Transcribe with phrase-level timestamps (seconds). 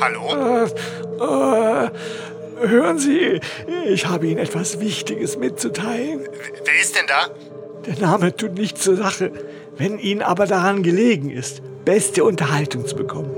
[0.00, 0.66] Hallo?
[1.18, 1.90] Äh,
[2.66, 3.40] hören Sie,
[3.88, 6.20] ich habe Ihnen etwas Wichtiges mitzuteilen.
[6.64, 7.28] Wer ist denn da?
[7.86, 9.32] Der Name tut nichts zur Sache.
[9.76, 13.30] Wenn Ihnen aber daran gelegen ist, beste Unterhaltung zu bekommen,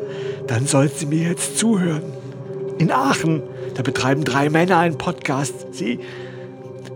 [0.46, 2.02] dann sollten Sie mir jetzt zuhören.
[2.78, 3.42] In Aachen,
[3.74, 5.74] da betreiben drei Männer einen Podcast.
[5.74, 6.00] Sie,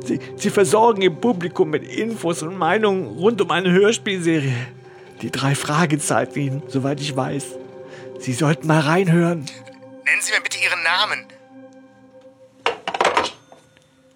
[0.04, 4.54] sie, sie versorgen Ihr Publikum mit Infos und Meinungen rund um eine Hörspielserie.
[5.22, 7.61] Die drei Fragezeichen, soweit ich weiß.
[8.22, 9.40] Sie sollten mal reinhören.
[10.04, 11.26] Nennen Sie mir bitte Ihren Namen.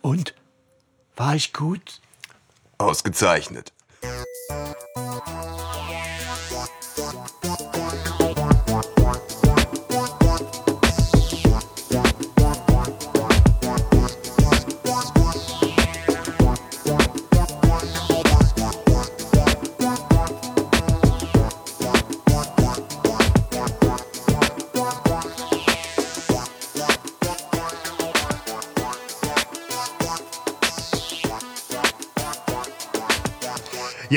[0.00, 0.32] Und?
[1.16, 2.00] War ich gut?
[2.78, 3.72] Ausgezeichnet.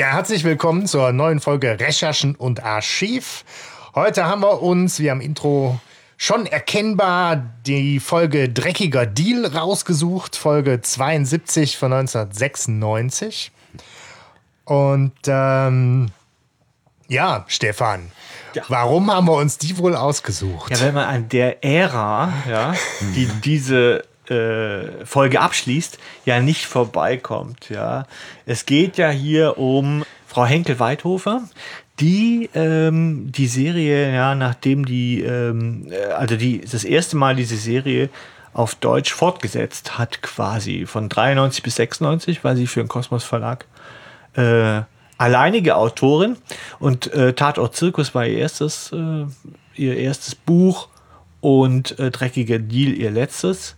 [0.00, 3.44] Ja, herzlich willkommen zur neuen Folge Recherchen und Archiv.
[3.94, 5.78] Heute haben wir uns, wie am Intro
[6.16, 13.52] schon erkennbar, die Folge Dreckiger Deal rausgesucht, Folge 72 von 1996.
[14.64, 16.06] Und ähm,
[17.08, 18.10] ja, Stefan,
[18.54, 18.62] Ja.
[18.68, 20.70] warum haben wir uns die wohl ausgesucht?
[20.70, 22.72] Ja, wenn man an der Ära, ja,
[23.14, 27.68] die diese äh, Folge abschließt, ja nicht vorbeikommt.
[27.68, 28.06] Ja.
[28.46, 31.42] Es geht ja hier um Frau Henkel-Weithofer,
[31.98, 37.56] die ähm, die Serie, ja, nachdem die, ähm, äh, also die das erste Mal diese
[37.56, 38.08] Serie
[38.52, 43.66] auf Deutsch fortgesetzt hat, quasi von 93 bis 96, war sie für den Kosmos Verlag
[44.34, 44.82] äh,
[45.18, 46.36] alleinige Autorin
[46.78, 49.26] und äh, Tatort Zirkus war ihr erstes, äh,
[49.74, 50.88] ihr erstes Buch
[51.40, 53.76] und äh, Dreckiger Deal ihr letztes.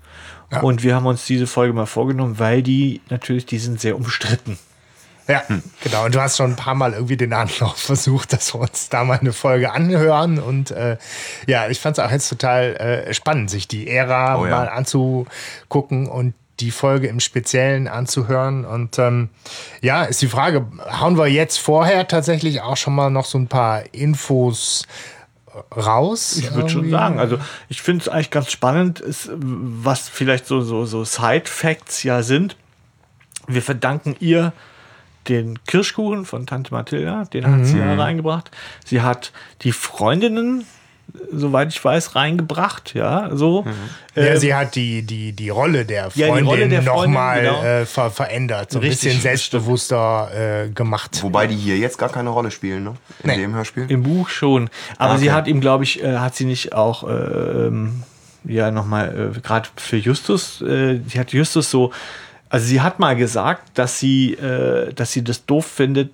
[0.60, 4.58] Und wir haben uns diese Folge mal vorgenommen, weil die natürlich, die sind sehr umstritten.
[5.28, 5.42] Ja,
[5.82, 6.04] genau.
[6.04, 9.04] Und du hast schon ein paar Mal irgendwie den Anlauf versucht, dass wir uns da
[9.04, 10.38] mal eine Folge anhören.
[10.38, 10.96] Und äh,
[11.46, 14.50] ja, ich fand es auch jetzt total äh, spannend, sich die Ära Oh ja.
[14.50, 18.64] mal anzugucken und die Folge im Speziellen anzuhören.
[18.64, 19.30] Und ähm,
[19.80, 20.66] ja, ist die Frage,
[21.00, 24.86] hauen wir jetzt vorher tatsächlich auch schon mal noch so ein paar Infos
[25.76, 26.36] raus?
[26.36, 30.60] Ich würde schon sagen, also ich finde es eigentlich ganz spannend, ist, was vielleicht so,
[30.60, 32.56] so, so Side-Facts ja sind.
[33.46, 34.52] Wir verdanken ihr
[35.28, 38.50] den Kirschkuchen von Tante Mathilda, den hat sie ja reingebracht.
[38.84, 40.66] Sie hat die Freundinnen,
[41.30, 43.64] soweit ich weiß, reingebracht, ja, so.
[44.14, 47.62] Ja, Ähm, sie hat die, die, die Rolle der Freundin, Freundin, nochmal genau.
[47.62, 51.22] äh, ver verändert, so ein Richtig, bisschen selbstbewusster äh, gemacht.
[51.22, 52.94] Wobei die hier jetzt gar keine Rolle spielen, ne?
[53.22, 53.36] In Nee.
[53.38, 53.86] dem Hörspiel.
[53.90, 54.68] Im Buch schon.
[54.98, 55.36] Aber Ah, sie okay.
[55.36, 58.02] hat ihm, glaube ich, äh, hat sie nicht auch äh, ähm,
[58.44, 61.92] ja nochmal, äh, gerade für Justus, äh, sie hat Justus so,
[62.48, 66.10] also sie hat mal gesagt, dass sie, äh, dass sie das doof findet,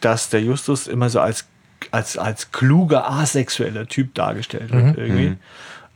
[0.00, 1.46] dass der Justus immer so als,
[1.94, 5.36] als, als kluger, asexueller Typ dargestellt wird, irgendwie.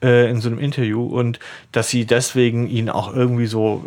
[0.01, 1.41] Äh, in so einem Interview und
[1.73, 3.85] dass sie deswegen ihn auch irgendwie so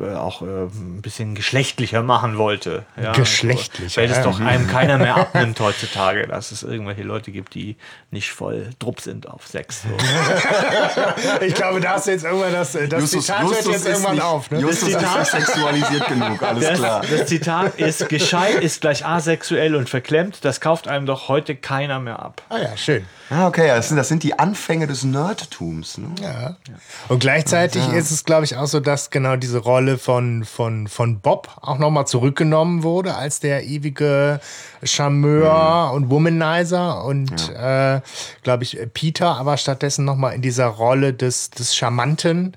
[0.00, 2.84] äh, auch äh, ein bisschen geschlechtlicher machen wollte.
[2.96, 4.22] Ja, Geschlechtlicher, Weil das ja.
[4.22, 7.74] doch einem keiner mehr abnimmt heutzutage, dass es irgendwelche Leute gibt, die
[8.12, 9.82] nicht voll drupp sind auf Sex.
[9.82, 9.88] So.
[11.44, 14.24] Ich glaube, da hast du jetzt irgendwann das, das Zitat hört jetzt ist irgendwann nicht,
[14.24, 14.50] auf.
[14.52, 14.60] Ne?
[14.60, 17.02] Justus ist nicht sexualisiert genug, alles Das, klar.
[17.10, 20.44] das Zitat ist gescheit ist gleich asexuell und verklemmt.
[20.44, 22.42] Das kauft einem doch heute keiner mehr ab.
[22.48, 23.04] Ah ja, schön.
[23.30, 25.04] Ah, okay, das sind, das sind die Anfänge des
[25.48, 25.98] Nerdtums.
[25.98, 26.08] Ne?
[26.22, 26.56] Ja.
[27.08, 31.20] Und gleichzeitig ist es, glaube ich, auch so, dass genau diese Rolle von, von, von
[31.20, 34.40] Bob auch nochmal zurückgenommen wurde als der ewige
[34.82, 38.00] Charmeur und Womanizer und, äh,
[38.42, 42.56] glaube ich, Peter aber stattdessen nochmal in dieser Rolle des, des Charmanten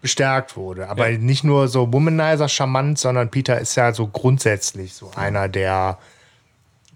[0.00, 0.88] bestärkt wurde.
[0.88, 5.98] Aber nicht nur so Womanizer charmant, sondern Peter ist ja so grundsätzlich so einer, der,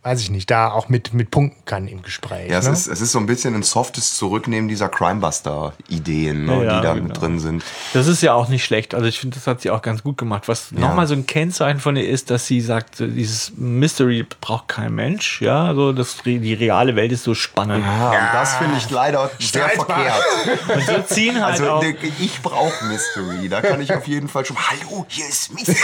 [0.06, 2.48] weiß ich nicht, da auch mit, mit punkten kann im Gespräch.
[2.48, 2.72] Ja, es, ne?
[2.72, 6.94] ist, es ist so ein bisschen ein softes Zurücknehmen dieser Crimebuster-Ideen, ne, Ja, die da
[6.94, 7.08] genau.
[7.08, 7.64] mit drin sind.
[7.92, 8.94] Das ist ja auch nicht schlecht.
[8.94, 10.46] Also ich finde, das hat sie auch ganz gut gemacht.
[10.46, 14.68] Was nochmal so ein Kennzeichen von ihr ist, dass sie sagt, so dieses Mystery braucht
[14.68, 15.42] kein Mensch.
[15.42, 17.84] Ja, also das, die reale Welt ist so spannend.
[17.84, 19.86] Ja, und das finde ich leider sehr Streitbar.
[19.86, 20.68] verkehrt.
[20.72, 21.82] Und so ziehen halt Also auch.
[21.82, 23.48] ne, ich brauche Mystery.
[23.48, 24.56] Da kann ich auf jeden Fall schon.
[24.56, 25.76] Hallo, hier ist Mystery.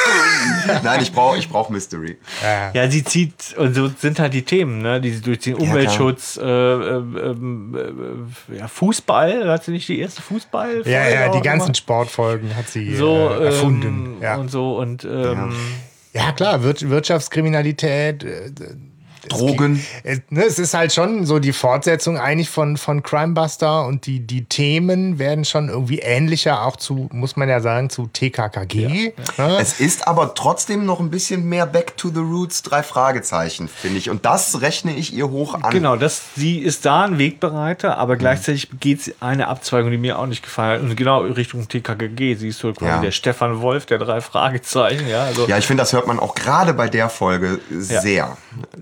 [0.84, 2.18] Nein, ich brauche ich brauch Mystery.
[2.72, 5.54] Ja, sie zieht, und so sind halt die Themen, ne, die sie durchziehen.
[5.56, 7.76] Umweltschutz, äh, äh, ähm,
[8.50, 10.82] äh, ja, Fußball, hat sie nicht die erste Fußball?
[10.84, 11.74] Ja, ja, die ganzen immer?
[11.74, 14.16] Sportfolgen hat sie so äh, erfunden.
[14.16, 14.36] ähm, ja.
[14.36, 15.54] und so und ähm,
[16.12, 18.50] ja, klar, Wir Wirtschaftskriminalität, äh,
[19.28, 19.84] Drogen.
[20.04, 24.20] Es, ne, es ist halt schon so die Fortsetzung eigentlich von, von Crimebuster und die,
[24.20, 29.12] die Themen werden schon irgendwie ähnlicher, auch zu, muss man ja sagen, zu TKKG.
[29.38, 29.58] Ne?
[29.60, 33.98] Es ist aber trotzdem noch ein bisschen mehr Back to the Roots, drei Fragezeichen, finde
[33.98, 34.10] ich.
[34.10, 35.70] Und das rechne ich ihr hoch an.
[35.70, 40.18] Genau, das, sie ist da ein Wegbereiter, aber gleichzeitig geht sie eine Abzweigung, die mir
[40.18, 40.90] auch nicht gefallen hat.
[40.90, 42.34] Und genau Richtung TKKG.
[42.34, 43.00] Sie ist so quasi Ja.
[43.00, 45.06] der Stefan Wolf der drei Fragezeichen.
[45.08, 48.36] Ja, also Ja, ich finde, das hört man auch gerade bei der Folge sehr.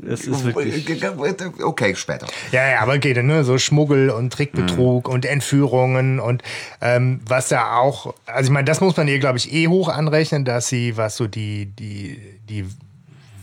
[0.09, 1.63] es ist wirklich.
[1.63, 2.27] Okay, später.
[2.53, 3.45] Ja, ja, aber geht ne?
[3.45, 6.43] So Schmuggel und Trickbetrug und Entführungen und
[6.81, 9.89] ähm, was ja auch, also ich meine, das muss man ihr, glaube ich, eh hoch
[9.89, 12.19] anrechnen, dass sie, was so die, die,
[12.49, 12.67] die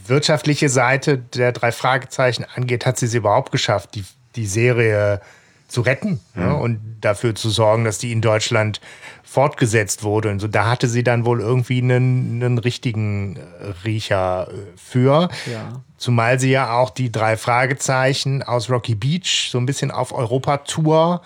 [0.07, 4.05] wirtschaftliche Seite der drei Fragezeichen angeht, hat sie es überhaupt geschafft, die,
[4.35, 5.21] die Serie
[5.67, 6.55] zu retten ne?
[6.55, 8.79] und dafür zu sorgen, dass die in Deutschland
[9.23, 10.29] fortgesetzt wurde.
[10.29, 15.29] Und so, da hatte sie dann wohl irgendwie einen, einen richtigen äh, Riecher äh, für.
[15.51, 15.81] Ja.
[15.97, 21.21] Zumal sie ja auch die drei Fragezeichen aus Rocky Beach so ein bisschen auf Europatour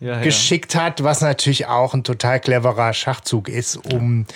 [0.00, 0.20] Ja, ja.
[0.22, 4.26] geschickt hat, was natürlich auch ein total cleverer Schachzug ist, um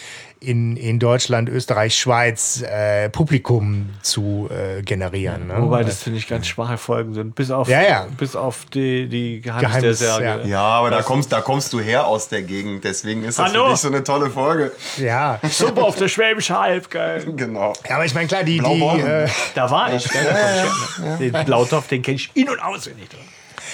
[0.43, 5.47] in, in Deutschland, Österreich, Schweiz äh, Publikum zu äh, generieren.
[5.47, 5.55] Ne?
[5.59, 7.35] Wobei das finde ich ganz schwache Folgen sind.
[7.35, 8.07] Bis auf, Ja, ja.
[8.19, 10.43] Bis auf die, die Geheimnis, Geheimnis, der Särge.
[10.43, 10.49] ja.
[10.49, 13.65] Ja, aber da kommst, da kommst du her aus der Gegend, deswegen ist das Hallo?
[13.67, 14.73] für dich so eine tolle Folge.
[14.99, 15.39] ja.
[15.51, 17.25] Super auf der Schwäbische Alb, geil.
[17.37, 17.73] Genau.
[17.89, 20.09] ja, aber ich meine, klar, die, die äh, Da war ich.
[21.19, 23.09] Den Blautopf, den kenne ich in- und auswendig.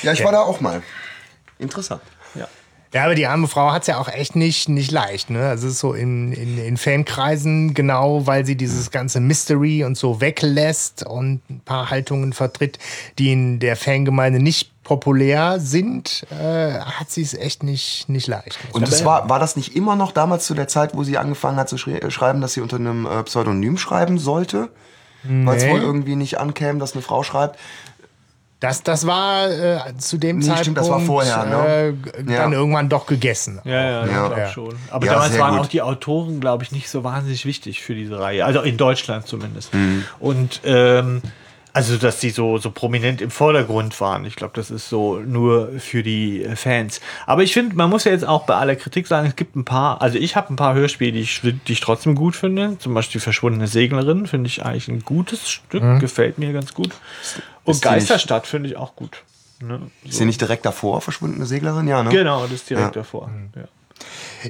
[0.03, 0.83] Ja, ich war da auch mal.
[1.59, 2.03] Interessant.
[2.95, 3.05] Ja.
[3.05, 5.31] Aber die arme Frau hat es ja auch echt nicht, nicht leicht.
[5.31, 5.47] Ne?
[5.49, 9.97] Also es ist so in, in, in Fankreisen, genau weil sie dieses ganze Mystery und
[9.99, 12.79] so weglässt und ein paar Haltungen vertritt,
[13.19, 18.59] die in der Fangemeinde nicht populär sind, äh, hat sie es echt nicht, nicht leicht.
[18.73, 21.59] Und das war, war das nicht immer noch damals zu der Zeit, wo sie angefangen
[21.59, 24.71] hat zu schri äh, schreiben, dass sie unter einem äh, Pseudonym schreiben sollte?
[25.25, 25.73] Weil es Nee.
[25.73, 27.59] wohl irgendwie nicht ankäme, dass eine Frau schreibt.
[28.61, 31.97] Das, das war äh, zu dem Nee, Zeitpunkt stimmt, das war vorher, ne?
[32.17, 32.59] äh, dann Ja.
[32.59, 33.61] irgendwann doch gegessen.
[33.65, 34.37] Ja, ja, ich Ja.
[34.39, 34.49] Ja.
[34.51, 34.75] schon.
[34.91, 35.61] Aber Ja, damals waren gut.
[35.61, 38.45] auch die Autoren, glaube ich, nicht so wahnsinnig wichtig für diese Reihe.
[38.45, 39.73] Also in Deutschland zumindest.
[39.75, 40.05] Mhm.
[40.19, 41.23] Und ähm,
[41.75, 44.25] also, dass die so, so prominent im Vordergrund waren.
[44.25, 47.01] Ich glaube, das ist so nur für die Fans.
[47.27, 49.65] Aber ich finde, man muss ja jetzt auch bei aller Kritik sagen, es gibt ein
[49.65, 52.79] paar, also ich habe ein paar Hörspiele, die ich, die ich trotzdem gut finde.
[52.81, 56.91] Zum Beispiel Verschwundene Seglerin finde ich eigentlich ein gutes Stück, gefällt mir ganz gut.
[57.69, 59.23] Und Geisterstadt finde ich auch gut.
[59.61, 59.91] Ne?
[60.05, 61.89] Ist sie nicht direkt davor, verschwundene Seglerin?
[61.89, 62.11] Ja, ne?
[62.11, 63.03] Genau, das ist direkt Ja.
[63.03, 63.31] davor.
[63.57, 63.63] Ja.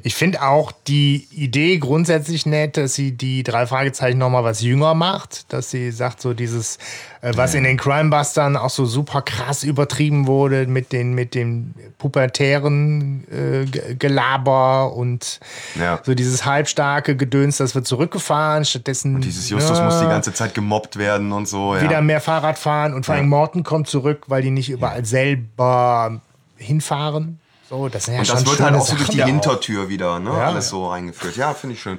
[0.02, 4.94] Ich finde auch die Idee grundsätzlich nett, dass sie die drei Fragezeichen nochmal was jünger
[4.94, 6.78] macht, dass sie sagt, so dieses,
[7.22, 11.74] äh, was in den Crimebustern auch so super krass übertrieben wurde mit den, mit dem
[11.98, 15.40] pubertären äh, Ge- Gelaber und
[15.78, 16.00] Ja.
[16.04, 20.54] so dieses halbstarke Gedöns, das wird zurückgefahren, stattdessen Dieses Justus ne, muss die ganze Zeit
[20.54, 21.74] gemobbt werden und so.
[21.74, 21.82] Ja.
[21.82, 26.20] wieder mehr Fahrrad fahren und vor allem Morten kommt zurück, weil die nicht überall selber
[26.56, 27.38] hinfahren.
[27.68, 29.22] So, das sind ja und schon das wird halt auch so durch die.
[29.22, 30.30] Hintertür wieder, ne?
[30.30, 30.46] Ja.
[30.48, 31.36] Alles so reingeführt.
[31.36, 31.98] Ja, finde ich schön.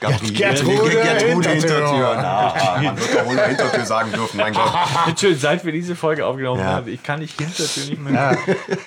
[0.00, 1.52] Gabri- Gertrude Gertrude Hintertür.
[1.52, 2.16] Hintertür.
[2.20, 4.70] Na, man wird doch wohl Hintertür sagen dürfen, mein Gott.
[5.06, 6.66] Entschuldigung, seit wir diese Folge aufgenommen Ja.
[6.66, 8.36] haben, ich kann nicht Hintertür nicht mehr.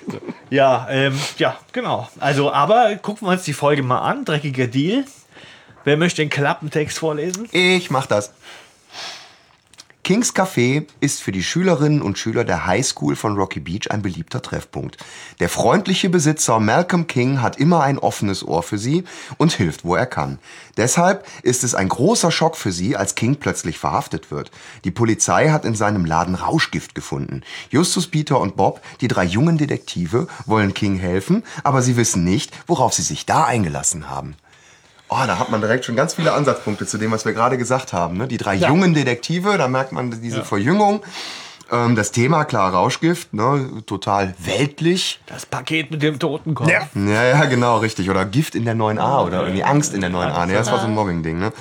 [0.08, 0.18] So.
[0.50, 2.08] Ja, ähm, ja, genau.
[2.20, 4.24] Also, aber gucken wir uns die Folge mal an.
[4.24, 5.04] Dreckiger Deal.
[5.84, 7.48] Wer möchte den Klappentext vorlesen?
[7.52, 8.32] Ich mach das.
[10.02, 14.00] Kings Café ist für die Schülerinnen und Schüler der High School von Rocky Beach ein
[14.00, 14.96] beliebter Treffpunkt.
[15.40, 19.04] Der freundliche Besitzer Malcolm King hat immer ein offenes Ohr für sie
[19.36, 20.38] und hilft, wo er kann.
[20.78, 24.50] Deshalb ist es ein großer Schock für sie, als King plötzlich verhaftet wird.
[24.84, 27.42] Die Polizei hat in seinem Laden Rauschgift gefunden.
[27.68, 32.52] Justus, Peter und Bob, die drei jungen Detektive, wollen King helfen, aber sie wissen nicht,
[32.66, 34.34] worauf sie sich da eingelassen haben.
[35.12, 37.92] Oh, da hat man direkt schon ganz viele Ansatzpunkte zu dem, was wir gerade gesagt
[37.92, 38.16] haben.
[38.16, 38.28] Ne?
[38.28, 41.02] Die drei jungen Detektive, da merkt man diese Verjüngung.
[41.72, 43.82] Ähm, das Thema, klar, Rauschgift, ne?
[43.86, 45.20] total weltlich.
[45.26, 46.70] Das Paket mit dem Totenkopf.
[46.70, 46.88] Ja.
[46.94, 48.08] Ja, ja, genau, richtig.
[48.08, 50.46] Oder Gift in der 9a oder irgendwie Angst in der 9a.
[50.46, 50.54] Ne?
[50.54, 51.38] Das war so ein Mobbing-Ding.
[51.38, 51.52] Ne?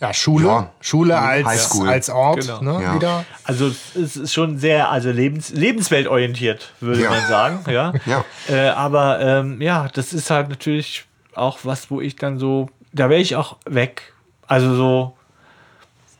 [0.00, 0.46] Ja, Schule.
[0.46, 0.70] Ja.
[0.80, 2.78] Schule als, als Ort, Genau.
[2.78, 2.94] ne, Ja.
[2.94, 3.24] wieder.
[3.44, 7.10] Also es ist schon sehr, also lebens, lebensweltorientiert, würde Ja.
[7.10, 7.58] man sagen.
[7.70, 7.92] Ja.
[8.06, 8.24] Ja.
[8.48, 11.04] Äh, aber ähm, ja, das ist halt natürlich
[11.34, 14.12] auch was, wo ich dann so, da wäre ich auch weg.
[14.46, 15.16] Also so,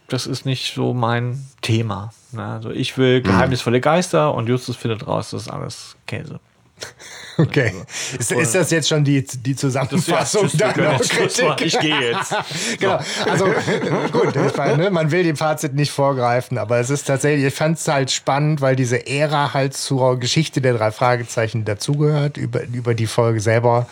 [0.09, 2.13] das ist nicht so mein Thema.
[2.33, 2.45] Ne?
[2.45, 3.03] Also ich Mhm.
[3.03, 6.41] will geheimnisvolle Geister und Justus findet raus, das ist alles Käse.
[7.39, 7.73] Okay.
[8.19, 10.99] Ist, ist das jetzt schon die, die Zusammenfassung können deiner.
[10.99, 11.63] Kritik?
[11.63, 12.35] Ich gehe jetzt.
[12.79, 13.01] genau.
[13.25, 13.47] Also
[14.13, 17.79] gut, meine, ne, man will dem Fazit nicht vorgreifen, aber es ist tatsächlich, ich fand
[17.79, 22.37] es halt spannend, weil diese Ära halt zur Geschichte der drei Fragezeichen dazugehört.
[22.37, 23.87] Über, über die Folge selber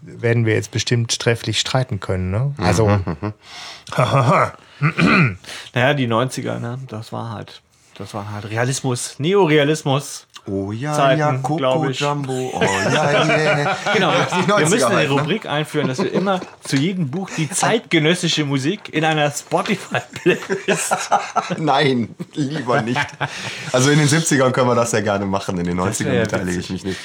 [0.00, 2.30] werden wir jetzt bestimmt trefflich streiten können.
[2.30, 2.54] Ne?
[2.58, 2.88] Also,
[5.74, 6.78] Naja, die 90er, ne?
[6.88, 7.62] Das war halt,
[7.96, 10.27] das war halt Realismus, Neorealismus.
[10.48, 12.00] Oh ja, Zeiten, ja, Coco ich.
[12.00, 12.50] Jumbo.
[12.54, 13.76] Oh ja, yeah.
[13.94, 15.10] Genau, wir 90er müssen eine ne?
[15.10, 20.94] Rubrik einführen, dass wir immer zu jedem Buch die zeitgenössische Musik in einer Spotify-Playlist.
[21.58, 23.06] Nein, lieber nicht.
[23.72, 26.22] Also in den 70ern können wir das ja gerne machen, in den 90ern wär ja
[26.22, 26.98] beteilige ich mich nicht.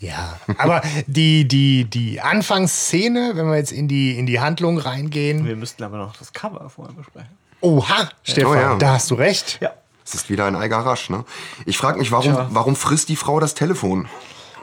[0.00, 5.46] Ja, aber die, die, die Anfangsszene, wenn wir jetzt in die, in die Handlung reingehen.
[5.46, 7.30] Wir müssten aber noch das Cover vorher besprechen.
[7.62, 8.74] Oha, Stefan, Oh ja.
[8.76, 9.58] da hast du recht.
[9.60, 9.70] Ja.
[10.12, 11.24] Es ist wieder ein Eiger Rasch, ne?
[11.64, 12.46] Ich frage mich, warum, Tja.
[12.50, 14.10] warum frisst die Frau das Telefon?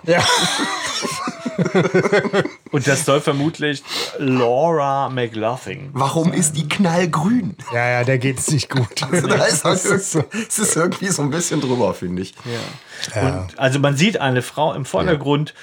[0.03, 0.23] Ja.
[2.71, 3.83] Und das soll vermutlich
[4.19, 5.89] Laura McLaughlin.
[5.93, 7.57] Warum ist die knallgrün?
[7.73, 9.01] Ja, ja, der geht's nicht gut.
[9.11, 10.19] Also da ist halt Das ist so.
[10.19, 12.35] irgendwie, es ist irgendwie so ein bisschen drüber, finde ich.
[13.19, 15.55] Und, also man sieht eine Frau im Vordergrund,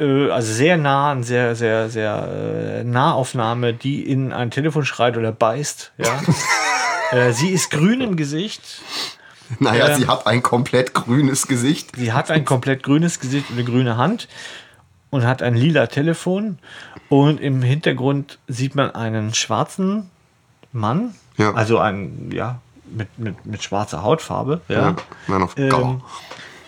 [0.00, 5.18] äh, also sehr nah, eine sehr, sehr, sehr äh, Nahaufnahme, die in ein Telefon schreit
[5.18, 5.92] oder beißt.
[5.98, 6.20] Ja.
[7.12, 8.80] äh, sie ist grün im Gesicht.
[9.58, 10.00] Naja, Ähm.
[10.00, 11.96] sie hat ein komplett grünes Gesicht.
[11.96, 14.28] Sie hat ein komplett grünes Gesicht und eine grüne Hand
[15.10, 16.58] und hat ein lila Telefon.
[17.08, 20.10] Und im Hintergrund sieht man einen schwarzen
[20.72, 21.52] Mann, Ja.
[21.54, 22.60] also einen, ja,
[22.90, 24.96] mit, mit, mit schwarzer Hautfarbe, ja, Ja,
[25.26, 26.00] Man of ähm,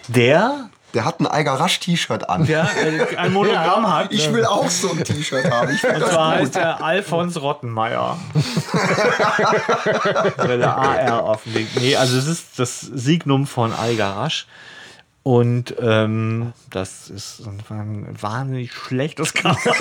[0.08, 2.46] der Der hat ein Eiger Rasch-T-Shirt an.
[2.46, 4.10] ja, äh, ein Monogramm hat.
[4.12, 5.74] Ich will auch so ein T-Shirt haben.
[5.74, 6.40] Ich Und zwar gut.
[6.40, 8.16] heißt der Alfons Rottenmeier.
[10.42, 11.66] Oder der AR Ding.
[11.78, 14.46] Nee, also es ist das Signum von Algarasch.
[15.26, 19.74] Und ähm, das ist ein wahnsinnig schlechtes Cover.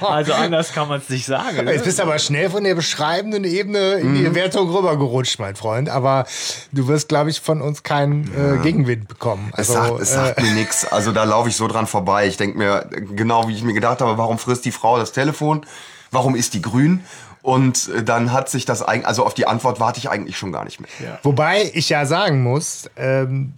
[0.00, 1.68] Also anders kann man es nicht sagen.
[1.68, 5.90] Jetzt bist du aber schnell von der beschreibenden Ebene in die Wertung rübergerutscht, mein Freund.
[5.90, 6.24] Aber
[6.72, 9.52] du wirst, glaube ich, von uns keinen äh, Gegenwind bekommen.
[9.54, 10.90] Es Also, sagt, es sagt mir nichts.
[10.90, 12.26] Also da laufe ich so dran vorbei.
[12.26, 15.66] Ich denke mir, genau wie ich mir gedacht habe, warum frisst die Frau das Telefon?
[16.10, 17.04] Warum ist die grün?
[17.42, 20.52] Und äh, dann hat sich das eigentlich, also auf die Antwort warte ich eigentlich schon
[20.52, 20.88] gar nicht mehr.
[21.00, 23.52] äh, wobei ich ja sagen muss, ähm,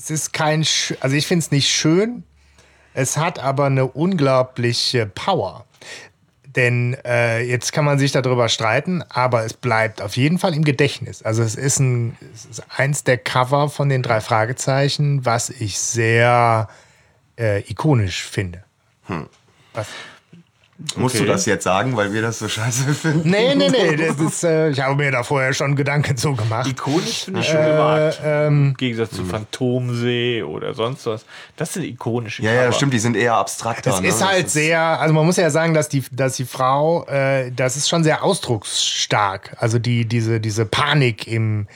[0.00, 2.24] es ist kein, sch- also ich finde es nicht schön.
[2.94, 5.66] Es hat aber eine unglaubliche Power.
[6.56, 10.64] Denn äh, jetzt kann man sich darüber streiten, aber es bleibt auf jeden Fall im
[10.64, 11.22] Gedächtnis.
[11.22, 15.78] Also es ist, ein, es ist eins der Cover von den drei Fragezeichen, was ich
[15.78, 16.68] sehr
[17.38, 18.64] äh, ikonisch finde.
[19.74, 19.86] Was?
[20.96, 21.28] Musst du Okay.
[21.32, 23.28] das jetzt sagen, weil wir das so scheiße finden?
[23.28, 23.96] Nee, nee, nee.
[24.08, 26.66] Das ist, äh, ich habe mir da vorher schon Gedanken zu gemacht.
[26.68, 28.20] Ikonisch finde ich schon gewagt.
[28.24, 31.24] ähm, Im Gegensatz zu Phantomsee oder sonst was.
[31.56, 32.72] Das sind ikonische Ja, ja, Cover.
[32.72, 33.90] stimmt, die sind eher abstrakter.
[33.90, 34.08] Es ne?
[34.08, 37.52] ist halt Das sehr, also man muss ja sagen, dass die, dass die Frau, äh,
[37.52, 39.56] das ist schon sehr ausdrucksstark.
[39.58, 41.66] Also die, diese, diese Panik im,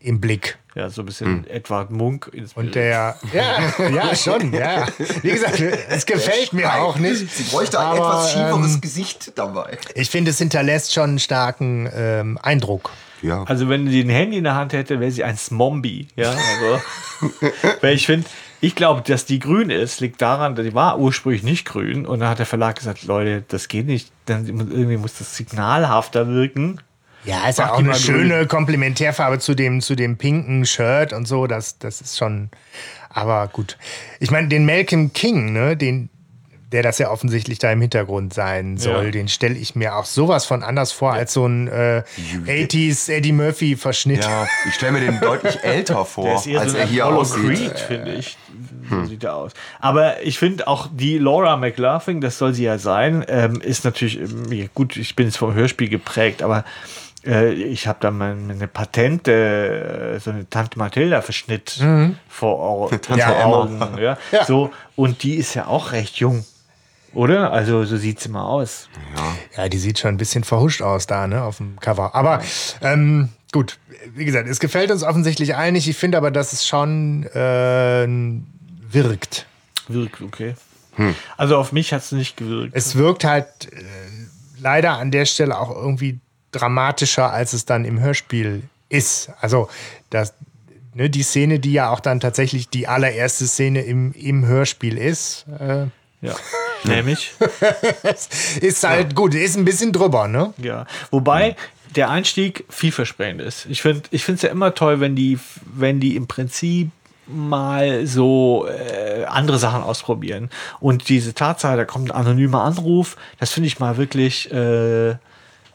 [0.00, 0.58] im Blick.
[0.74, 2.30] Ja, so ein bisschen Edward Munk.
[2.32, 2.46] Hm.
[2.54, 4.86] Und der, ja, ja, schon, ja.
[5.22, 7.30] Wie gesagt, es gefällt mir auch nicht.
[7.30, 9.78] Sie bräuchte ein aber, etwas schieferes ähm, Gesicht dabei.
[9.94, 12.90] Ich finde, es hinterlässt schon einen starken ähm, Eindruck.
[13.22, 13.42] Ja.
[13.44, 16.08] Also wenn sie ein Handy in der Hand hätte, wäre sie ein Smombie.
[16.14, 17.50] Ja, also,
[17.80, 18.28] weil ich finde,
[18.60, 22.20] ich glaube, dass die grün ist, liegt daran, dass die war ursprünglich nicht grün und
[22.20, 26.80] dann hat der Verlag gesagt, Leute, das geht nicht, dann irgendwie muss das signalhafter wirken.
[27.24, 31.46] Ja, ist ja auch eine schöne Komplementärfarbe zu dem, zu dem pinken Shirt und so.
[31.46, 32.48] Das, das ist schon.
[33.10, 33.76] Aber gut.
[34.20, 36.08] Ich meine, den Malcolm King, ne, den,
[36.72, 39.10] der das ja offensichtlich da im Hintergrund sein soll, Ja.
[39.10, 42.02] den stelle ich mir auch sowas von anders vor als so ein äh,
[42.46, 44.22] 80s Eddie Murphy-Verschnitt.
[44.24, 47.04] Ja, ich stelle mir den deutlich älter Der vor, ist eher als so er hier
[47.04, 47.44] Apollo aussieht.
[47.74, 48.36] Creed, finde ich.
[48.90, 49.52] So sieht er aus.
[49.80, 54.18] Aber ich finde auch die Laura McLaughlin, das soll sie ja sein, ähm, ist natürlich,
[54.20, 56.64] ähm, ja, gut, ich bin jetzt vom Hörspiel geprägt, aber
[57.28, 61.80] äh, ich habe da mal eine Patente, äh, so eine Tante Mathilda-Verschnitt
[62.28, 63.44] vor, Au Tante vor Emma.
[63.44, 63.98] Augen.
[63.98, 64.18] Ja?
[64.32, 64.44] Ja.
[64.44, 66.44] So, und die ist ja auch recht jung.
[67.14, 67.52] Oder?
[67.52, 68.88] Also so sieht sie mal aus.
[69.56, 72.14] Ja, die sieht schon ein bisschen verhuscht aus da, ne, auf dem Cover.
[72.14, 72.42] Aber
[72.82, 73.78] ähm, gut,
[74.14, 75.88] wie gesagt, es gefällt uns offensichtlich allen nicht.
[75.88, 78.06] Ich finde aber, dass es schon äh,
[78.90, 79.46] wirkt.
[79.88, 80.54] Wirkt, okay.
[81.36, 82.74] Also auf mich hat es nicht gewirkt.
[82.74, 83.84] Es wirkt halt äh,
[84.60, 86.18] leider an der Stelle auch irgendwie
[86.52, 89.30] dramatischer, als es dann im Hörspiel ist.
[89.40, 89.68] Also
[90.10, 90.34] das,
[90.94, 95.46] ne, die Szene, die ja auch dann tatsächlich die allererste Szene im, im Hörspiel ist,
[95.58, 95.86] äh,
[96.20, 96.34] ja.
[96.84, 97.32] Nämlich.
[98.60, 100.52] ist halt gut, ist ein bisschen drüber, ne?
[100.58, 101.56] Ja, wobei
[101.96, 103.66] der Einstieg vielversprechend ist.
[103.66, 106.90] Ich finde ich es ja immer toll, wenn die, wenn die im Prinzip
[107.26, 110.50] mal so äh, andere Sachen ausprobieren.
[110.80, 115.16] Und diese Tatsache, da kommt ein anonymer Anruf, das finde ich mal wirklich, äh,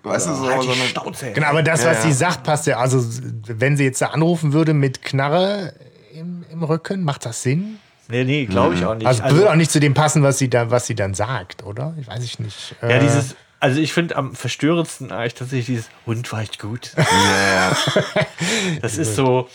[0.03, 1.33] Weißt du, so, Halt sondern, Schnauze.
[1.33, 2.03] Genau, aber das, Ja, was ja.
[2.03, 2.79] sie sagt, passt ja.
[2.79, 3.03] Also,
[3.47, 5.75] wenn sie jetzt da anrufen würde mit Knarre
[6.13, 7.79] im, im Rücken, macht das Sinn?
[8.11, 9.07] Nee, nee, glaube ich auch nicht.
[9.07, 11.95] Also, würde auch nicht zu dem passen, was sie, da, was sie dann sagt, oder?
[12.01, 12.75] Ich weiß ich nicht.
[12.83, 16.93] ja, Äh, dieses, also ich finde am verstörendsten eigentlich tatsächlich dieses Hund war echt gut.
[18.83, 19.49] Das ist so.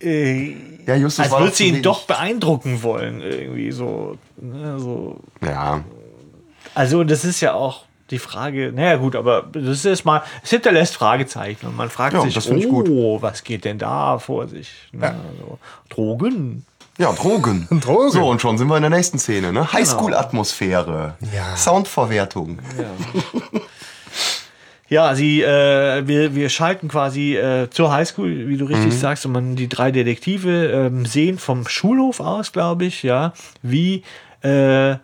[0.00, 0.54] Äh,
[0.86, 1.82] Ja, Justus als würde sie ihn wenig.
[1.84, 4.18] doch beeindrucken wollen, irgendwie so.
[4.36, 5.20] Ne, so.
[5.44, 5.82] Ja,
[6.74, 10.94] Also, das ist ja auch die Frage, naja, gut, aber das ist mal, es hinterlässt
[10.94, 14.70] Fragezeichen und man fragt Ja, sich, oh, was geht denn da vor sich?
[14.92, 16.64] Ne, so, Drogen.
[16.98, 17.66] Ja, Drogen.
[17.80, 18.10] Drogen.
[18.10, 19.72] So, und schon sind wir in der nächsten Szene, ne?
[19.72, 21.14] Highschool-Atmosphäre.
[21.34, 21.56] Ja.
[21.56, 22.58] Soundverwertung.
[24.88, 28.98] Ja, sie, äh, wir, wir schalten quasi äh, zur Highschool, wie du richtig Mhm.
[28.98, 34.04] sagst, und man die drei Detektive ähm, sehen vom Schulhof aus, glaube ich, ja, wie
[34.42, 34.94] äh,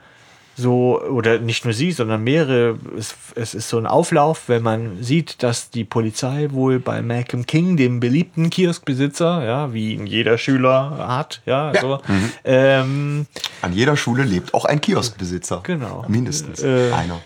[0.57, 5.03] so, oder nicht nur sie, sondern mehrere, es, es ist so ein Auflauf, wenn man
[5.03, 10.37] sieht, dass die Polizei wohl bei Malcolm King, dem beliebten Kioskbesitzer, ja, wie ihn jeder
[10.38, 12.31] Schüler hat, ja, so, Mhm.
[12.45, 13.27] ähm,
[13.62, 15.61] An jeder Schule lebt auch ein Kioskbesitzer.
[15.62, 16.05] Genau.
[16.09, 17.21] Mindestens Äh, einer.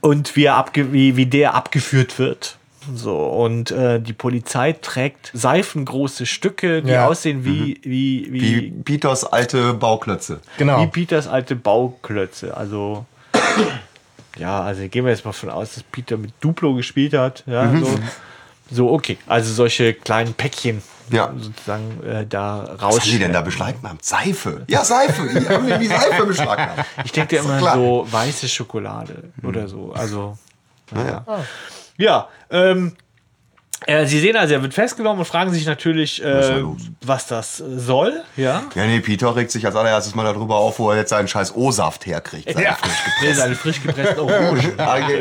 [0.00, 2.56] und wie, er abge wie, wie der abgeführt wird.
[2.94, 7.06] So, und äh, die Polizei trägt seifengroße Stücke, die Ja.
[7.06, 10.40] aussehen wie, wie, wie, Wie Peters alte Bauklötze.
[10.58, 10.82] genau.
[10.82, 12.56] wie Peters alte Bauklötze.
[12.56, 13.06] Also,
[14.38, 17.44] ja, also gehen wir jetzt mal von aus, dass Peter mit Duplo gespielt hat.
[17.46, 17.84] Ja, Mhm.
[17.84, 17.98] so,
[18.70, 19.18] so, okay.
[19.26, 21.32] Also solche kleinen Päckchen Ja.
[21.38, 23.00] sozusagen äh, da Was raus.
[23.00, 24.04] haben die denn da beschlagnahmt?
[24.04, 24.64] Seife.
[24.68, 25.22] Ja, Seife.
[25.38, 26.84] Die haben wie Seife beschlagnahmt.
[27.04, 27.76] Ich denke immer klar.
[27.76, 29.92] so weiße Schokolade oder so.
[29.94, 30.36] Also,
[30.92, 31.24] Naja.
[31.96, 32.96] Ja, ähm,
[33.86, 36.62] äh, Sie sehen also, er wird festgenommen und fragen sich natürlich, äh,
[37.04, 38.22] was das soll.
[38.36, 38.62] Ja.
[38.74, 41.54] Ja, nee, Peter regt sich als allererstes mal darüber auf, wo er jetzt seinen scheiß
[41.54, 42.50] O-Saft herkriegt.
[42.50, 44.72] Seinen Ja, frisch nee, seine frisch gepressten Orangen.
[44.78, 45.18] Ah, ja,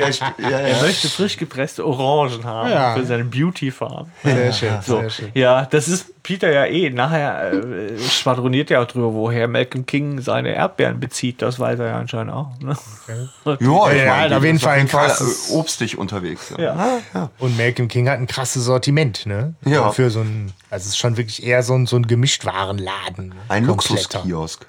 [0.49, 2.95] ja, Er möchte frisch gepresste Orangen haben Ja.
[2.95, 4.09] für seine Beauty Farm.
[4.23, 5.31] Sehr schön, So, sehr schön.
[5.33, 6.89] ja, das ist Peter ja eh.
[6.89, 11.41] Nachher äh, schwadroniert er auch drüber, woher Malcolm King seine Erdbeeren bezieht.
[11.41, 12.47] Das weiß er ja anscheinend auch.
[12.61, 12.75] Ne?
[13.07, 16.53] Ja, ich Ja, meine, die auf jeden Fall ein krasses- obstig unterwegs.
[16.57, 16.99] Ja.
[17.13, 17.29] Ja.
[17.39, 19.53] Und Malcolm King hat ein krasses Sortiment, ne?
[19.65, 19.91] Ja.
[19.91, 23.27] Für so ein, also es ist schon wirklich eher so ein, so ein Gemischtwarenladen.
[23.29, 23.35] ne?
[23.49, 23.65] Ein.
[23.65, 24.65] Luxuskiosk.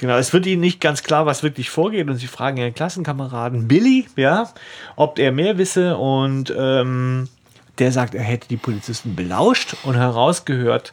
[0.00, 3.66] Genau, es wird ihnen nicht ganz klar, was wirklich vorgeht und sie fragen ihren Klassenkameraden
[3.66, 4.48] Billy, ja,
[4.94, 7.28] ob er mehr wisse und ähm,
[7.78, 10.92] der sagt, er hätte die Polizisten belauscht und herausgehört,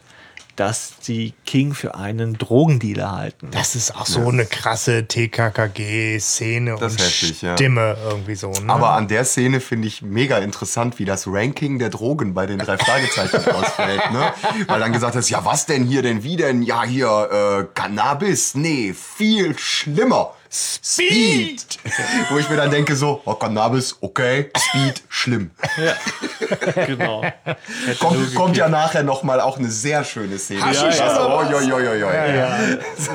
[0.56, 3.48] dass sie King für einen Drogendealer halten.
[3.50, 7.54] Das ist auch so eine krasse TKKG-Szene und heftig, ja.
[7.54, 8.50] Stimme irgendwie so.
[8.50, 8.72] Ne?
[8.72, 12.58] Aber an der Szene finde ich mega interessant, wie das Ranking der Drogen bei den
[12.58, 14.10] drei Fragezeichen ausfällt.
[14.12, 14.32] Ne?
[14.66, 16.62] Weil dann gesagt ist, ja was denn hier denn, wie denn?
[16.62, 18.54] Ja hier, äh, Cannabis?
[18.54, 20.35] Nee, viel schlimmer.
[20.50, 21.78] Speed!
[22.30, 25.50] Wo ich mir dann denke so, oh, Cannabis, okay, Speed, schlimm.
[26.86, 27.22] genau.
[27.22, 30.62] Hätte nur Kommt, kommt ja nachher nochmal auch eine sehr schöne Szene.
[30.62, 32.08] Haschisch Ja, oh, jo, jo, jo, jo.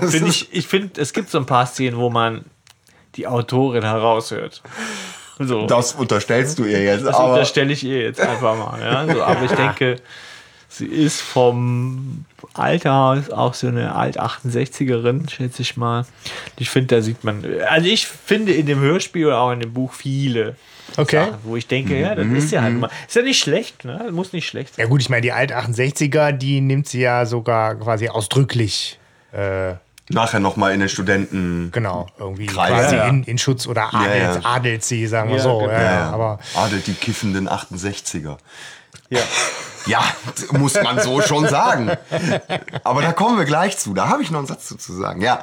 [0.09, 2.45] Find ich ich finde, es gibt so ein paar Szenen, wo man
[3.15, 4.61] die Autorin heraushört.
[5.39, 5.65] So.
[5.65, 7.05] Das unterstellst du ihr jetzt.
[7.05, 8.79] Das aber unterstelle ich ihr jetzt einfach mal.
[8.79, 9.13] Ja?
[9.13, 9.97] So, aber ich denke,
[10.73, 16.05] Sie ist vom Alter auch so eine Alt-68erin, schätze ich mal.
[16.57, 19.73] Ich finde, da sieht man, also ich finde in dem Hörspiel oder auch in dem
[19.73, 20.55] Buch viele
[20.97, 21.25] Okay.
[21.25, 23.99] Sachen, wo ich denke, ja, das ist ja halt mal, ist ja nicht schlecht, ne?
[24.03, 24.83] Das muss nicht schlecht sein.
[24.85, 28.97] Ja gut, ich meine, die Alt-68er, die nimmt sie ja sogar quasi ausdrücklich,
[29.31, 29.75] äh,
[30.09, 31.69] Nachher nochmal in den Studenten.
[31.71, 33.07] genau, irgendwie Kreise, quasi ja.
[33.07, 34.49] in, in Schutz oder adelt, ja.
[34.49, 35.59] adelt sie, sagen wir Ja, so.
[35.59, 35.71] genau.
[35.71, 38.37] Ja, ja, aber Adelt die kiffenden 68er.
[39.11, 39.21] Ja.
[39.87, 40.03] Ja,
[40.51, 41.91] muss man so schon sagen.
[42.83, 43.93] Aber da kommen wir gleich zu.
[43.93, 45.21] Da habe ich noch einen Satz zu, zu sagen.
[45.21, 45.41] Ja,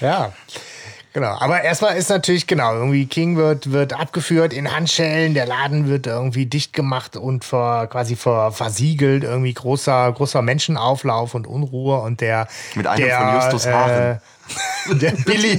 [0.00, 0.32] Ja.
[1.16, 5.88] Genau, aber erstmal ist natürlich, genau, irgendwie King wird, wird abgeführt in Handschellen, der Laden
[5.88, 12.02] wird irgendwie dicht gemacht und vor, quasi vor, versiegelt, irgendwie großer, großer Menschenauflauf und Unruhe
[12.02, 12.48] und der.
[12.74, 14.20] Mit einem der, von Justus Haaren.
[14.90, 15.58] Äh, der Billy.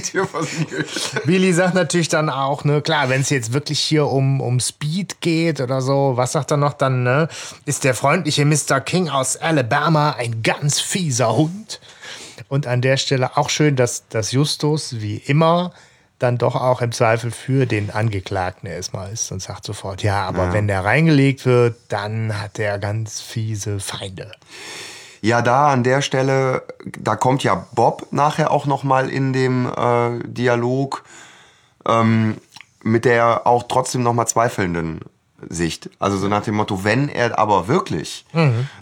[1.24, 5.20] Billy sagt natürlich dann auch, ne, klar, wenn es jetzt wirklich hier um, um Speed
[5.20, 7.26] geht oder so, was sagt er noch dann, ne?
[7.64, 8.80] Ist der freundliche Mr.
[8.80, 11.80] King aus Alabama ein ganz fieser Hund?
[12.48, 15.72] Und an der Stelle auch schön, dass, dass Justus, wie immer,
[16.18, 20.52] dann doch auch im Zweifel für den Angeklagten erstmal ist und sagt sofort, ja, aber
[20.52, 24.32] wenn der reingelegt wird, dann hat der ganz fiese Feinde.
[25.20, 26.62] Ja, da an der Stelle,
[26.98, 31.04] da kommt ja Bob nachher auch nochmal in dem äh, Dialog
[31.86, 32.38] ähm,
[32.82, 35.00] mit der auch trotzdem nochmal zweifelnden
[35.48, 35.88] Sicht.
[35.98, 38.24] Also so nach dem Motto, wenn er aber wirklich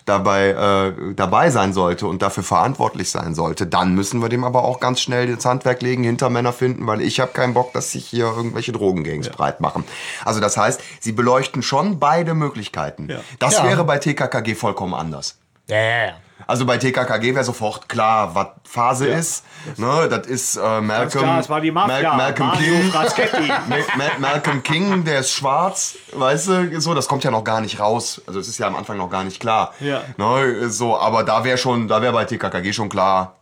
[0.06, 4.64] dabei, äh, dabei sein sollte und dafür verantwortlich sein sollte, dann müssen wir dem aber
[4.64, 8.06] auch ganz schnell ins Handwerk legen, Hintermänner finden, weil ich habe keinen Bock, dass sich
[8.06, 9.84] hier irgendwelche Drogengangs breit machen.
[10.24, 13.08] Also das heißt, sie beleuchten schon beide Möglichkeiten.
[13.10, 13.20] Ja.
[13.38, 13.64] Das Ja.
[13.64, 15.36] wäre bei TKKG vollkommen anders.
[15.68, 16.12] Ja, ja, ja.
[16.46, 19.44] Also bei TKKG wäre sofort klar, was Phase ist.
[19.76, 22.10] Ne, das ist äh, Malcolm, klar, es war die Mafia.
[22.10, 22.92] Mal Malcolm King.
[22.92, 23.04] Ma
[23.96, 27.80] Ma Malcolm King, der ist schwarz, weißt du, so, das kommt ja noch gar nicht
[27.80, 28.22] raus.
[28.26, 29.74] Also es ist ja am Anfang noch gar nicht klar.
[29.80, 30.02] Ja.
[30.16, 33.34] Ne, so, aber da wäre schon, da wäre bei TKKG schon klar.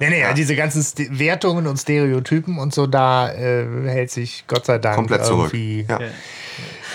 [0.00, 4.64] Nee, nee, diese ganzen Ste Wertungen und Stereotypen und so, da äh, hält sich Gott
[4.64, 5.52] sei Dank Komplett zurück.
[5.52, 5.98] irgendwie Ja.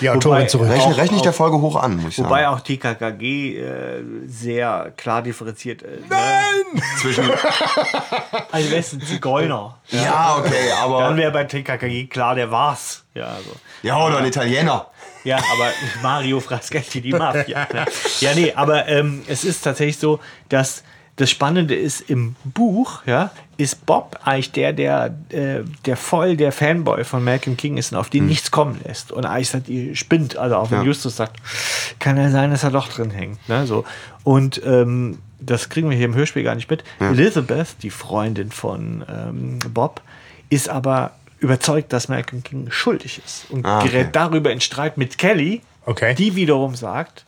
[0.04, 0.68] Die Autorin Wobei- zurück.
[0.68, 2.54] Rechne, rechne ich der Folge hoch an, muss ich Wobei sagen.
[2.56, 6.08] auch TKKG äh, sehr klar differenziert ist.
[6.08, 6.82] Nein!
[7.00, 7.24] Zwischen,
[8.52, 9.78] Also, wer ist ein Zigeuner?
[9.88, 11.16] ja, okay, Dann aber.
[11.16, 13.04] wäre bei TKKG klar, der war's.
[13.14, 13.50] Ja, also.
[13.82, 14.86] Ja, oder ein Italiener.
[15.24, 15.70] Ja, aber
[16.02, 17.66] Mario Fraschetti, die Mafia.
[17.72, 17.84] ne?
[18.20, 20.82] Ja, nee, aber ähm, es ist tatsächlich so, dass
[21.16, 26.52] das Spannende ist, im Buch, ja, ist Bob eigentlich der, der, äh, der voll der
[26.52, 29.12] Fanboy von Malcolm King ist und auf den nichts kommen lässt.
[29.12, 30.84] Und eigentlich sagt, ihr spinnt, also auch wenn Ja.
[30.84, 31.36] Justus sagt,
[31.98, 33.48] kann ja sein, dass er doch drin hängt.
[33.48, 33.66] Ne?
[33.66, 33.84] So.
[34.24, 36.84] Und ähm, das kriegen wir hier im Hörspiel gar nicht mit.
[37.00, 40.00] Elizabeth, die Freundin von ähm, Bob,
[40.50, 43.88] ist aber überzeugt, dass Malcolm King schuldig ist und Ah, okay.
[43.90, 46.14] gerät darüber in Streit mit Kelly, Okay.
[46.14, 47.23] die wiederum sagt,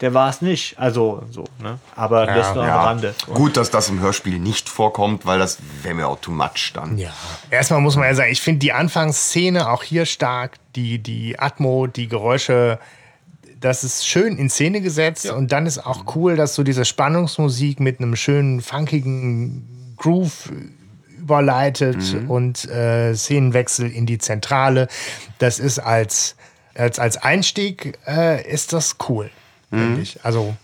[0.00, 0.78] der war es nicht.
[0.78, 1.78] Also so, ne?
[1.94, 3.14] Aber das nur am Ja, Rande.
[3.32, 6.98] gut, dass das im Hörspiel nicht vorkommt, weil das wäre mir auch too much dann.
[6.98, 7.10] Ja.
[7.50, 11.86] Erstmal muss man ja sagen, ich finde die Anfangsszene auch hier stark, die, die Atmo,
[11.86, 12.78] die Geräusche,
[13.60, 17.80] das ist schön in Szene gesetzt und dann ist auch cool, dass so diese Spannungsmusik
[17.80, 20.50] mit einem schönen, funkigen Groove
[21.18, 21.96] überleitet
[22.28, 24.88] und äh, Szenenwechsel in die Zentrale.
[25.38, 26.36] Das ist als,
[26.74, 29.30] als, als Einstieg äh, ist das cool,
[30.00, 30.24] ich.
[30.24, 30.56] Also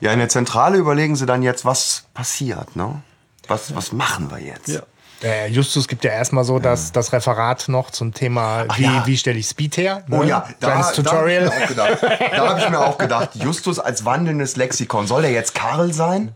[0.00, 3.02] Ja, in der Zentrale überlegen sie dann jetzt, was passiert, ne?
[3.48, 4.68] Was, was machen wir jetzt?
[4.68, 4.82] Ja.
[5.22, 9.02] Äh, Justus gibt ja erstmal so das, das Referat noch zum Thema, wie, ja.
[9.06, 10.02] wie stelle ich Speed her?
[10.10, 10.28] Oh ne?
[10.28, 11.50] ja, da, Kleines da Tutorial.
[11.50, 11.98] habe ich, mir auch gedacht.
[12.36, 16.34] Da hab ich mir auch gedacht, Justus als wandelndes Lexikon, soll der jetzt Karl sein?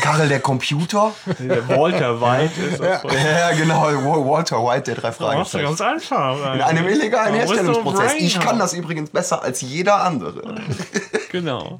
[0.00, 1.12] Karl der Computer?
[1.38, 5.24] Der Walter White ist das voll- Ja, genau, Wa- Walter White, der drei Machst du
[5.24, 5.64] Fragezeichen.
[5.64, 6.54] ganz einfach.
[6.54, 8.14] In einem illegalen der Herstellungsprozess.
[8.18, 10.60] Ich kann das übrigens besser als jeder andere.
[11.32, 11.76] Genau.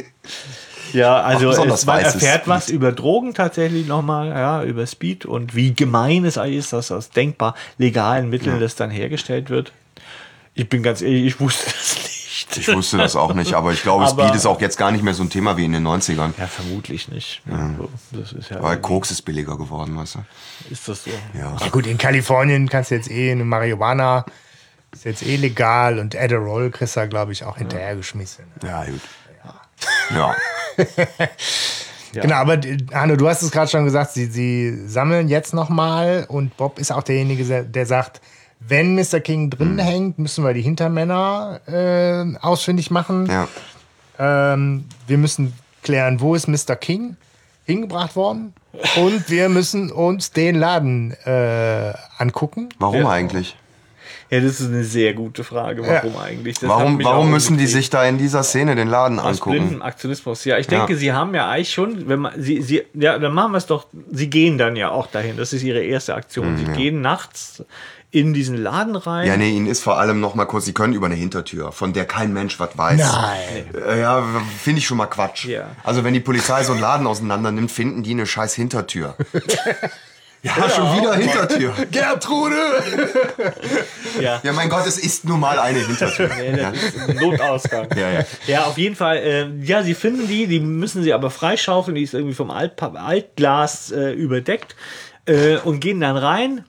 [0.93, 2.49] Ja, also es, man erfährt Speed.
[2.49, 6.91] was über Drogen tatsächlich nochmal, ja, über Speed und wie gemein es eigentlich ist, dass
[6.93, 9.73] aus denkbar legalen Mitteln das dann hergestellt wird.
[10.55, 12.15] Ich bin ganz ehrlich, ich wusste das nicht.
[12.57, 15.05] Ich wusste das auch nicht, aber ich glaube, Aber- Speed ist auch jetzt gar nicht
[15.05, 16.33] mehr so ein Thema wie in den 90ern.
[16.39, 17.43] Ja, vermutlich nicht.
[17.49, 17.71] Ja,
[18.13, 20.19] das ist ja Weil Koks ist billiger geworden, weißt du?
[20.71, 21.11] ist das so.
[21.35, 21.57] Ja.
[21.61, 24.25] Ja gut, in Kalifornien kannst du jetzt eh eine Marihuana,
[24.93, 28.45] ist jetzt eh legal und Adderall kriegst du, glaube ich, auch hinterhergeschmissen.
[28.65, 29.01] Ja, gut.
[29.45, 30.17] Ja.
[30.17, 30.37] Ja.
[32.15, 36.25] Genau, aber äh, Hanno, du hast es gerade schon gesagt, sie, sie sammeln jetzt nochmal
[36.29, 38.23] und Bob ist auch derjenige, der- der sagt,
[38.61, 39.21] wenn Mr.
[39.21, 39.79] King drin Mhm.
[39.81, 43.27] hängt, müssen wir die Hintermänner äh, ausfindig machen.
[43.27, 43.47] ja.
[44.21, 45.53] Ähm, wir müssen
[45.85, 46.75] klären, wo ist Mr.
[46.75, 47.17] King
[47.67, 48.53] hingebracht worden
[48.97, 52.71] und wir müssen uns den Laden äh, angucken.
[52.81, 53.11] Warum Ja.
[53.11, 53.55] eigentlich?
[54.31, 55.83] Ja, das ist eine sehr gute Frage.
[55.87, 56.59] Warum eigentlich?
[56.59, 59.57] Das Warum, warum müssen die sich da in dieser Szene den Laden aus angucken?
[59.59, 60.45] blindem Aktionismus.
[60.45, 60.99] Ja, ich denke, Ja.
[60.99, 63.87] sie haben ja eigentlich schon, wenn man sie, sie, ja, dann machen wir es doch.
[64.11, 65.37] Sie gehen dann ja auch dahin.
[65.39, 66.57] Das ist ihre erste Aktion.
[66.59, 67.65] sie gehen nachts
[68.11, 69.25] in diesen Laden rein.
[69.25, 71.73] Mhm, Ja, nee, ihnen ist vor allem noch mal kurz, sie können über eine Hintertür,
[71.73, 72.99] von der kein Mensch was weiß.
[73.01, 73.83] Nein.
[73.87, 74.25] Äh, Ja,
[74.63, 75.45] finde ich schon mal Quatsch.
[75.47, 75.69] Ja.
[75.85, 79.15] Also wenn die Polizei so einen Laden auseinander nimmt, finden die eine scheiß Hintertür.
[80.43, 81.75] ja, schon wieder Hintertür.
[81.91, 82.57] Gertrude!
[84.21, 84.41] ja.
[84.43, 86.31] Ja, mein Gott, es ist nun mal eine Hintertür.
[86.59, 87.89] Ja, ist ein Notausgang.
[87.97, 88.25] Ja, ja.
[88.47, 89.17] Ja, auf jeden Fall.
[89.19, 91.95] Äh, ja, sie finden die, die müssen sie aber freischaufeln.
[91.95, 94.77] Die ist irgendwie vom Altpa Altglas äh, überdeckt
[95.27, 96.65] äh, und gehen dann rein.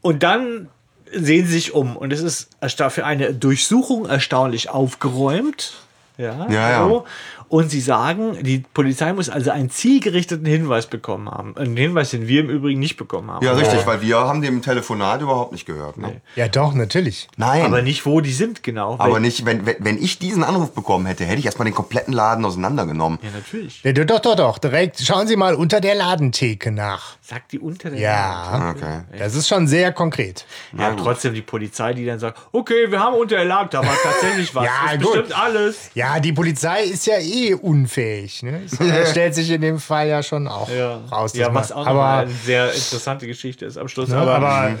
[0.00, 0.68] Und dann
[1.12, 1.96] sehen sie sich um.
[1.96, 2.50] Und es ist
[2.90, 5.74] für eine Durchsuchung erstaunlich aufgeräumt.
[6.18, 7.04] Ja, Ja, ja.
[7.52, 11.54] Und sie sagen, die Polizei muss also einen zielgerichteten Hinweis bekommen haben.
[11.58, 13.44] Einen Hinweis, den wir im Übrigen nicht bekommen haben.
[13.44, 15.98] Ja, richtig, weil wir haben dem Telefonat überhaupt nicht gehört.
[15.98, 16.22] Ne?
[16.34, 17.28] Ja, doch, natürlich.
[17.36, 18.98] Nein, Aber aber, nicht, wo die sind, genau.
[18.98, 22.14] Weil- nicht, wenn, wenn, wenn ich diesen Anruf bekommen hätte, hätte ich erstmal den kompletten
[22.14, 23.18] Laden auseinandergenommen.
[23.22, 23.82] Ja, natürlich.
[23.82, 24.56] Ja, doch, doch, doch.
[24.56, 27.16] Direkt schauen Sie mal unter der Ladentheke nach.
[27.32, 28.74] Sagt die unter der Ja.
[28.76, 29.04] Okay.
[29.18, 30.44] Das ist schon sehr konkret.
[30.76, 33.96] Ja, trotzdem die Polizei, die dann sagt, okay, wir haben unter der Ladung, da war
[34.02, 34.64] tatsächlich was.
[34.66, 35.12] Ja, das ist gut.
[35.14, 35.90] bestimmt alles.
[35.94, 38.42] Ja, die Polizei ist ja eh unfähig.
[38.42, 38.66] Ne?
[38.78, 40.68] Das stellt sich in dem Fall ja schon auch
[41.10, 41.32] raus.
[41.34, 44.10] ja dass was auch aber, aber, eine sehr interessante Geschichte ist am Schluss.
[44.10, 44.78] ne, aber, aber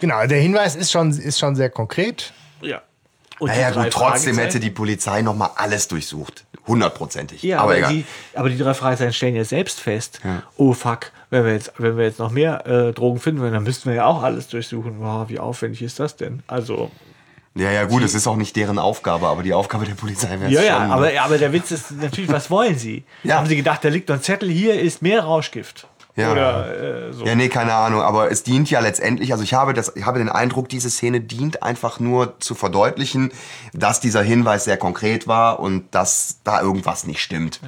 [0.00, 2.32] genau, der Hinweis ist schon, ist schon sehr konkret.
[2.62, 2.80] ja.
[3.38, 6.44] Und Naja, gut, trotzdem hätte die Polizei noch mal alles durchsucht.
[6.66, 7.42] Hundertprozentig.
[7.42, 7.92] Ja, aber aber, egal.
[7.92, 10.20] die, aber die drei Fragezeichen stellen ja selbst fest,
[10.56, 13.88] oh fuck, wenn wir jetzt, wenn wir jetzt noch mehr äh, Drogen finden, dann müssten
[13.88, 15.00] wir ja auch alles durchsuchen.
[15.00, 16.42] Wow, wie aufwendig ist das denn?
[16.46, 16.90] Also,
[17.54, 20.50] Ja, ja, gut, es ist auch nicht deren Aufgabe, aber die Aufgabe der Polizei wäre
[20.50, 20.66] ja, schon.
[20.66, 23.04] ja, aber, aber der Witz ist natürlich, was wollen sie?
[23.24, 23.36] Ja.
[23.36, 25.86] Haben sie gedacht, da liegt noch ein Zettel, hier ist mehr Rauschgift.
[26.14, 26.30] Ja.
[26.32, 27.24] Oder äh, so.
[27.24, 30.18] Ja, nee, keine Ahnung, aber es dient ja letztendlich, also ich habe, das, ich habe
[30.18, 33.32] den Eindruck, diese Szene dient einfach nur zu verdeutlichen,
[33.72, 37.60] dass dieser Hinweis sehr konkret war und dass da irgendwas nicht stimmt.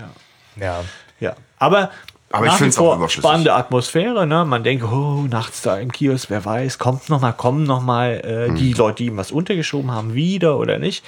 [0.57, 0.83] Ja.
[1.21, 1.91] Ja, aber,
[2.33, 3.29] Aber ich nach wie find's auch vor überschlüssig.
[3.29, 4.27] spannende Atmosphäre.
[4.27, 4.45] Ne?
[4.45, 8.21] Man denkt, oh, nachts da im Kiosk, wer weiß, kommt noch mal, kommen noch mal
[8.25, 8.57] äh, Hm.
[8.57, 11.03] die Leute, die ihm was untergeschoben haben, wieder oder nicht.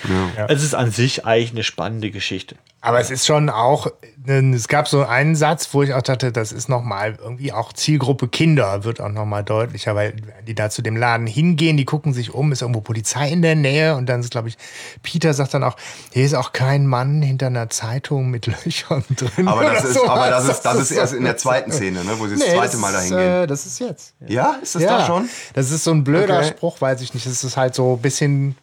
[0.49, 2.57] Es ist an sich eigentlich eine spannende Geschichte.
[2.87, 3.88] Aber es ist schon auch,
[4.27, 8.29] es gab so einen Satz, wo ich auch dachte, das ist nochmal irgendwie auch Zielgruppe
[8.29, 10.14] Kinder, wird auch nochmal deutlicher, weil
[10.46, 13.57] die da zu dem Laden hingehen, die gucken sich um, ist irgendwo Polizei in der
[13.57, 14.57] Nähe und dann ist, glaube ich,
[15.03, 15.75] Peter sagt dann auch,
[16.12, 19.49] hier ist auch kein Mann hinter einer Zeitung mit Löchern drin.
[19.49, 20.09] Aber das ist, sowas.
[20.09, 22.55] aber das ist, das ist erst in der zweiten Szene, ne, wo sie das Nee,
[22.55, 23.42] zweite das Mal dahin gehen.
[23.42, 24.14] Äh, das ist jetzt.
[24.29, 25.29] Ja, ist das ja, da schon?
[25.55, 26.49] Das ist so ein blöder Okay.
[26.51, 27.27] Spruch, weiß ich nicht.
[27.27, 28.57] Es ist halt so ein bisschen,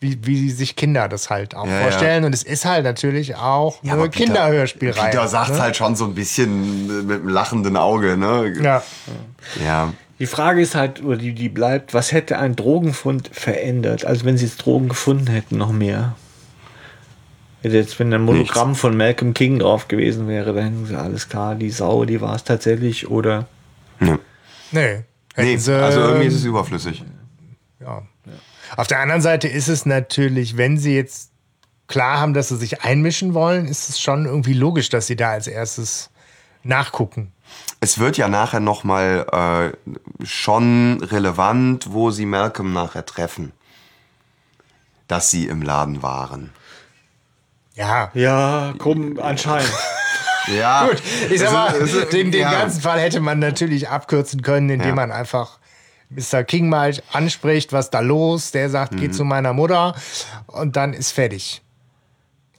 [0.00, 2.24] wie, wie sich Kinder das halt auch Ja, vorstellen.
[2.24, 5.10] Und es ist halt natürlich auch Ja, eine Kinderhörspielreihe.
[5.10, 5.60] Peter sagt ne?
[5.60, 8.52] halt schon so ein bisschen mit einem lachenden Auge, ne?
[8.62, 8.82] Ja.
[9.64, 9.92] Ja.
[10.18, 14.04] Die Frage ist halt, oder die, die bleibt, was hätte ein Drogenfund verändert?
[14.04, 16.14] Also wenn sie jetzt Drogen gefunden hätten, noch mehr.
[17.62, 21.54] Jetzt, wenn ein Monogramm von Malcolm King drauf gewesen wäre, dann hätten sie alles klar,
[21.54, 23.46] die Sau, die war es tatsächlich, oder
[23.98, 24.18] Nee.
[25.36, 27.04] Nee, sie, also irgendwie ist es überflüssig.
[27.80, 28.02] ja.
[28.76, 31.30] Auf der anderen Seite ist es natürlich, wenn sie jetzt
[31.88, 35.30] klar haben, dass sie sich einmischen wollen, ist es schon irgendwie logisch, dass sie da
[35.30, 36.10] als erstes
[36.62, 37.32] nachgucken.
[37.80, 43.52] Es wird ja nachher nochmal äh, schon relevant, wo sie Malcolm nachher treffen.
[45.06, 46.52] Dass sie im Laden waren.
[47.74, 48.10] Ja.
[48.14, 49.72] Ja, komm, anscheinend.
[50.48, 51.72] Ja, Gut, ich sag mal,
[52.12, 52.52] den, den ja.
[52.52, 54.94] ganzen Fall hätte man natürlich abkürzen können, indem Ja.
[54.94, 55.58] man einfach
[56.10, 56.44] Mr.
[56.44, 58.96] King mal anspricht, was da los, der sagt, Mhm.
[59.00, 59.94] geh zu meiner Mutter
[60.46, 61.62] und dann ist fertig.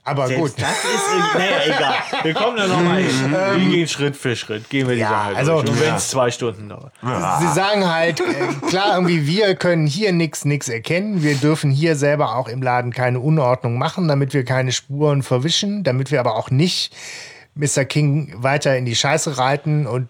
[0.03, 0.51] Aber gut.
[0.55, 2.23] Selbst das ist, naja, egal.
[2.23, 3.29] Wir kommen da nochmal hin.
[3.60, 5.69] Wir gehen Schritt für Schritt, gehen wir die Ja, Sache also- durch.
[5.69, 5.97] Und wenn Ja.
[5.97, 6.93] es zwei Stunden dauert.
[7.01, 8.23] Sie sagen halt, äh,
[8.69, 11.23] klar, irgendwie, wir können hier nichts nix erkennen.
[11.23, 15.83] Wir dürfen hier selber auch im Laden keine Unordnung machen, damit wir keine Spuren verwischen,
[15.83, 16.95] damit wir aber auch nicht
[17.55, 17.83] Mr.
[17.83, 20.07] King weiter in die Scheiße reiten und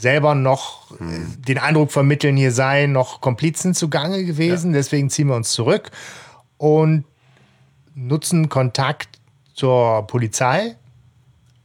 [0.00, 0.96] selber noch äh,
[1.46, 4.72] den Eindruck vermitteln, hier seien noch Komplizen zugange gewesen.
[4.72, 5.90] Deswegen ziehen wir uns zurück
[6.58, 7.04] und
[7.94, 9.20] nutzen Kontakt
[9.54, 10.76] zur Polizei,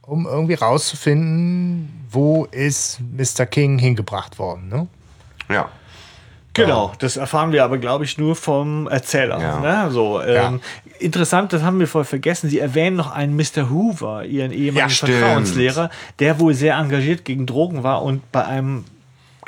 [0.02, 3.46] um irgendwie rauszufinden, wo ist Mr.
[3.46, 4.68] King hingebracht worden.
[4.68, 4.86] Ne?
[5.48, 5.70] Ja.
[6.56, 9.40] Genau, das erfahren wir aber, glaube ich, nur vom Erzähler.
[9.40, 9.60] Ja.
[9.84, 9.90] Ne?
[9.92, 10.60] So, ähm,
[10.98, 12.48] Interessant, das haben wir voll vergessen.
[12.48, 13.68] Sie erwähnen noch einen Mr.
[13.68, 14.88] Hoover, ihren ehemaligen Ja.
[14.88, 15.90] Vertrauenslehrer,
[16.20, 18.84] der wohl sehr engagiert gegen Drogen war und bei einem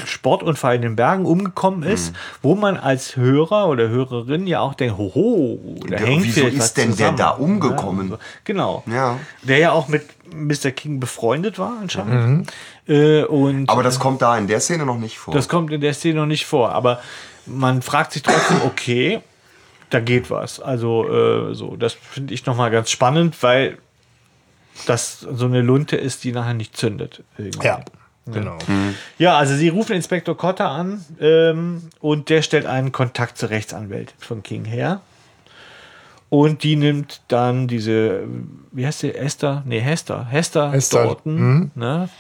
[0.05, 4.97] Sportunfall in den Bergen umgekommen ist, wo man als Hörer oder Hörerin ja auch denkt,
[4.97, 7.17] hoho, da Der- hängt wieso ist denn der zusammen.
[7.17, 8.11] da umgekommen?
[8.11, 8.19] Ja, so.
[8.45, 8.83] Genau.
[8.87, 9.19] Ja.
[9.43, 10.71] Der ja auch mit Mr.
[10.71, 12.53] King befreundet war anscheinend.
[12.89, 15.35] Äh, und Aber das kommt da in der Szene noch nicht vor.
[15.35, 16.73] das kommt in der Szene noch nicht vor.
[16.73, 17.01] Aber
[17.47, 19.21] man fragt sich trotzdem, okay,
[19.91, 20.61] da geht was.
[20.61, 23.79] Also äh, so, das finde ich nochmal ganz spannend, weil
[24.87, 27.23] das so eine Lunte ist, die nachher nicht zündet.
[27.37, 27.67] irgendwie.
[27.67, 27.81] Ja,
[28.27, 28.59] genau.
[29.19, 34.17] Ja, also sie rufen Inspektor Cotter an ähm, und der stellt einen Kontakt zur Rechtsanwältin
[34.19, 35.01] von King her.
[36.31, 38.25] Und die nimmt dann diese,
[38.71, 39.63] wie heißt sie, Esther?
[39.65, 40.27] Nee, Hester.
[40.27, 42.11] Hester, Hester, Dorton, ne?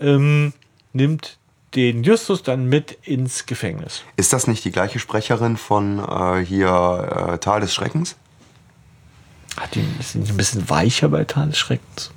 [0.00, 0.52] Ähm,
[0.92, 1.38] nimmt
[1.74, 4.02] den Justus dann mit ins Gefängnis.
[4.16, 8.16] Ist das nicht die gleiche Sprecherin von äh, hier äh, Tal des Schreckens?
[9.56, 12.10] Hat die ist die nicht ein bisschen weicher bei Tal des Schreckens?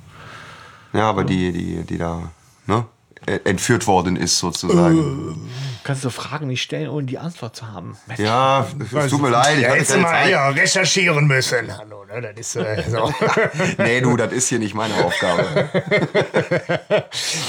[0.92, 2.30] Ja, aber die, die, die da
[2.66, 2.86] ne,
[3.26, 5.50] entführt worden ist sozusagen.
[5.84, 7.96] Kannst du Fragen nicht stellen, ohne die Antwort zu haben.
[8.16, 9.56] Ja, es tut mir leid.
[9.56, 10.30] Ich Ja, keine mal Zeit.
[10.30, 11.76] ja, recherchieren müssen.
[11.76, 12.20] Hallo, ne?
[12.22, 13.12] Das ist äh, so.
[13.78, 15.68] Nee, du, das ist hier nicht meine Aufgabe.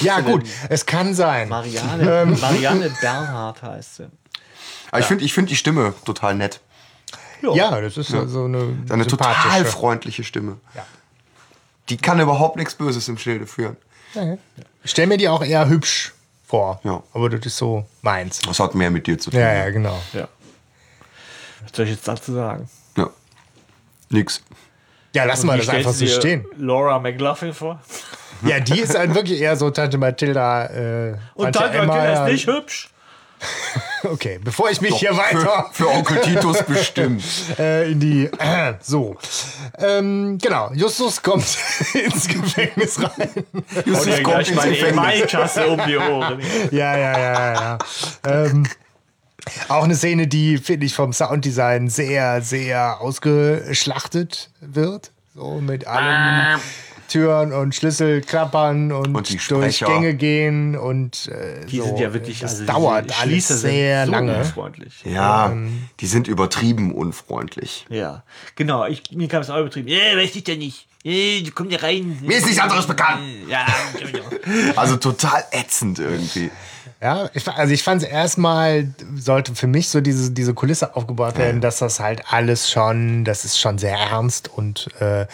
[0.01, 1.49] ja, gut, es kann sein.
[1.49, 4.07] Marianne, Marianne Bernhardt heißt sie.
[4.91, 6.59] Aber ich finde ich find die Stimme total nett.
[7.41, 10.57] Ja, das ist so eine, Eine total freundliche Stimme.
[10.75, 10.85] Ja.
[11.89, 13.77] Die kann überhaupt nichts Böses im Schilde führen.
[14.83, 16.13] Ich stelle mir die auch eher hübsch
[16.45, 16.79] vor.
[16.83, 17.01] Ja.
[17.13, 18.39] Aber das ist so meins.
[18.39, 19.39] Das hat mehr mit dir zu tun.
[19.39, 19.99] Ja, ja, genau.
[20.13, 20.27] Ja.
[21.63, 22.69] Was soll ich jetzt dazu sagen?
[22.95, 23.09] Ja.
[24.09, 24.43] Nix.
[25.15, 26.45] Ja, lassen wir das einfach so stehen.
[26.57, 27.79] Laura McLaughlin vor.
[28.45, 30.65] Ja, die ist dann wirklich eher so Tante Mathilda.
[30.65, 32.27] Äh, Und Tante dann Emma, ist ja.
[32.27, 32.89] nicht hübsch.
[34.03, 37.23] Okay, bevor ich mich hier weiter Für, für Onkel Titus bestimmt.
[37.57, 38.25] äh, in die.
[38.25, 39.15] Äh, so.
[39.77, 41.45] Ähm, genau, Justus kommt
[41.93, 43.29] ins Gefängnis rein.
[43.85, 45.57] Justus kommt gleich ins meine Gefängnis.
[45.57, 46.41] Um die Ohren.
[46.71, 47.53] Ja, ja, ja, ja.
[47.53, 47.77] ja.
[48.25, 48.67] Ähm,
[49.67, 55.11] auch eine Szene, die, finde ich, vom Sounddesign sehr, sehr ausgeschlachtet wird.
[55.35, 56.59] So mit allen
[57.13, 59.79] Türen und Schlüssel klappern und, Und die durch.
[59.81, 61.83] Gänge gehen und äh, Die so.
[61.85, 64.35] sind ja wirklich, Das also dauert alles sehr so lange.
[64.39, 65.03] unfreundlich.
[65.05, 65.55] Ja,
[65.99, 67.85] die sind übertrieben unfreundlich.
[67.89, 68.23] Ja,
[68.55, 68.87] genau.
[68.87, 69.87] Ich, mir kam es auch übertrieben.
[69.89, 70.87] Ja, weiß ich ja nicht.
[71.03, 72.17] Ja, komm ja rein.
[72.23, 73.21] Mir ist nichts anderes bekannt.
[73.47, 73.63] Ja,
[74.75, 76.49] Also total ätzend irgendwie.
[76.99, 81.37] Ja, ich, also ich fand es erstmal, sollte für mich so diese, diese Kulisse aufgebaut
[81.37, 85.27] werden, dass das halt alles schon, das ist schon sehr ernst und äh,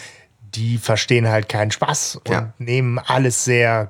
[0.56, 2.54] die verstehen halt keinen Spaß und Ja.
[2.58, 3.90] nehmen alles sehr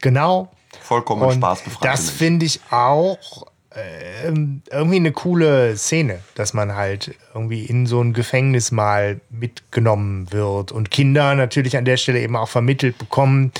[0.00, 0.50] genau.
[0.80, 1.84] Vollkommen Und spaßbefreit.
[1.92, 8.00] das finde ich auch ähm, irgendwie eine coole Szene, dass man halt irgendwie in so
[8.02, 13.52] ein Gefängnis mal mitgenommen wird und Kinder natürlich an der Stelle eben auch vermittelt bekommen,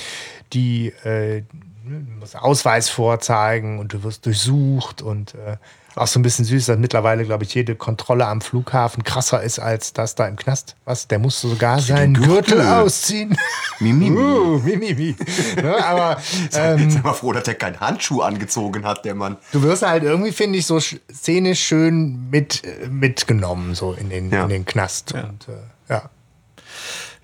[0.53, 1.41] die äh,
[1.85, 5.57] du musst Ausweis vorzeigen und du wirst durchsucht und äh,
[5.95, 9.59] auch so ein bisschen süß, dass mittlerweile, glaube ich, jede Kontrolle am Flughafen krasser ist
[9.59, 10.75] als das da im Knast.
[10.85, 11.07] Was?
[11.07, 12.61] Der musste sogar seinen Gürtel, Gürtel.
[12.67, 13.37] ausziehen.
[13.79, 14.17] Mimimi.
[14.19, 15.15] uh, mimimi.
[15.55, 16.17] ne, aber
[16.53, 19.37] ähm, Sei mal froh, dass er keinen Handschuh angezogen hat, der Mann.
[19.51, 24.09] du wirst halt irgendwie, finde ich, so sch- szenisch schön mit, äh, mitgenommen, so in
[24.09, 24.43] den, Ja.
[24.43, 25.13] in den Knast.
[25.13, 26.09] Und äh, ja.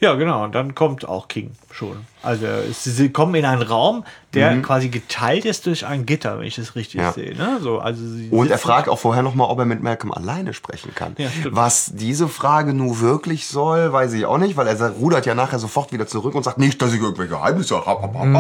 [0.01, 0.45] Ja, genau.
[0.45, 2.05] Und dann kommt auch King schon.
[2.23, 6.45] Also es- sie kommen in einen Raum, der quasi geteilt ist durch ein Gitter, wenn
[6.45, 7.05] ich das richtig Mhm.
[7.05, 7.11] Ja.
[7.11, 7.35] sehe.
[7.35, 7.59] Ne?
[7.61, 10.95] So, also sie Und er fragt auch vorher nochmal, ob er mit Malcolm alleine sprechen
[10.95, 11.15] kann.
[11.17, 11.27] Ja.
[11.51, 15.59] Was diese Frage nun wirklich soll, weiß ich auch nicht, weil er rudert ja nachher
[15.59, 17.85] sofort wieder zurück und sagt nicht, dass ich irgendwelche Geheimnisse habe.
[18.01, 18.31] Hab, hab, Mhm.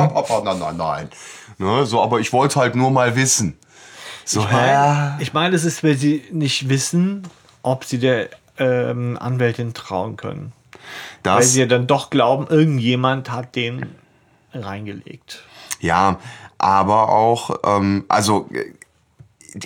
[0.45, 1.09] nein, nein, nein.
[1.57, 3.57] Ne, so, aber ich wollte halt nur mal wissen.
[4.23, 4.45] So?
[5.19, 7.23] Ich meine, es ist, weil sie nicht wissen,
[7.63, 8.29] ob sie der
[8.61, 10.51] ähm, Anwältin trauen können.
[11.23, 13.85] Weil Das, sie ja dann doch glauben, irgendjemand hat den
[14.53, 15.43] reingelegt.
[15.79, 16.19] ja,
[16.57, 18.73] aber auch, ähm, also, äh,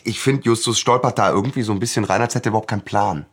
[0.04, 2.84] ich finde, Justus stolpert da irgendwie so ein bisschen rein, als hätte er überhaupt keinen
[2.84, 3.26] Plan.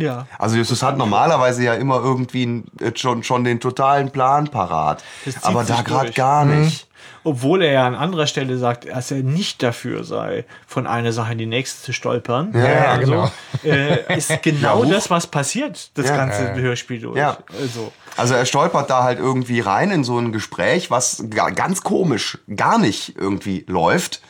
[0.00, 0.26] Ja.
[0.38, 5.02] Also Justus hat normalerweise ja immer irgendwie äh, schon, schon den totalen Plan parat.
[5.42, 6.86] Aber da gerade gar nicht.
[7.22, 11.32] Obwohl er ja an anderer Stelle sagt, dass er nicht dafür sei, von einer Sache
[11.32, 12.52] in die nächste zu stolpern.
[12.54, 13.30] Ja, also, genau.
[13.62, 16.16] Äh, ist genau Ja, das, was passiert, das Ja.
[16.16, 17.18] ganze Hörspiel durch.
[17.18, 17.36] Ja.
[17.60, 21.82] Also, Also er stolpert da halt irgendwie rein in so ein Gespräch, was ga- ganz
[21.82, 24.22] komisch gar nicht irgendwie läuft.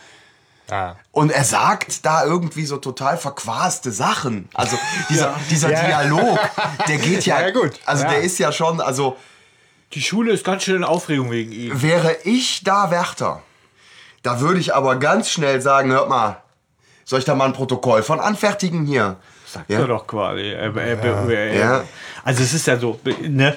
[0.72, 0.96] Ah.
[1.12, 4.48] Und er sagt da irgendwie so total verquaste Sachen.
[4.54, 4.78] Also
[5.08, 5.86] dieser, dieser Ja.
[5.86, 6.38] Dialog,
[6.88, 7.72] der geht ja, Ja, ja, gut.
[7.86, 8.10] also Ja.
[8.10, 9.16] der ist ja schon, also
[9.92, 11.82] die Schule ist ganz schön in Aufregung wegen ihm.
[11.82, 13.42] wäre ich da Wärter,
[14.22, 16.42] da würde ich aber ganz schnell sagen, hört mal,
[17.04, 19.16] soll ich da mal ein Protokoll von anfertigen hier?
[19.46, 19.80] Sagt Ja.
[19.80, 20.42] er doch quasi.
[20.52, 21.84] Er, er, Ja.
[22.22, 23.56] Also es ist ja so, ne?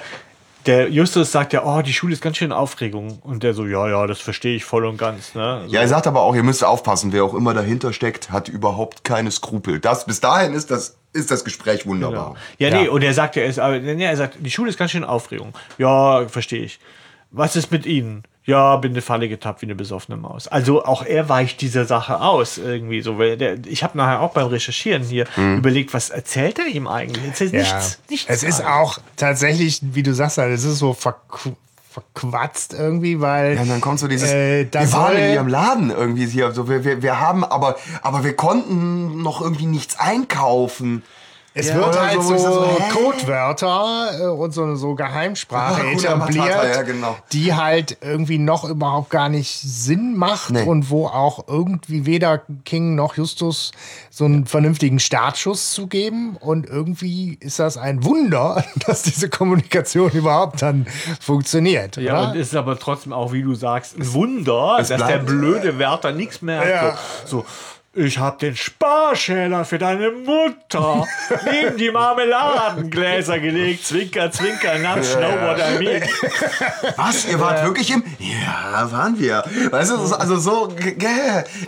[0.66, 3.18] Der Justus sagt ja, oh, die Schule ist ganz schön in Aufregung.
[3.22, 5.34] Und der so, ja, ja, das verstehe ich voll und ganz.
[5.34, 5.62] Ne?
[5.66, 5.74] So.
[5.74, 9.04] Ja, er sagt aber auch, ihr müsst aufpassen, wer auch immer dahinter steckt, hat überhaupt
[9.04, 9.80] keine Skrupel.
[9.80, 12.34] Das, bis dahin ist das, ist das Gespräch wunderbar.
[12.58, 12.76] Genau.
[12.76, 14.78] Ja, nee, und er sagt ja, er, ist, aber, nee, er sagt, die Schule ist
[14.78, 15.52] ganz schön in Aufregung.
[15.78, 16.80] Ja, verstehe ich.
[17.30, 18.24] Was ist mit Ihnen?
[18.46, 20.48] Ja, bin in eine Falle getappt wie eine besoffene Maus.
[20.48, 23.18] Also auch er weicht dieser Sache aus irgendwie so.
[23.18, 27.24] Weil der, ich habe nachher auch beim Recherchieren hier überlegt, was erzählt er ihm eigentlich?
[27.24, 27.60] Erzählt Ja.
[27.62, 28.26] nichts, nichts.
[28.28, 31.52] es ist auch tatsächlich, wie du sagst, halt, es ist so verqu
[31.90, 33.54] verquatzt irgendwie, weil.
[33.54, 36.50] Ja, und dann kommt so dieses, Äh, da wir waren in ihrem Laden irgendwie hier,
[36.50, 41.04] so, wir, wir, wir haben, aber, aber wir konnten noch irgendwie nichts einkaufen.
[41.56, 42.66] Es Ja, wird halt so, so?
[42.92, 47.16] Codewörter äh, und so, so Geheimsprache Hakuna etabliert, Matata, ja, genau.
[47.32, 50.62] die halt irgendwie noch überhaupt gar nicht Sinn macht Nee.
[50.64, 53.70] und wo auch irgendwie weder King noch Justus
[54.10, 56.36] so einen vernünftigen Startschuss zu geben.
[56.40, 60.86] Und irgendwie ist das ein Wunder, dass diese Kommunikation überhaupt dann
[61.20, 61.96] funktioniert.
[61.98, 62.30] Ja, oder?
[62.32, 66.10] und ist aber trotzdem auch, wie du sagst, ein Wunder, dass der bleibt- blöde Wärter
[66.12, 66.68] nichts merkt.
[66.68, 66.98] Ja.
[67.24, 67.44] So, so,
[67.96, 71.06] ich hab den Sparschäler für deine Mutter
[71.50, 73.84] neben die Marmeladengläser gelegt.
[73.86, 76.02] Zwinker, zwinker, know what I mean.
[76.96, 77.24] Was?
[77.26, 78.02] Ihr wart wirklich im?
[78.18, 79.44] Ja, waren wir.
[79.70, 81.06] Weißt du, so- also so, g- g-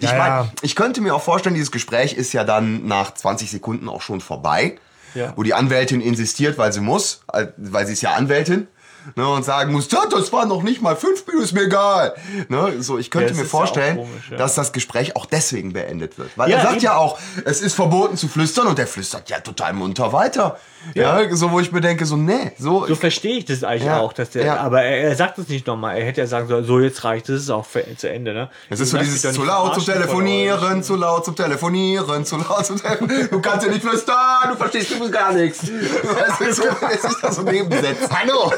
[0.01, 0.49] ich Ja, meine, ja.
[0.63, 4.21] ich könnte mir auch vorstellen, dieses Gespräch ist ja dann nach 20 Sekunden auch schon
[4.21, 4.77] vorbei.
[5.15, 5.33] Ja.
[5.37, 8.69] Wo die Anwältin insistiert, weil sie muss, äh, weil sie ist ja Anwältin.
[9.15, 12.15] Ne, und sagen muss, "Ja, das war noch nicht mal fünf Minuten, ist mir egal.
[12.49, 14.37] Ne, so, ich könnte Ja, mir ist ja vorstellen, komisch, ja.
[14.37, 16.31] dass das Gespräch auch deswegen beendet wird.
[16.37, 16.85] Weil er sagt eben.
[16.85, 20.59] ja auch, es ist verboten zu flüstern und der flüstert ja total munter weiter.
[20.95, 24.01] Ja, so wo ich mir denke, so, nee, so, So verstehe ich das eigentlich Ja,
[24.01, 24.57] auch, dass der, ja.
[24.59, 25.97] aber er, er sagt es nicht nochmal.
[25.99, 28.49] Er hätte ja sagen sollen, so jetzt reicht, das ist auch fe- zu Ende, ne?
[28.71, 32.81] Es ist so dieses zu laut zum Telefonieren, zu laut zum Telefonieren, zu laut zum
[32.81, 33.29] Telefonieren.
[33.31, 34.17] Du kannst ja nicht flüstern,
[34.51, 35.63] du verstehst übrigens gar nichts.
[35.63, 36.63] Weißt du, so,
[36.93, 38.09] es ist da so nebengesetzt.
[38.11, 38.53] Hallo!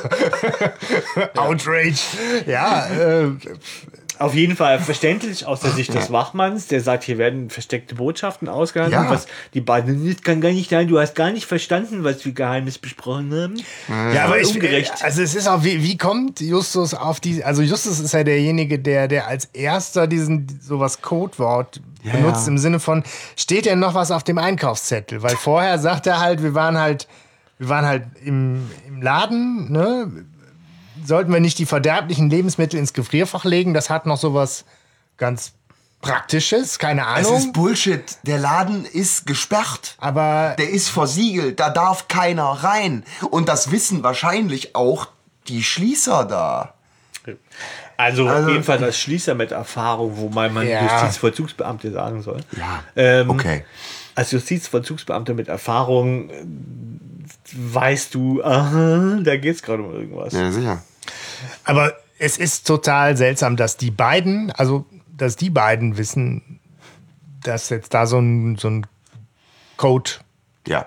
[1.36, 1.98] Outrage.
[2.46, 3.30] Ja, äh,
[4.18, 8.48] Auf jeden Fall verständlich aus der Sicht des Wachmanns, der sagt, hier werden versteckte Botschaften
[8.48, 9.10] ausgehandelt, Ja.
[9.10, 12.32] was die beiden, das kann gar nicht sein, du hast gar nicht verstanden, was wir
[12.32, 13.54] Geheimnis besprochen haben.
[14.14, 14.92] Ja, aber ich, ungerecht.
[15.02, 18.78] Also es ist auch, wie, wie kommt Justus auf die, also Justus ist ja derjenige,
[18.78, 22.52] der, der als erster diesen sowas Codewort benutzt ja.
[22.52, 23.04] im Sinne von,
[23.36, 25.22] steht denn noch was auf dem Einkaufszettel?
[25.22, 27.06] Weil vorher sagt er halt, wir waren halt,
[27.58, 30.10] wir waren halt im, im Laden, ne?
[31.09, 33.72] Sollten wir nicht die verderblichen Lebensmittel ins Gefrierfach legen?
[33.72, 34.64] Das hat noch sowas
[35.16, 35.52] ganz
[36.02, 37.38] Praktisches, keine Es Ahnung.
[37.38, 38.04] ist Bullshit.
[38.24, 39.96] Der Laden ist gesperrt.
[39.98, 41.59] aber Der ist versiegelt.
[41.59, 43.04] Da darf keiner rein.
[43.30, 45.09] Und das wissen wahrscheinlich auch
[45.48, 46.74] die Schließer da.
[47.96, 50.82] Also, Also- jedenfalls als Schließer mit Erfahrung, wo man, Ja.
[51.02, 52.40] Justizvollzugsbeamte sagen soll.
[52.56, 52.84] Ja.
[52.94, 53.64] Ähm, Okay.
[54.14, 56.44] Als Justizvollzugsbeamter mit Erfahrung äh,
[57.56, 60.32] weißt du, aha, da geht es gerade um irgendwas.
[60.34, 60.82] Ja, sicher.
[61.64, 64.84] Aber es ist total seltsam, dass die beiden, also
[65.16, 66.61] dass die beiden wissen,
[67.43, 68.86] dass jetzt da so ein, so ein
[69.76, 70.11] Code
[70.66, 70.86] Ja.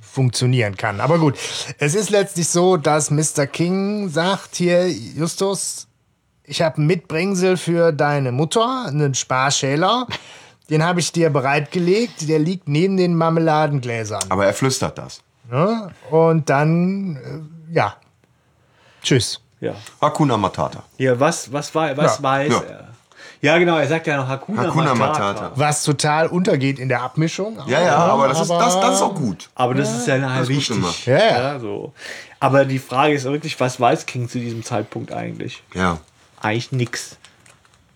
[0.00, 1.00] funktionieren kann.
[1.00, 1.36] Aber gut,
[1.78, 3.46] es ist letztlich so, dass Mr.
[3.46, 5.88] King sagt hier, Justus,
[6.44, 10.06] ich habe einen Mitbringsel für deine Mutter, einen Sparschäler.
[10.70, 12.28] Den habe ich dir bereitgelegt.
[12.28, 14.24] Der liegt neben den Marmeladengläsern.
[14.28, 15.22] Aber er flüstert das.
[15.50, 15.90] Ne?
[16.10, 17.96] Und dann, äh, ja,
[19.02, 19.40] tschüss.
[19.60, 19.74] Ja.
[20.00, 20.82] Hakuna Matata.
[20.98, 22.22] Ja, was, was, war, was Ja.
[22.22, 22.60] weiß Ja.
[22.60, 22.88] er?
[23.40, 25.32] Ja, genau, er sagt ja noch Hakuna, Hakuna Matata.
[25.32, 25.52] Matata.
[25.56, 27.58] Was total untergeht in der Abmischung.
[27.66, 29.50] Ja, ja, aber das, ist, das, das ist auch gut.
[29.54, 31.06] Aber das ist ja nachher gut wichtig.
[31.06, 31.58] Ja, ja.
[31.58, 31.92] so.
[32.40, 35.62] Aber die Frage ist wirklich, was weiß King zu diesem Zeitpunkt eigentlich?
[35.74, 35.98] Ja.
[36.40, 37.16] Eigentlich nix.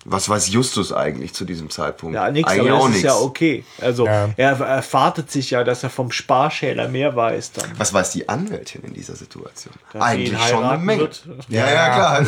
[0.05, 2.15] Was weiß Justus eigentlich zu diesem Zeitpunkt?
[2.15, 3.19] Ja, nix, Eigentlich aber auch das ist nichts.
[3.19, 3.65] ja okay.
[3.81, 4.29] Also Ja.
[4.37, 7.71] er erwartet sich ja, dass er vom Sparschäler mehr weiß dann.
[7.77, 9.75] Was weiß die Anwältin in dieser Situation?
[9.93, 11.01] Dass eigentlich schon eine Menge.
[11.03, 11.23] wird.
[11.49, 12.27] Ja, ja, klar.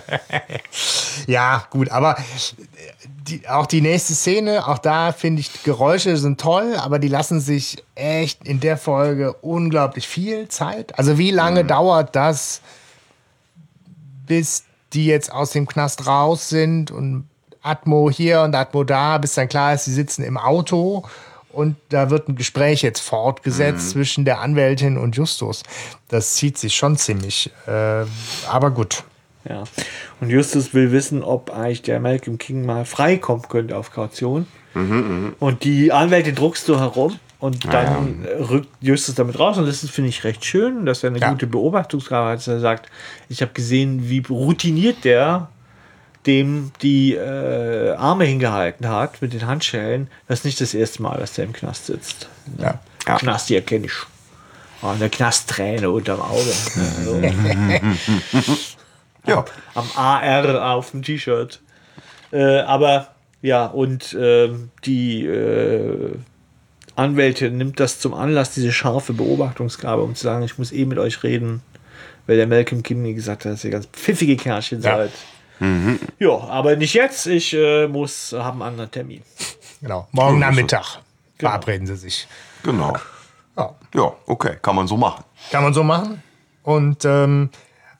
[1.26, 2.16] Ja, gut, aber
[3.28, 7.40] die, auch die nächste Szene, auch da finde ich, Geräusche sind toll, aber die lassen
[7.40, 10.98] sich echt in der Folge unglaublich viel Zeit.
[10.98, 12.60] Also wie lange dauert das,
[14.26, 17.28] bis die jetzt aus dem Knast raus sind und
[17.62, 21.04] Atmo hier und Atmo da, bis dann klar ist, sie sitzen im Auto
[21.52, 25.62] und da wird ein Gespräch jetzt fortgesetzt zwischen der Anwältin und Justus.
[26.08, 27.50] Das zieht sich schon ziemlich.
[27.66, 28.04] Äh,
[28.48, 29.04] aber gut.
[29.48, 29.64] Ja.
[30.20, 34.46] Und Justus will wissen, ob eigentlich der Malcolm King mal freikommen könnte auf Kaution.
[35.40, 39.58] Und die Anwältin druckst du herum und dann äh, rückt Justus damit raus.
[39.58, 41.30] Und das finde ich, recht schön, dass er eine Ja.
[41.30, 42.46] gute Beobachtungsgabe hat.
[42.46, 42.90] Er sagt,
[43.28, 45.48] ich habe gesehen, wie routiniert der
[46.26, 50.08] dem die äh, Arme hingehalten hat mit den Handschellen.
[50.28, 52.28] Das ist nicht das erste Mal, dass der im Knast sitzt.
[52.58, 52.78] Ja.
[53.08, 53.16] Ja.
[53.16, 53.94] Knast, die erkenne ich.
[54.82, 56.52] Oh, eine Knastträne unterm Auge.
[56.98, 57.22] Also,
[59.26, 59.44] ja.
[59.74, 61.60] am AR auf dem T-Shirt.
[62.32, 63.08] Äh, aber
[63.42, 65.24] ja, und ähm, die
[67.00, 70.98] Anwältin nimmt das zum Anlass, diese scharfe Beobachtungsgabe, um zu sagen, ich muss eh mit
[70.98, 71.62] euch reden.
[72.26, 74.96] weil der Malcolm Kinney gesagt hat, dass ihr ganz pfiffige Kerlchen Ja.
[74.98, 75.10] seid.
[76.18, 77.26] Ja, aber nicht jetzt.
[77.26, 79.22] Ich äh, muss haben einen anderen Termin.
[79.82, 80.06] Genau.
[80.12, 81.00] Morgen Nachmittag
[81.38, 82.26] verabreden sie sich.
[82.62, 82.94] Genau.
[83.56, 83.74] Ja.
[83.94, 85.24] Ja, okay, kann man so machen.
[85.50, 86.22] Kann man so machen.
[86.62, 87.50] Und ähm,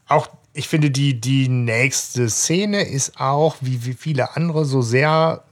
[0.09, 5.42] auch, ich finde, die, die nächste Szene ist auch, wie, wie viele andere, so sehr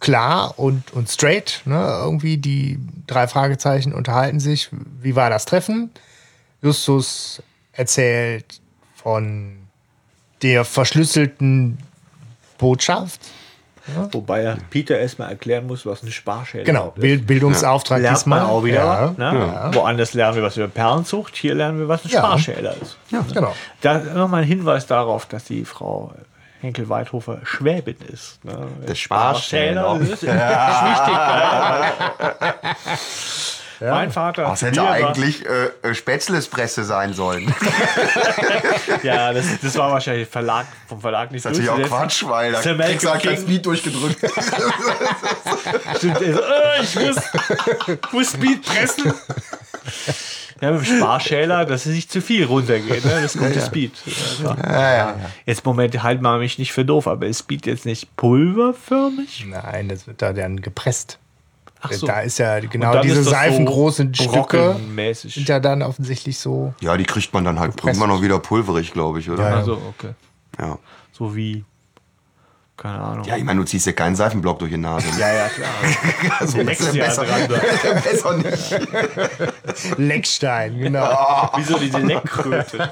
[0.00, 1.62] klar und, und straight.
[1.64, 1.76] Ne?
[2.02, 4.68] Irgendwie die drei Fragezeichen unterhalten sich.
[5.00, 5.90] Wie war das Treffen?
[6.62, 7.42] Justus
[7.72, 8.60] erzählt
[8.96, 9.56] von
[10.42, 11.78] der verschlüsselten
[12.58, 13.20] Botschaft.
[14.12, 17.00] Wobei er Peter erstmal erklären muss, was ein Sparschäler Genau, ist.
[17.00, 18.40] Bild, Bildungsauftrag man diesmal.
[18.42, 19.14] auch wieder.
[19.18, 19.32] Ja.
[19.32, 19.70] Ne?
[19.74, 22.20] Woanders lernen wir was über Perlenzucht, hier lernen wir, was ein Ja.
[22.20, 22.96] Sparschäler ist.
[23.32, 23.54] Genau.
[23.80, 26.12] Da nochmal ein Hinweis darauf, dass die Frau
[26.60, 28.44] Henkel-Weidhofer Schwäbin ist.
[28.44, 28.68] Ne?
[28.86, 29.98] Der Sparschäler.
[29.98, 30.30] Das ist, das ist
[30.82, 31.16] wichtig.
[33.80, 33.94] Ja.
[33.94, 34.42] Mein Vater.
[34.42, 37.52] Das hätte eigentlich äh, äh, Spätzlespresse sein sollen.
[39.02, 41.98] Ja, das, das war wahrscheinlich Verlag, vom Verlag nicht Das ist natürlich auch.
[41.98, 43.36] Quatsch, weil da kriegst du halt King.
[43.38, 44.18] Speed durchgedrückt.
[45.96, 47.16] Stimmt, er so, äh, ich muss,
[48.12, 49.14] muss Speed pressen.
[50.60, 53.04] Ja, mit dem Sparschäler, dass es nicht zu viel runtergeht.
[53.04, 53.20] Ne?
[53.22, 53.92] Das gute Speed.
[54.42, 55.16] Ja, klar.
[55.46, 59.46] Jetzt, Moment, halt mal mich nicht für doof, aber ist Speed jetzt nicht pulverförmig?
[59.48, 61.18] Nein, das wird da dann gepresst.
[61.82, 62.06] Ach so.
[62.06, 64.76] Da ist ja genau diese das so seifengroßen Stücke
[65.14, 66.74] sind ja dann offensichtlich so.
[66.80, 67.98] Ja, die kriegt man dann halt Gepresst.
[67.98, 69.44] irgendwann noch wieder pulverig, glaube ich, oder?
[69.44, 69.56] Ja, ja.
[69.56, 70.10] Also, okay.
[70.58, 70.78] Ja.
[71.12, 71.64] So wie,
[72.80, 73.24] keine Ahnung.
[73.26, 75.06] Ja, ich meine, du ziehst dir keinen Seifenblock durch die Nase.
[75.18, 75.68] ja, ja, klar.
[76.40, 77.42] also Der wächst ja besser, dran.
[77.48, 77.92] da.
[78.10, 79.98] besser nicht.
[79.98, 81.50] Leckstein, genau.
[81.56, 82.90] Wie so diese Leckkröte.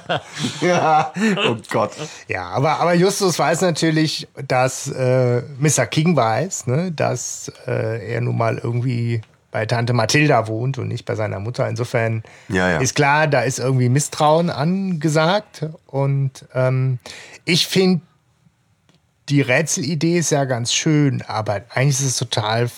[0.61, 1.12] Ja.
[1.49, 1.93] Oh Gott.
[2.28, 5.86] Ja, aber, aber Justus weiß natürlich, dass äh, Mr.
[5.86, 11.07] King weiß, ne, dass äh, er nun mal irgendwie bei Tante Mathilda wohnt und nicht
[11.07, 11.66] bei seiner Mutter.
[11.66, 12.78] Insofern Ja, ja.
[12.80, 15.64] ist klar, da ist irgendwie Misstrauen angesagt.
[15.86, 16.99] Und ähm,
[17.47, 18.03] ich finde,
[19.29, 22.70] die Rätselidee ist ja ganz schön, aber eigentlich ist es total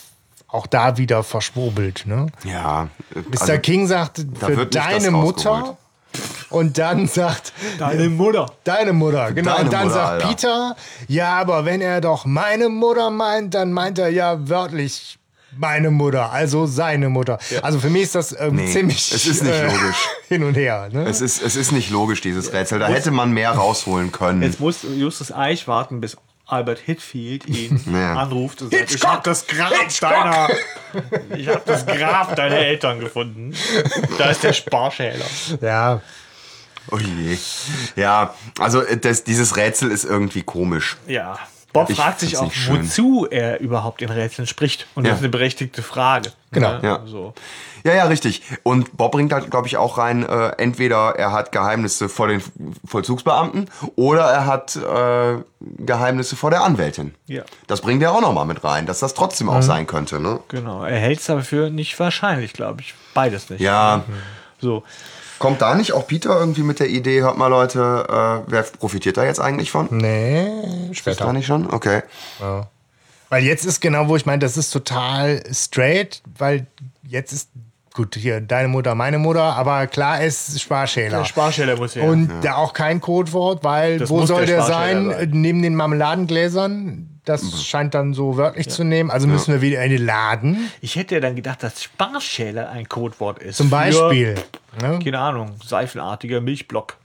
[0.48, 2.04] auch da wieder verschwurbelt.
[2.06, 2.26] Ne?
[2.44, 2.88] Ja.
[3.14, 3.40] Mr.
[3.40, 5.76] also, King sagt, für deine Mutter.
[6.50, 8.46] Und dann sagt Deine Mutter.
[8.64, 9.52] deine Mutter, genau.
[9.52, 10.28] Deine und dann Mutter, sagt Alter.
[10.28, 10.76] Peter,
[11.06, 15.20] ja, aber wenn er doch meine Mutter meint, dann meint er ja wörtlich
[15.56, 17.38] meine Mutter, also seine Mutter.
[17.62, 20.08] Also für mich ist das ähm, Nee, ziemlich es ist nicht äh, logisch.
[20.28, 20.88] hin und her.
[20.92, 21.04] Ne?
[21.04, 22.78] Es ist, es ist nicht logisch, dieses Rätsel.
[22.80, 24.42] Da hätte man mehr rausholen können.
[24.42, 26.16] Jetzt muss Justus Eich warten, bis
[26.50, 28.14] Albert Hitfield ihn Ja.
[28.16, 30.48] anruft und sagt, ich habe das Grab deiner,
[31.36, 33.54] ich habe das Grab deiner Eltern gefunden.
[34.18, 35.24] Da ist der Sparschäler.
[35.60, 36.00] ja,
[36.90, 37.36] Oh je.
[37.94, 40.96] Ja, also äh, das, dieses Rätsel ist irgendwie komisch.
[41.06, 41.38] Ja.
[41.72, 44.88] Bob Ich fragt sich auch, wozu er überhaupt in Rätseln spricht.
[44.96, 45.10] Und Ja.
[45.10, 46.32] das ist eine berechtigte Frage.
[46.50, 46.72] Genau.
[46.78, 46.80] Ne?
[46.82, 47.02] Ja.
[47.06, 47.32] So.
[47.84, 48.42] Ja, ja, richtig.
[48.62, 52.42] Und Bob bringt halt, glaube ich, auch rein, äh, entweder er hat Geheimnisse vor den
[52.84, 55.42] Vollzugsbeamten oder er hat äh,
[55.78, 57.14] Geheimnisse vor der Anwältin.
[57.26, 57.42] Ja.
[57.66, 59.52] Das bringt er auch nochmal mit rein, dass das trotzdem Mhm.
[59.54, 60.20] auch sein könnte.
[60.20, 60.40] Ne?
[60.48, 60.84] Genau.
[60.84, 62.94] Er hält es aber für nicht wahrscheinlich, glaube ich.
[63.14, 63.60] Beides nicht.
[63.60, 64.04] Ja,
[64.60, 64.82] So.
[65.38, 68.06] kommt da nicht auch Peter irgendwie mit der Idee, hört mal Leute,
[68.46, 69.88] äh, wer profitiert da jetzt eigentlich von?
[69.90, 70.46] nee,
[70.90, 71.24] Ist später.
[71.24, 71.70] da nicht schon?
[71.72, 72.02] Okay.
[73.28, 76.66] Weil jetzt ist genau, wo ich meine, das ist total straight, weil
[77.04, 77.48] jetzt ist,
[77.94, 81.18] gut, hier deine Mutter, meine Mutter, aber klar ist Sparschäler.
[81.18, 82.04] Der Sparschäler muss ja.
[82.04, 85.10] Und da auch kein Codewort, weil Das wo soll der der, sein?
[85.10, 85.30] sein.
[85.32, 87.06] Neben den Marmeladengläsern?
[87.24, 89.10] Das scheint dann so wörtlich zu nehmen.
[89.10, 90.70] Also müssen wir wieder in den Laden.
[90.80, 93.58] ich hätte ja dann gedacht, dass Sparschäler ein Codewort ist.
[93.58, 94.34] Zum für, Beispiel.
[94.80, 94.98] Ne?
[95.04, 96.96] Keine Ahnung, seifenartiger Milchblock.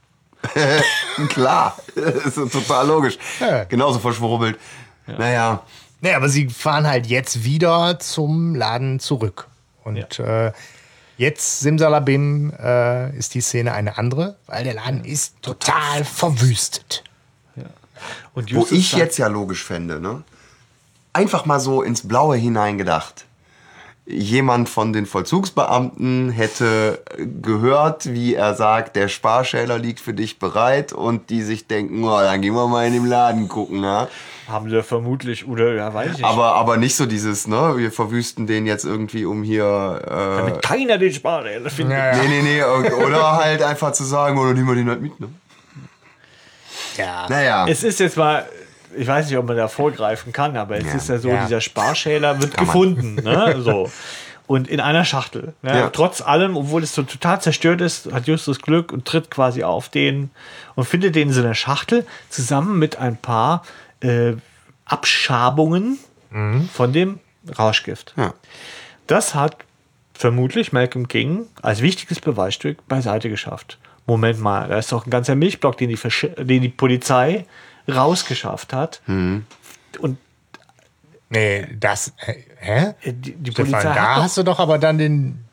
[1.28, 1.76] Klar,
[2.24, 3.18] ist so total logisch.
[3.40, 3.64] Ja.
[3.64, 4.58] Genauso verschwurbelt.
[5.06, 5.62] Naja,
[6.00, 9.48] Nee, aber sie fahren halt jetzt wieder zum Laden zurück.
[9.82, 10.52] Und äh,
[11.16, 17.04] jetzt, Simsalabim, äh, ist die Szene eine andere, weil der Laden ist total verwüstet.
[18.34, 20.22] Und wo ich jetzt ja logisch fände, ne?
[21.12, 23.24] Einfach mal so ins Blaue hineingedacht.
[24.06, 27.02] Jemand von den Vollzugsbeamten hätte
[27.42, 32.20] gehört, wie er sagt, der Sparschäler liegt für dich bereit und die sich denken, oh,
[32.20, 34.06] dann gehen wir mal in den Laden gucken, ne?
[34.48, 36.24] haben sie vermutlich, oder ja, weiß ich nicht.
[36.24, 40.98] Aber, aber nicht so dieses, ne, wir verwüsten den jetzt irgendwie um hier, Damit keiner
[40.98, 41.98] den Sparschäler findet.
[41.98, 45.02] Ja, äh, nee, nee, nee, oder halt einfach zu sagen, oder nehmen wir den halt
[45.02, 45.28] mit, ne?
[46.96, 47.26] ja.
[47.28, 47.66] Naja.
[47.68, 48.46] Es ist jetzt mal,
[48.96, 50.94] ich weiß nicht, ob man da vorgreifen kann, aber es Ja.
[50.94, 51.44] ist ja so, Ja.
[51.44, 53.14] dieser Sparschäler wird Kann gefunden.
[53.16, 53.56] Ne?
[53.62, 53.90] So.
[54.48, 55.54] Und in einer Schachtel.
[55.62, 55.76] Ne?
[55.76, 55.90] Ja.
[55.90, 59.88] Trotz allem, obwohl es so total zerstört ist, hat Justus Glück und tritt quasi auf
[59.88, 60.30] den
[60.76, 63.62] und findet den in so einer Schachtel zusammen mit ein paar
[64.00, 64.34] äh,
[64.84, 65.98] Abschabungen
[66.72, 67.18] von dem
[67.58, 68.14] Rauschgift.
[69.06, 69.56] Das hat
[70.14, 73.78] vermutlich Malcolm King als wichtiges Beweisstück beiseite geschafft.
[74.06, 77.46] Moment mal, da ist doch ein ganzer Milchblock, den die, versch- den die Polizei
[77.88, 79.00] rausgeschafft hat.
[79.06, 79.44] Hm.
[79.98, 80.18] Und
[81.28, 82.12] Nee, das.
[82.18, 82.44] Hä?
[82.58, 82.94] hä?
[83.02, 85.44] äh, die, die Stefan, Polizei da hast du doch aber dann den,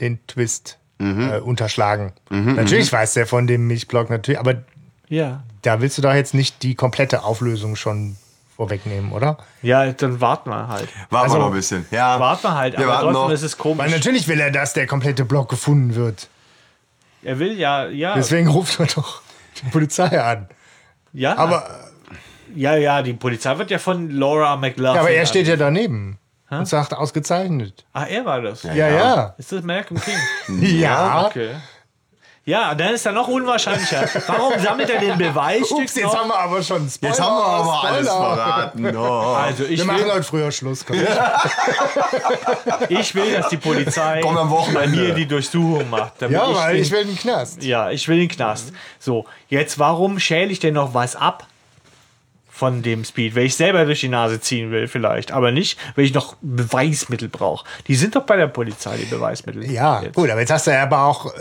[0.00, 1.30] den Twist Mhm.
[1.30, 2.12] äh, unterschlagen.
[2.28, 4.64] natürlich weiß der von dem Milchblock natürlich, aber
[5.08, 5.44] ja.
[5.62, 8.16] da willst du doch jetzt nicht die komplette Auflösung schon
[8.56, 9.38] vorwegnehmen, oder?
[9.62, 10.88] ja, dann warten wir halt.
[11.10, 11.86] Warten Also, wir noch ein bisschen.
[11.92, 12.18] Ja.
[12.18, 13.30] Warten wir halt, Wir aber warten trotzdem noch.
[13.30, 13.78] ist es komisch.
[13.84, 16.26] Weil natürlich will er, dass der komplette Block gefunden wird.
[17.22, 19.22] er will ja, ja, Deswegen ruft er doch
[19.62, 20.48] die Polizei an.
[21.12, 21.68] Ja, Aber,
[22.54, 24.94] ja, ja, die Polizei wird ja von Laura McLaughlin.
[24.94, 26.18] ja, aber er steht ja daneben
[26.50, 27.84] und sagt ausgezeichnet.
[27.92, 28.62] Ah, er war das.
[28.62, 29.34] Ja, ja.
[29.38, 30.16] Ist das Malcolm King?
[30.80, 31.26] Ja.
[31.26, 31.50] Okay.
[32.48, 34.08] Ja, dann ist er noch unwahrscheinlicher.
[34.26, 36.16] Warum sammelt er den Beweisstück Ups, jetzt noch?
[36.16, 37.12] haben wir aber schon Spoiler.
[37.12, 38.34] Jetzt haben wir aber alles Spoiler.
[38.36, 38.96] verraten.
[38.96, 39.34] Oh.
[39.34, 40.86] Also ich Wir machen will, heute früher Schluss.
[40.86, 40.96] Komm.
[42.88, 44.80] ich will, dass die Polizei Komm am Wochenende.
[44.80, 46.14] bei mir die Durchsuchung macht.
[46.20, 47.62] damit Ja, weil den- ich will den Knast.
[47.62, 48.72] Ja, ich will den Knast.
[48.98, 51.46] So, jetzt warum schäle ich denn noch was ab
[52.48, 53.36] von dem Speed?
[53.36, 57.28] Weil ich selber durch die Nase ziehen will vielleicht, aber nicht, weil ich noch Beweismittel
[57.28, 57.66] brauche.
[57.88, 59.70] Die sind doch bei der Polizei, die Beweismittel.
[59.70, 60.14] Ja, Jetzt.
[60.14, 61.38] gut, aber jetzt hast du ja aber auch äh,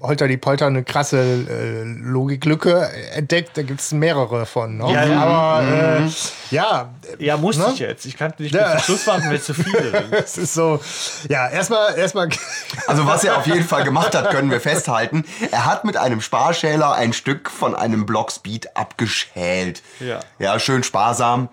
[0.00, 3.50] Holter die Polter eine krasse äh, Logiklücke entdeckt.
[3.58, 4.78] Da gibt es mehrere von.
[4.78, 4.90] Ne?
[4.92, 5.20] Ja, ja.
[5.20, 6.08] Aber äh,
[6.50, 6.88] ja,
[7.18, 7.70] Ja, musste Ne?
[7.74, 8.06] ich jetzt.
[8.06, 8.74] Ich kann nicht Ja.
[8.76, 10.80] bis zum Schluss warten, weil es zu viele es ist so.
[11.28, 12.28] Ja, erstmal, erstmal.
[12.86, 15.24] Also was er auf jeden Fall gemacht hat, können wir festhalten.
[15.50, 19.82] Er hat mit einem Sparschäler ein Stück von einem Block Speed abgeschält.
[20.00, 20.20] Ja.
[20.38, 21.48] Ja, schön sparsam.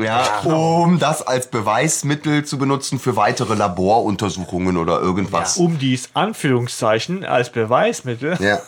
[0.00, 5.58] Ja, um das als Beweismittel zu benutzen für weitere Laboruntersuchungen oder irgendwas.
[5.58, 8.36] Um dies Anführungszeichen als Beweismittel.
[8.40, 8.60] Ja.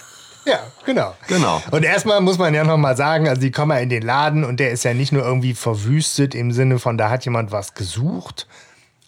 [0.47, 1.15] Ja, genau.
[1.27, 1.63] Genau.
[1.71, 4.45] Und erstmal muss man ja noch mal sagen, also die kommen ja in den Laden
[4.45, 7.73] und der ist ja nicht nur irgendwie verwüstet im Sinne von, da hat jemand was
[7.73, 8.47] gesucht,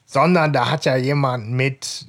[0.09, 2.07] sondern da hat ja jemand mit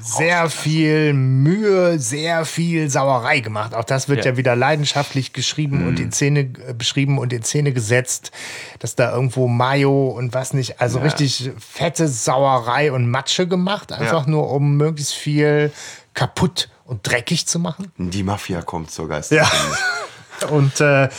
[0.00, 3.74] sehr viel Mühe, sehr viel Sauerei gemacht.
[3.74, 4.30] Auch das wird Ja.
[4.30, 8.30] ja, wieder leidenschaftlich geschrieben und in Szene äh, beschrieben und in Szene gesetzt,
[8.78, 14.26] dass da irgendwo Mayo und was nicht, also richtig fette Sauerei und Matsche gemacht, einfach
[14.26, 14.30] Ja.
[14.30, 15.72] nur um möglichst viel
[16.14, 17.90] kaputt und dreckig zu machen.
[17.98, 19.76] Die Mafia kommt zur Geisterstunde.
[20.50, 21.10] Und äh,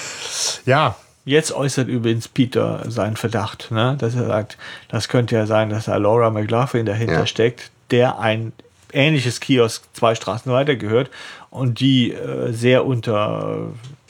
[0.65, 3.95] ja, Jetzt äußert übrigens Peter seinen Verdacht, ne?
[3.99, 4.57] dass er sagt,
[4.89, 7.25] das könnte ja sein, dass da Laura McLaughlin dahinter Ja.
[7.27, 8.53] steckt, der ein
[8.91, 11.09] ähnliches Kiosk zwei Straßen weiter gehört
[11.49, 13.67] und die äh, sehr unter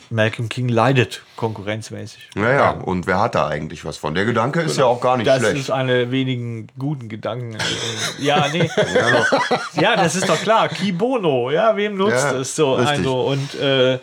[0.09, 2.29] Malcolm King leidet, konkurrenzmäßig.
[2.35, 4.13] Naja, und wer hat da eigentlich was von?
[4.13, 5.57] Der Gedanke ist ja auch gar nicht Das schlecht.
[5.57, 7.57] ist eine wenigen guten Gedanken.
[8.19, 8.69] ja, nee.
[9.79, 10.67] ja, das ist doch klar.
[10.69, 12.73] Ki Bono, ja, wem nutzt Ja, es so?
[12.73, 12.97] richtig.
[12.99, 13.99] Also, und äh,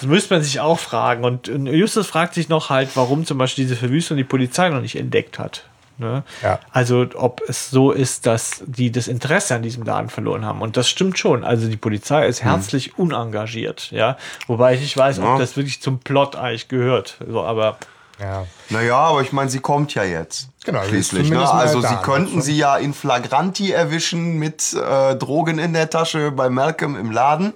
[0.00, 1.24] das müsste man sich auch fragen.
[1.24, 4.80] Und, und Justus fragt sich noch halt, warum zum Beispiel diese Verwüstung die Polizei noch
[4.80, 5.64] nicht entdeckt hat.
[5.98, 6.22] Ne?
[6.42, 6.60] Ja.
[6.70, 10.62] Also, ob es so ist, dass die das Interesse an diesem Laden verloren haben.
[10.62, 11.42] Und das stimmt schon.
[11.42, 13.90] Also, die Polizei ist herzlich unengagiert.
[13.90, 15.38] Ja, wobei ich nicht weiß, ob Ja.
[15.38, 17.16] das wirklich zum Plot eigentlich gehört.
[17.28, 17.78] So, aber
[18.20, 18.46] ja.
[18.70, 20.48] Naja, aber ich meine, sie kommt ja jetzt.
[20.64, 21.30] Genau, Schließlich.
[21.30, 21.50] Ne?
[21.50, 22.00] Also sie ne?
[22.02, 27.10] könnten sie ja in Flagranti erwischen mit äh, Drogen in der Tasche bei Malcolm im
[27.10, 27.52] Laden.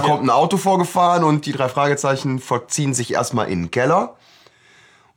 [0.00, 4.16] Da kommt ein Auto vorgefahren und die drei Fragezeichen verziehen sich erstmal in den Keller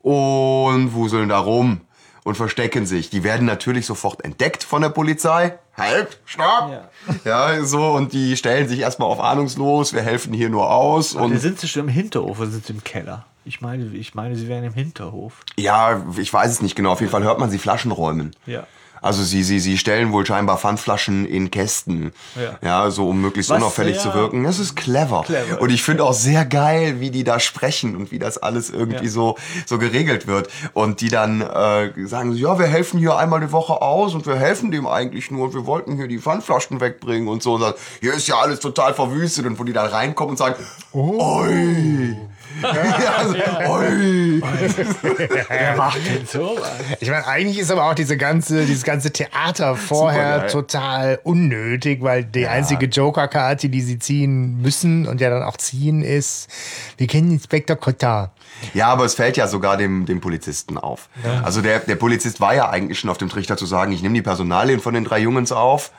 [0.02, 1.82] und wuseln da rum
[2.24, 3.10] und verstecken sich.
[3.10, 5.58] Die werden natürlich sofort entdeckt von der Polizei.
[5.76, 6.90] Halt, stopp!
[7.26, 11.14] Ja, so, und die stellen sich erstmal auf ahnungslos, wir helfen hier nur aus.
[11.14, 13.26] Und Und sind sie schon im Hinterhof oder sind sie im Keller?
[13.46, 15.34] Ich meine, ich meine, sie wären im Hinterhof.
[15.58, 16.92] ja, ich weiß es nicht genau.
[16.92, 18.36] Auf jeden Fall hört man sie Flaschen räumen.
[18.46, 18.68] Ja.
[19.02, 22.12] Also sie, sie, sie stellen wohl scheinbar Pfandflaschen in Kästen.
[22.36, 22.60] Ja.
[22.62, 24.44] Ja, so um möglichst Was unauffällig zu wirken.
[24.44, 25.24] Das ist clever.
[25.26, 28.70] clever Und ich finde auch sehr geil, wie die da sprechen und wie das alles
[28.70, 29.12] irgendwie Ja.
[29.12, 30.50] so, so geregelt wird.
[30.74, 34.36] Und die dann äh, sagen, ja, wir helfen hier einmal die Woche aus und wir
[34.36, 37.54] helfen dem eigentlich nur und wir wollten hier die Pfandflaschen wegbringen und so.
[37.56, 39.46] Und dann, hier ist ja alles total verwüstet.
[39.46, 40.56] Und wo die dann reinkommen und sagen,
[40.94, 42.16] oi.
[42.62, 44.42] Ja, so, oi.
[45.50, 46.58] Wer macht denn so?
[47.00, 52.24] Ich meine, eigentlich ist aber auch diese ganze, dieses ganze Theater vorher total unnötig, weil
[52.24, 56.50] die einzige Joker-Karte, die sie ziehen müssen und ja dann auch ziehen, ist,
[56.98, 58.32] wir kennen Inspektor Cotard.
[58.74, 61.10] Ja, aber es fällt ja sogar dem, dem Polizisten auf.
[61.44, 64.16] Also der, der Polizist war ja eigentlich schon auf dem Trichter zu sagen, ich nehme
[64.16, 65.92] die Personalien von den drei Jungs auf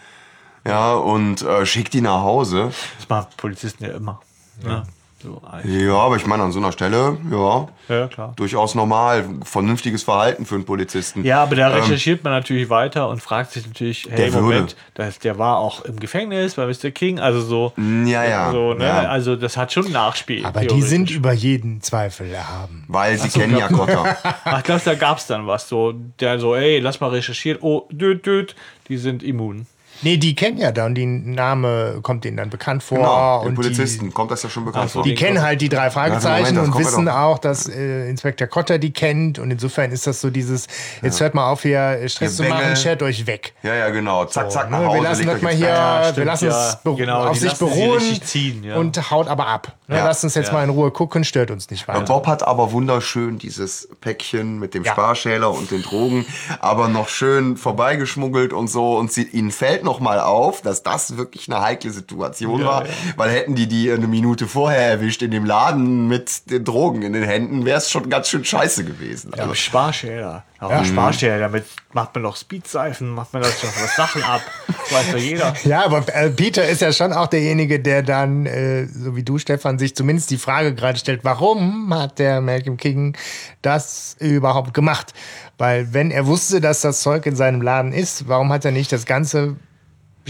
[0.67, 2.73] ja, und äh, schick die nach Hause.
[2.99, 4.21] Das machen Polizisten ja immer.
[4.65, 4.85] Ja.
[5.23, 5.43] So.
[5.65, 8.33] Ja, aber ich meine, an so einer Stelle, ja, ja, klar.
[8.37, 11.25] durchaus normal, vernünftiges Verhalten für einen Polizisten.
[11.25, 14.41] Ja, aber da recherchiert man natürlich weiter und fragt sich natürlich, hey, Der.
[14.41, 16.91] Moment, das, der war auch im Gefängnis bei Mr.
[16.91, 17.73] King, also so.
[17.77, 18.85] Ja, ja, So, ne?
[18.87, 19.01] ja.
[19.09, 20.45] Also das hat schon Nachspiel.
[20.47, 22.85] Aber die sind über jeden Zweifel erhaben.
[22.89, 24.17] Weil sie kennen ja Kotter.
[24.45, 27.61] Ach, glaube, da gab es dann was so, der so, ey, lass mal recherchieren.
[27.61, 28.55] Oh, düt, düt,
[28.89, 29.67] die sind immun.
[30.03, 32.99] Nee, die kennen ja dann, die Name kommt denen dann bekannt vor.
[32.99, 35.03] Genau, den und Polizisten die, kommt das ja schon bekannt Ach so, vor.
[35.05, 38.79] die kennen halt die drei Fragezeichen Moment, und ja wissen auch, dass äh, Inspektor Kotter
[38.79, 39.39] die kennt.
[39.39, 40.67] Und insofern ist das so dieses,
[41.03, 43.53] jetzt hört mal auf hier äh, Stress zu machen, schert euch weg.
[43.63, 44.25] Ja, ja, genau.
[44.25, 44.97] Zack, zack, Ne, nach Hause.
[44.97, 45.69] wir lassen das mal hier.
[45.69, 46.69] Ja, wir stimmt, lassen ja.
[46.71, 48.77] es Genau, auf sich lassen sie beruhen ziehen, ja.
[48.77, 49.77] und haut aber ab.
[49.89, 50.05] Ne, Ja.
[50.05, 50.53] Lasst uns jetzt Ja.
[50.55, 52.01] mal in Ruhe gucken, stört uns nicht weiter.
[52.03, 54.93] Bob hat aber wunderschön dieses Päckchen mit dem Ja.
[54.93, 56.25] Sparschäler und den Drogen,
[56.61, 58.97] aber noch schön vorbeigeschmuggelt und so.
[58.97, 62.85] Und sie, ihnen fällt noch mal auf, dass das wirklich eine heikle Situation war,
[63.17, 67.13] weil hätten die die eine Minute vorher erwischt in dem Laden mit den Drogen in
[67.15, 69.33] den Händen, wäre es schon ganz schön scheiße gewesen.
[69.35, 70.45] Ja, Also, Sparschäler.
[70.61, 71.65] Auch ein Sparschäler, damit
[71.95, 74.43] macht man doch Speedseifen, macht man das doch was Sachen ab.
[74.69, 75.55] Das weiß doch jeder.
[75.65, 79.39] Ja, aber äh, Peter ist ja schon auch derjenige, der dann, äh, so wie du,
[79.39, 83.17] Stefan, sich zumindest die Frage gerade stellt, warum hat der Malcolm King
[83.63, 85.15] das überhaupt gemacht?
[85.57, 88.93] Weil wenn er wusste, dass das Zeug in seinem Laden ist, warum hat er nicht
[88.93, 89.57] das ganze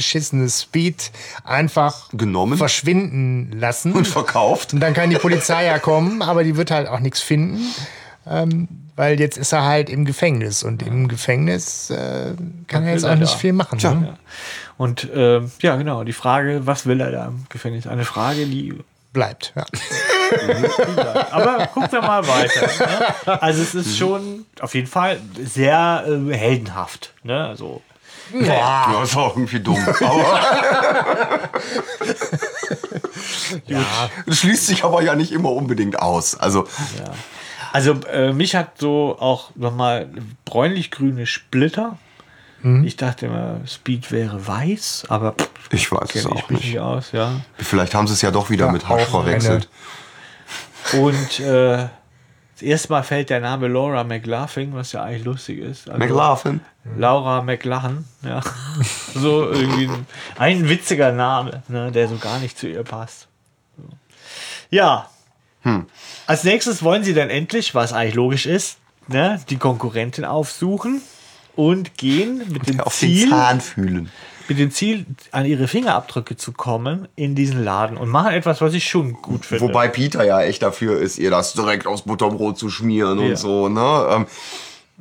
[0.00, 1.10] beschissene Speed
[1.44, 2.56] einfach Genommen.
[2.56, 3.92] verschwinden lassen?
[3.92, 4.72] und verkauft.
[4.72, 7.60] Und dann kann die Polizei ja kommen, aber die wird halt auch nichts finden.
[8.26, 12.32] Ähm, weil jetzt ist er halt im Gefängnis und im Gefängnis äh,
[12.66, 13.36] kann er jetzt auch nicht da?
[13.36, 13.78] viel machen.
[13.82, 14.14] Ne?
[14.78, 17.86] Und ähm, ja, genau, die Frage, was will er da im Gefängnis?
[17.86, 18.74] Eine Frage, die.
[19.12, 19.52] Bleibt.
[19.56, 19.66] Ja.
[21.32, 22.66] Aber gucken wir mal weiter.
[23.26, 23.42] Ne?
[23.42, 27.12] Also, es ist schon auf jeden Fall sehr äh, heldenhaft.
[27.24, 27.44] Ne?
[27.44, 27.82] Also,
[28.32, 29.78] Ja, ist auch irgendwie dumm.
[30.00, 30.40] Aber
[34.26, 36.38] Das schließt sich aber ja nicht immer unbedingt aus.
[36.38, 36.66] Also,
[37.72, 40.08] Also äh, mich hat so auch nochmal
[40.44, 41.98] bräunlich-grüne Splitter.
[42.62, 42.84] Mhm.
[42.84, 46.78] Ich dachte immer, Speed wäre weiß, aber pff, ich weiß es auch nicht.
[46.78, 47.32] aus, ja.
[47.56, 49.68] Vielleicht haben sie es ja doch wieder mit Hasch verwechselt.
[50.92, 51.88] Und äh,
[52.60, 55.88] das erste Mal fällt der Name Laura McLaughlin, was ja eigentlich lustig ist.
[55.88, 56.60] Also McLaughlin.
[56.96, 58.42] Laura McLaughlin, ja.
[59.14, 60.06] so irgendwie ein,
[60.36, 63.28] ein witziger Name, ne, der so gar nicht zu ihr passt.
[63.78, 63.84] So.
[64.68, 65.08] Ja.
[65.62, 65.86] Hm.
[66.26, 68.76] Als nächstes wollen sie dann endlich, was eigentlich logisch ist,
[69.08, 71.00] ne, die Konkurrentin aufsuchen
[71.56, 74.10] und gehen mit dem Auf den Ziel, Zahn fühlen.
[74.50, 78.74] Mit dem Ziel, an ihre Fingerabdrücke zu kommen in diesen Laden und machen etwas, was
[78.74, 79.62] ich schon gut finde.
[79.64, 83.26] Wobei Peter ja echt dafür ist, ihr das direkt aus Butterbrot zu schmieren Ja.
[83.26, 84.06] und so, ne?
[84.10, 84.26] Ähm,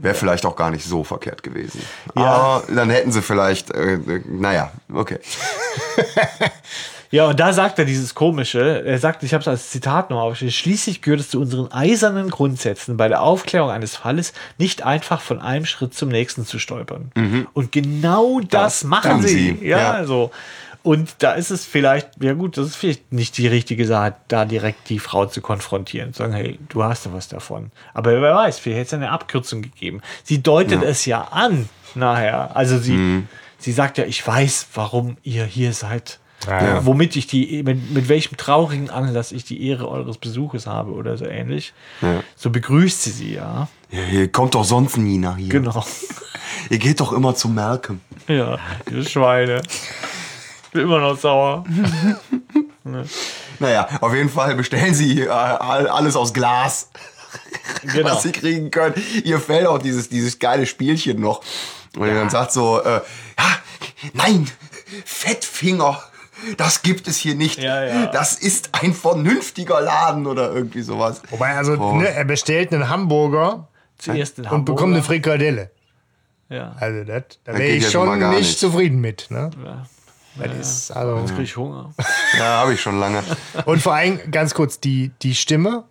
[0.01, 1.81] Wäre vielleicht auch gar nicht so verkehrt gewesen.
[2.15, 2.23] Ja.
[2.23, 5.19] Aber dann hätten sie vielleicht, äh, äh, naja, okay.
[7.11, 8.83] Ja, und da sagt er dieses Komische.
[8.85, 12.29] Er sagt, ich habe es als Zitat noch aufgeschrieben, schließlich gehört es zu unseren eisernen
[12.29, 17.11] Grundsätzen, bei der Aufklärung eines Falles nicht einfach von einem Schritt zum nächsten zu stolpern.
[17.53, 19.57] Und genau das, Das machen sie.
[19.59, 20.05] sie, Ja, ja.
[20.05, 20.31] so.
[20.81, 24.45] Und da ist es vielleicht, ja gut, das ist vielleicht nicht die richtige Sache, da
[24.45, 26.13] direkt die Frau zu konfrontieren.
[26.13, 27.71] Zu sagen, hey, du hast ja was davon.
[27.93, 30.01] Aber wer weiß, vielleicht hätte es eine Abkürzung gegeben.
[30.23, 32.55] Sie deutet es ja an nachher.
[32.55, 33.23] Also sie,
[33.57, 36.19] sie sagt ja, ich weiß, warum ihr hier seid.
[36.47, 36.85] Ja.
[36.85, 41.17] Womit ich die, mit, mit welchem traurigen Anlass ich die Ehre eures Besuches habe oder
[41.17, 41.73] so ähnlich.
[42.35, 43.67] So begrüßt sie sie, ja.
[43.91, 45.49] Ja, Hier kommt doch sonst nie nach hier.
[45.49, 45.85] Genau.
[46.69, 47.99] Ihr geht doch immer zu Malcolm.
[48.27, 48.57] Ja,
[48.89, 49.61] diese Schweine.
[50.71, 51.65] Bin immer noch sauer.
[53.59, 56.89] Naja, auf jeden Fall bestellen sie äh, all- alles aus Glas,
[57.83, 58.11] Genau.
[58.11, 58.95] was sie kriegen können.
[59.23, 61.41] Ihr fällt auch dieses, dieses geile Spielchen noch.
[61.97, 63.01] Und er dann sagt so, äh,
[63.37, 63.57] ja,
[64.13, 64.49] nein,
[65.05, 66.01] Fettfinger.
[66.57, 67.59] Das gibt es hier nicht.
[67.59, 68.05] Ja, ja.
[68.07, 71.21] Das ist ein vernünftiger Laden oder irgendwie sowas.
[71.29, 71.95] Wobei, also, Oh.
[71.95, 73.67] ne, er bestellt einen Hamburger
[73.97, 74.75] Zuerst in und Hamburg.
[74.77, 75.71] bekommt eine Frikadelle.
[76.49, 76.75] Ja.
[76.79, 78.59] Also, das, da wäre ich ja schon nicht, nicht.
[78.59, 79.27] zufrieden mit.
[79.29, 79.49] Ne?
[79.63, 79.85] ja.
[80.41, 81.91] Das ist, also, Jetzt krieg ich Hunger.
[82.37, 83.23] Ja, habe ich schon lange.
[83.65, 85.83] und vor allem, ganz kurz, die, die Stimme,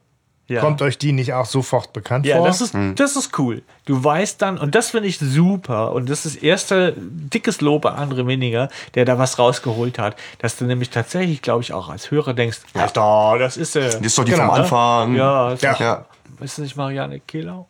[0.49, 0.61] Ja.
[0.63, 2.47] kommt euch die nicht auch sofort bekannt Ja, vor?
[2.47, 3.61] das ist, das ist cool.
[3.85, 7.97] Du weißt dann, und das finde ich super, und das ist erste dickes Lob an
[7.97, 12.11] andere weniger, der da was rausgeholt hat, dass du nämlich tatsächlich, glaube ich, auch als
[12.11, 13.85] Hörer denkst, Alter, das ist er.
[13.85, 14.63] Das ist doch die Genau, vom ne?
[14.63, 15.15] Anfang.
[15.17, 15.77] Ja, ist Ja.
[15.79, 16.07] Ja.
[16.41, 17.69] ist das nicht Marianne Kehlau?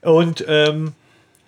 [0.00, 0.94] Und ähm,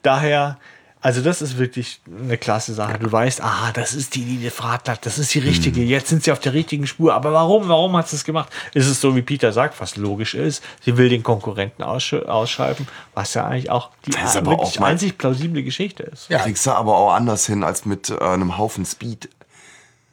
[0.02, 0.58] daher,
[1.02, 2.98] also das ist wirklich eine klasse Sache.
[2.98, 5.88] Du weißt, ah, das ist die, die gefragt hat, das ist die richtige, Mhm.
[5.88, 7.12] jetzt sind sie auf der richtigen Spur.
[7.12, 8.48] Aber warum, warum hat sie es gemacht?
[8.72, 12.86] Ist es so, wie Peter sagt, was logisch ist, sie will den Konkurrenten aussch ausschreiben,
[13.14, 16.28] was ja eigentlich auch die Das ist aber wirklich einzig plausible Geschichte ist.
[16.30, 16.38] Ja.
[16.38, 19.28] Kriegst du aber auch anders hin als mit äh, einem Haufen Speed.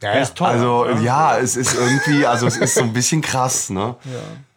[0.02, 0.20] ja, ja.
[0.22, 0.48] ist toll.
[0.48, 3.96] Also ja, es ist irgendwie, also es ist so ein bisschen krass, ne?
[4.06, 4.49] Er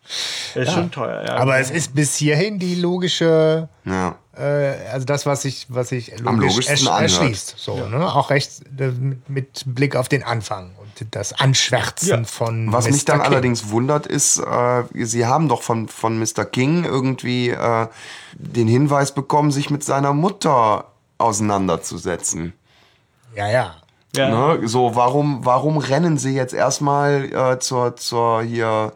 [0.54, 1.36] ist schon teuer, ja.
[1.36, 4.16] Aber es ist bis hierhin die logische, Ja.
[4.36, 7.02] äh, also das, was sich was sich Am logisch logischsten ersch anhört.
[7.12, 7.54] erschließt.
[7.58, 8.06] So, ne?
[8.14, 8.90] Auch recht äh,
[9.28, 12.24] mit, Blick auf den Anfang und das Anschwärzen Ja.
[12.24, 13.04] von Was mich Mr.
[13.06, 13.30] dann King.
[13.32, 16.44] allerdings wundert, ist, äh, sie haben doch von, von Mr.
[16.44, 17.86] King irgendwie äh,
[18.34, 20.86] den Hinweis bekommen, sich mit seiner Mutter
[21.18, 22.52] auseinanderzusetzen.
[23.34, 23.74] Ja, ja.
[24.14, 24.56] Ja.
[24.58, 24.68] Ne?
[24.68, 28.92] So, warum, warum rennen sie jetzt erstmal äh, zur, zur hier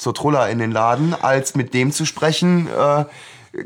[0.00, 2.66] zur Trulla in den Laden, als mit dem zu sprechen?
[2.68, 3.04] Äh,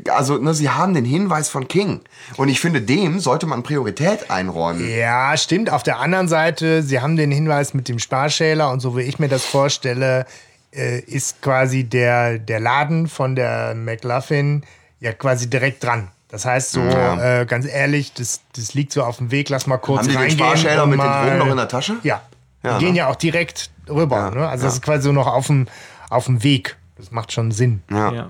[0.09, 2.01] also, ne, sie haben den Hinweis von King.
[2.37, 4.83] Und ich finde, dem sollte man Priorität einräumen.
[4.89, 5.69] Ja, stimmt.
[5.71, 9.19] Auf der anderen Seite, Sie haben den Hinweis mit dem Sparschäler und so wie ich
[9.19, 10.25] mir das vorstelle,
[10.73, 14.63] äh, ist quasi der, der Laden von der McLaughlin
[14.99, 16.07] ja quasi direkt dran.
[16.29, 17.41] Das heißt so, Ja.
[17.41, 20.13] äh, ganz ehrlich, das, das liegt so auf dem Weg, lass mal kurz Haben die
[20.13, 20.39] den reingehen.
[20.39, 21.97] Sparschäler mit den Drogen noch in der Tasche?
[22.01, 22.21] Ja,
[22.63, 22.97] die Ja, gehen ne?
[22.97, 24.17] ja auch direkt rüber.
[24.17, 24.49] Ja, Ne?
[24.49, 25.67] Also das ist quasi so noch auf dem,
[26.09, 26.77] auf dem Weg.
[26.97, 27.83] Das macht schon Sinn.
[27.91, 28.11] Ja.
[28.13, 28.29] Ja.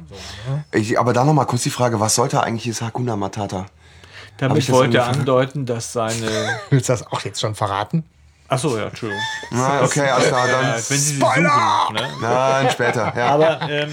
[0.71, 3.65] Ich, aber da noch mal kurz die Frage, was sollte eigentlich dieses Hakuna Matata?
[3.67, 6.27] Ich Damit das wollte er andeuten, dass seine.
[6.71, 8.03] Willst du das auch jetzt schon verraten?
[8.47, 9.23] Achso, ja, Entschuldigung.
[9.51, 10.73] Na, okay, alles klar, Äh, dann.
[10.73, 11.49] wenn sie sie Spoiler!
[11.49, 11.95] suchen.
[11.95, 12.09] Ne?
[12.21, 13.13] Nein, später.
[13.15, 13.25] Ja.
[13.27, 13.91] Aber ähm,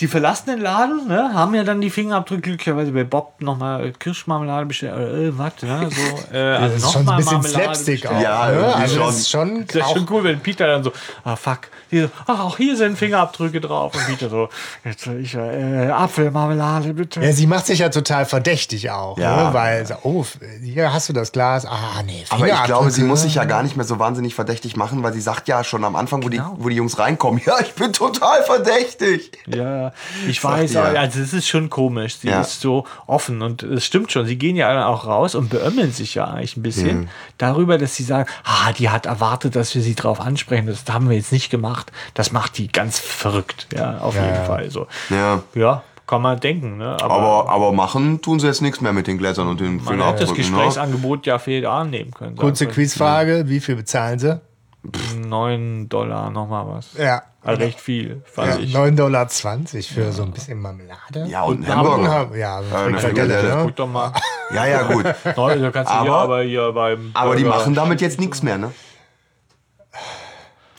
[0.00, 4.66] sie verlassen den Laden, ne, haben ja dann die Fingerabdrücke glücklicherweise bei Bob nochmal Kirschmarmelade
[4.66, 5.52] bestellt oder irgendwas.
[5.62, 8.16] Ne, so, äh, also Das ist noch schon ein bisschen Marmelade Slapstick bestellt.
[8.16, 8.22] auch.
[8.22, 8.74] Ja, ne?
[8.74, 9.06] Also schon.
[9.06, 10.92] das ist schon Das ist schon cool, wenn Peter dann so,
[11.24, 13.94] ah fuck, hier, ach, auch hier sind Fingerabdrücke drauf.
[13.94, 14.48] Und Peter so,
[14.84, 17.20] jetzt will ich äh, Apfelmarmelade, bitte.
[17.20, 19.48] Ja, sie macht sich ja total verdächtig auch, Ja.
[19.48, 19.54] ne?
[19.54, 20.24] weil, oh,
[20.62, 21.66] hier hast du das Glas.
[21.66, 23.04] Ah, nee, Aber ich glaube, sie Fingerabdrücke.
[23.06, 25.84] muss sich ja gar nicht mehr so wahnsinnig verdächtig machen, weil sie sagt ja schon
[25.84, 26.54] am Anfang, wo, Genau.
[26.58, 29.32] die, wo die Jungs reinkommen, ja, ich bin total verdächtig.
[29.46, 29.89] Ja,
[30.28, 30.82] ich weiß, ja.
[30.82, 32.16] also es ist schon komisch.
[32.18, 32.40] Sie Ja.
[32.40, 34.26] ist so offen und es stimmt schon.
[34.26, 38.04] Sie gehen ja auch raus und beömmeln sich ja eigentlich ein bisschen darüber, dass sie
[38.04, 40.66] sagen, ah, die hat erwartet, dass wir sie drauf ansprechen.
[40.66, 41.92] Das haben wir jetzt nicht gemacht.
[42.14, 43.68] Das macht die ganz verrückt.
[43.74, 44.44] Ja, auf jeden ja.
[44.44, 44.70] Fall.
[44.70, 44.86] So.
[45.08, 45.42] Ja.
[45.54, 46.76] Ja, kann man denken.
[46.78, 46.96] Ne?
[47.00, 50.02] Aber, Aber, aber machen tun sie jetzt nichts mehr mit den Gläsern und den man
[50.02, 50.30] hätte das.
[50.30, 50.36] Ne?
[50.36, 52.36] Gesprächsangebot ja viel annehmen können.
[52.36, 54.40] Kurze Quizfrage, wie viel bezahlen sie?
[54.82, 56.94] wir, 9 Dollar nochmal was.
[56.94, 57.22] Ja.
[57.42, 58.74] Also recht viel, fand Ja, ich.
[58.74, 61.26] 9,20 Dollar für so ein bisschen Marmelade.
[61.26, 62.36] Ja, und ein Aber- Hamburger.
[62.36, 63.56] Ja, eine Frikadelle, Frikadelle.
[63.56, 63.62] ne?
[63.64, 64.12] Guck doch mal.
[64.52, 65.04] Ja, ja, gut.
[65.36, 67.12] Neun, da kannst du hier Aber- aber hier beim.
[67.14, 68.72] Aber die machen damit jetzt nichts mehr, ne?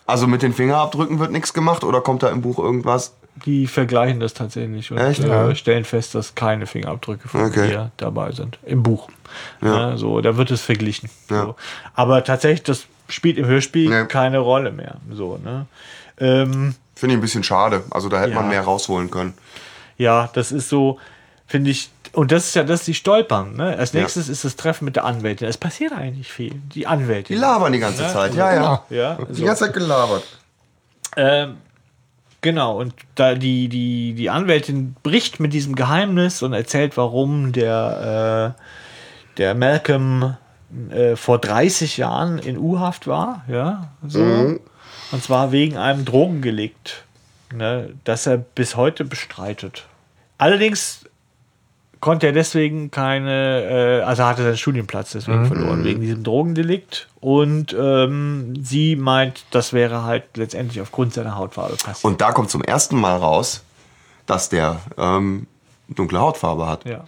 [0.05, 3.15] Also mit den Fingerabdrücken wird nichts gemacht oder kommt da im Buch irgendwas?
[3.45, 5.23] Die vergleichen das tatsächlich und Echt?
[5.23, 5.55] äh, Ja.
[5.55, 7.71] stellen fest, dass keine Fingerabdrücke von Okay.
[7.71, 8.59] ihr dabei sind.
[8.65, 9.07] Im Buch.
[9.61, 9.91] Ja.
[9.91, 11.09] Ja, so, da wird es verglichen.
[11.29, 11.43] Ja.
[11.45, 11.55] So.
[11.93, 14.05] Aber tatsächlich, das spielt im Hörspiel Nee.
[14.07, 14.97] keine Rolle mehr.
[15.13, 15.65] So, ne?
[16.19, 17.83] Ähm, Finde ich ein bisschen schade.
[17.91, 18.35] Also da hätte Ja.
[18.35, 19.33] man mehr rausholen können.
[19.97, 20.99] ja, das ist so,
[21.47, 23.55] finde ich, und das ist ja das, die stolpern.
[23.55, 23.77] Ne?
[23.77, 24.01] Als Ja.
[24.01, 25.47] nächstes ist das Treffen mit der Anwältin.
[25.47, 26.53] Es passiert eigentlich viel.
[26.73, 27.35] Die Anwältin.
[27.35, 28.33] Die labern die ganze Zeit.
[28.35, 28.83] Ja, ja.
[28.89, 29.45] Ja, Die so.
[29.45, 30.23] ganze Zeit gelabert.
[31.17, 31.57] Ähm,
[32.41, 38.55] genau, und da die, die, die Anwältin bricht mit diesem Geheimnis und erzählt, warum der,
[38.57, 40.35] äh, der Malcolm
[40.89, 44.57] äh, vor 30 Jahren in U-Haft war, ja, so.
[45.11, 47.03] Und zwar wegen einem Drogendelikt,
[47.53, 49.85] ne, das er bis heute bestreitet.
[50.37, 51.05] Allerdings
[51.99, 57.07] konnte er deswegen keine, äh, also hatte seinen Studienplatz deswegen verloren, wegen diesem Drogendelikt.
[57.19, 62.03] Und ähm, sie meint, das wäre halt letztendlich aufgrund seiner Hautfarbe passiert.
[62.03, 63.63] Und da kommt zum ersten Mal raus,
[64.25, 65.47] dass der ähm,
[65.87, 66.85] dunkle Hautfarbe hat.
[66.85, 67.05] ja.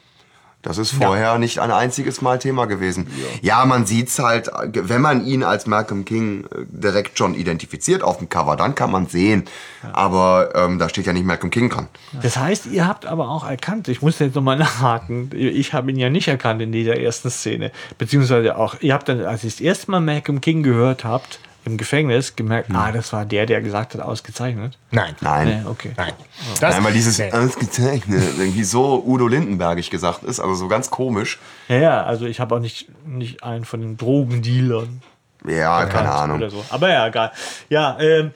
[0.63, 3.07] Das ist vorher nicht ein einziges Mal Thema gewesen.
[3.41, 8.19] Ja, man sieht's halt, wenn man ihn als Malcolm King äh, direkt schon identifiziert auf
[8.19, 9.43] dem Cover, dann kann man sehen.
[9.91, 11.89] Aber ähm, da steht ja nicht Malcolm King dran.
[12.21, 15.97] Das heißt, ihr habt aber auch erkannt, ich muss jetzt nochmal nachhaken, ich habe ihn
[15.97, 19.59] ja nicht erkannt in dieser ersten Szene, beziehungsweise auch, ihr habt dann, als ihr das
[19.59, 23.93] erste Mal Malcolm King gehört habt, im Gefängnis, gemerkt, ah, das war der, der gesagt
[23.93, 24.77] hat, ausgezeichnet.
[24.91, 25.15] Nein.
[25.21, 25.63] Nein.
[25.63, 25.91] Nee, okay.
[25.95, 26.13] Nein.
[26.59, 27.31] Das, Nein, weil dieses nee.
[27.31, 31.39] ausgezeichnet irgendwie so Udo Lindenbergig gesagt ist, also so ganz komisch.
[31.69, 35.01] Ja, ja, also ich habe auch nicht, nicht einen von den Drogendealern
[35.47, 36.37] Ja, keine Ahnung.
[36.37, 36.63] Oder so.
[36.69, 37.31] Aber ja, egal.
[37.69, 38.31] Ja, ähm,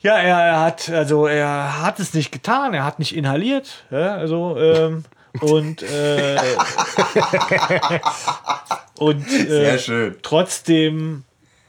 [0.00, 4.14] ja, er, er hat, also er hat es nicht getan, er hat nicht inhaliert, ja,
[4.14, 5.04] also, ähm,
[5.40, 6.36] und, äh,
[8.98, 10.16] und äh, Sehr schön.
[10.22, 11.24] trotzdem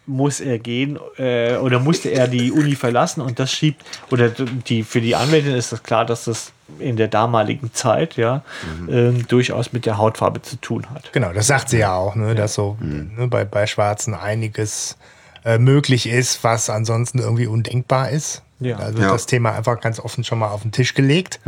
[0.07, 4.83] muss er gehen äh, oder musste er die Uni verlassen und das schiebt oder die
[4.83, 8.43] für die Anwältin ist das klar, dass das in der damaligen Zeit ja
[8.89, 11.11] ähm, durchaus mit der Hautfarbe zu tun hat.
[11.13, 14.97] Genau, das sagt sie ja auch, ne, dass so ne, bei, bei Schwarzen einiges
[15.43, 18.41] äh, möglich ist, was ansonsten irgendwie undenkbar ist.
[18.59, 18.77] Ja.
[18.77, 19.11] Also Ja.
[19.11, 21.39] das Thema einfach ganz offen schon mal auf den Tisch gelegt.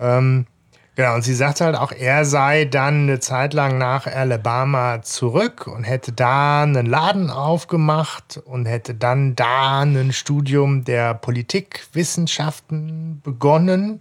[0.00, 0.46] Ähm,
[0.94, 5.66] genau, und sie sagt halt auch, er sei dann eine Zeit lang nach Alabama zurück
[5.66, 14.00] und hätte da einen Laden aufgemacht und hätte dann da ein Studium der Politikwissenschaften begonnen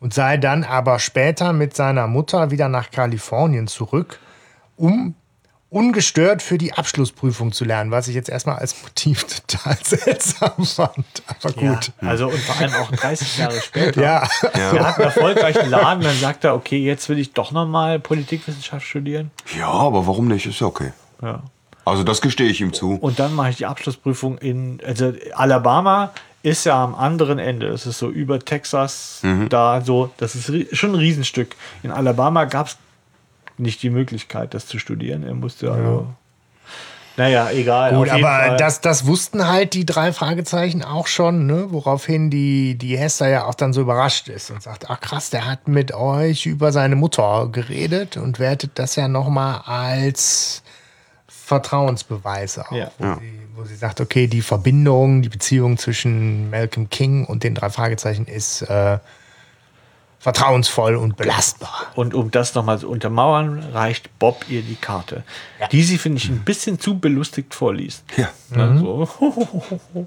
[0.00, 4.20] und sei dann aber später mit seiner Mutter wieder nach Kalifornien zurück,
[4.76, 5.14] um
[5.70, 11.04] ungestört für die Abschlussprüfung zu lernen, was ich jetzt erstmal als Motiv total seltsam fand.
[11.26, 11.92] Aber gut.
[12.00, 14.00] Ja, also und vor allem auch 30 Jahre später.
[14.02, 14.28] Ja.
[14.54, 18.86] Er hat einen erfolgreichen Laden, dann sagt er, okay, jetzt will ich doch nochmal Politikwissenschaft
[18.86, 19.30] studieren.
[19.58, 20.46] Ja, aber warum nicht?
[20.46, 20.92] Ist ja okay.
[21.22, 21.42] Ja.
[21.84, 22.94] Also das gestehe ich ihm zu.
[22.94, 26.10] Und dann mache ich die Abschlussprüfung in, also Alabama
[26.42, 27.66] ist ja am anderen Ende.
[27.68, 29.48] Es ist so über Texas, Mhm.
[29.48, 31.56] da so, das ist schon ein Riesenstück.
[31.82, 32.76] In Alabama gab es
[33.58, 35.22] nicht die Möglichkeit, das zu studieren.
[35.22, 36.06] Er musste also.
[37.18, 37.94] Naja, egal.
[37.94, 38.56] Gut, aber Fall.
[38.58, 41.66] das, das wussten halt die drei Fragezeichen auch schon, ne?
[41.70, 45.44] woraufhin die, die Hester ja auch dann so überrascht ist und sagt, ach krass, der
[45.44, 50.62] hat mit euch über seine Mutter geredet und wertet das ja nochmal als
[51.26, 52.70] Vertrauensbeweis auf.
[52.70, 52.92] Ja.
[52.98, 57.56] Wo, sie, wo sie sagt, okay, die Verbindung, die Beziehung zwischen Malcolm King und den
[57.56, 58.98] drei Fragezeichen ist äh,
[60.18, 61.86] vertrauensvoll und belastbar.
[61.94, 65.22] Und um das nochmal zu untermauern, reicht Bob ihr die Karte,
[65.72, 68.04] die sie, finde ich, ein bisschen zu belustigt vorliest.
[68.16, 68.28] Ja.
[68.50, 69.08] Ne, so.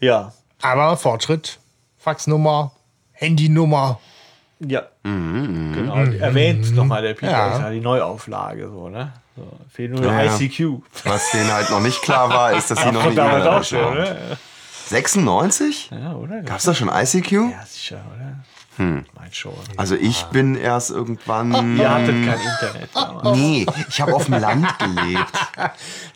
[0.00, 0.32] ja.
[0.62, 1.58] Aber Fortschritt,
[1.98, 2.72] Faxnummer,
[3.12, 4.00] Handynummer,
[4.60, 4.82] Ja.
[5.02, 5.94] Genau.
[5.96, 7.52] Erwähnt nochmal der Peter, Ja.
[7.56, 9.12] ist ja die Neuauflage, so, ne?
[9.36, 10.34] So, fehlt nur Ja, ja.
[10.36, 10.80] ICQ.
[11.04, 13.76] Was denen halt noch nicht klar war, ist, dass sie noch nicht damals auch E-Mail-Adresse
[13.76, 14.28] schon, haben.
[14.28, 14.38] ne?
[14.86, 15.90] 96?
[15.90, 16.40] Ja, oder?
[16.42, 17.32] Gab's da schon ICQ?
[17.32, 18.36] Ja, sicher, oder?
[18.76, 19.04] Hm.
[19.76, 21.76] Also ich bin erst irgendwann.
[21.78, 23.38] Ihr hattet kein Internet damals.
[23.38, 25.32] Nee, ich habe auf dem Land gelebt.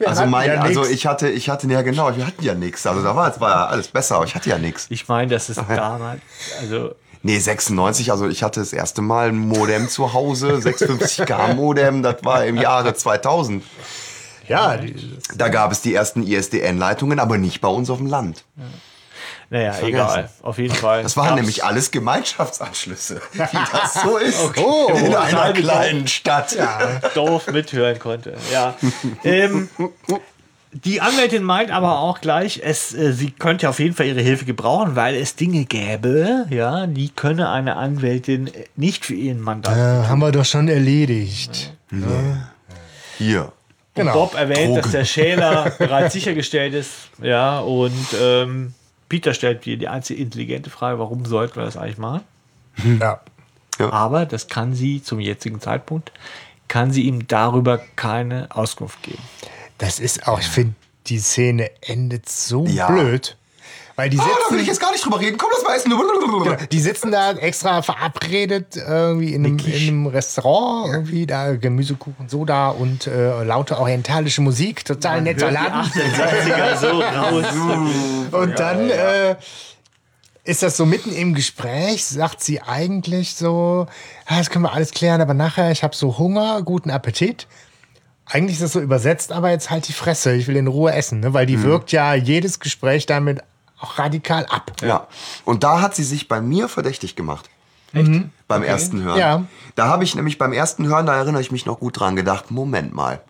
[0.05, 2.87] Also hatten mein, ja also ich hatte, ich hatte, ja genau, wir hatten ja nichts.
[2.87, 4.87] Also da war, es war ja alles besser, aber ich hatte ja nichts.
[4.91, 6.21] Ich meine, das ist damals,
[6.61, 12.03] also Nee, 96, also ich hatte das erste Mal ein Modem zu Hause, 650k Modem,
[12.03, 13.65] das war im Jahre 2000.
[14.47, 14.95] Ja, die,
[15.37, 18.45] Da gab es die ersten ISDN-Leitungen, aber nicht bei uns auf dem Land.
[19.51, 20.29] Naja, egal.
[20.43, 21.03] Auf jeden Fall.
[21.03, 26.57] Das waren gab's- nämlich alles Gemeinschaftsanschlüsse, wie das so ist Oh, in einer kleinen Stadt.
[27.15, 28.35] doof mithören konnte.
[28.53, 28.75] Ja.
[29.25, 29.69] ähm,
[30.73, 34.45] die Anwältin meint aber auch gleich, es, äh, sie könnte auf jeden Fall ihre Hilfe
[34.45, 39.81] gebrauchen, weil es Dinge gäbe, ja, die könne eine Anwältin nicht für ihren Mandanten.
[40.05, 41.73] äh, haben wir doch schon erledigt.
[43.17, 43.53] Hier.
[43.95, 44.13] Genau.
[44.13, 44.83] Bob erwähnt, Drogen.
[44.83, 46.91] dass der Schäler bereits sichergestellt ist,
[47.21, 48.75] ja, und ähm,
[49.09, 52.23] Peter stellt dir die einzige intelligente Frage, warum sollten wir das eigentlich machen?
[53.01, 53.21] Ja.
[53.79, 56.13] Aber das kann sie zum jetzigen Zeitpunkt,
[56.67, 59.23] kann sie ihm darüber keine Auskunft geben.
[59.79, 60.75] Das ist auch, ich finde,
[61.07, 62.89] die Szene endet so Ja.
[62.91, 63.37] blöd.
[63.99, 65.39] Weil die Ah, da will sitzen, ich jetzt gar nicht drüber reden.
[65.39, 65.91] Komm, das mal essen.
[65.91, 72.29] Genau, die sitzen da extra verabredet irgendwie in einem, in einem Restaurant, irgendwie da Gemüsekuchen,
[72.29, 75.81] Soda und äh, laute orientalische Musik, total netter Laden.
[75.81, 77.45] 68er so raus.
[78.31, 79.35] Und dann äh,
[80.45, 83.89] ist das so mitten im Gespräch, sagt sie eigentlich so,
[84.27, 87.49] "Ah, das können wir alles klären, aber nachher, ich habe so Hunger, guten Appetit.
[88.27, 91.19] Eigentlich ist das so übersetzt, aber jetzt halt die Fresse, ich will in Ruhe essen,
[91.19, 91.35] ne?
[91.35, 93.41] weil die wirkt ja jedes Gespräch damit
[93.81, 94.73] auch radikal ab.
[94.83, 95.07] Ja.
[95.45, 97.49] Und da hat sie sich bei mir verdächtig gemacht.
[97.93, 98.11] Echt?
[98.49, 99.19] Beim ersten Hören.
[99.19, 99.45] Ja.
[99.75, 102.51] Da habe ich nämlich beim ersten Hören, da erinnere ich mich noch gut dran, gedacht,
[102.51, 103.23] Moment mal.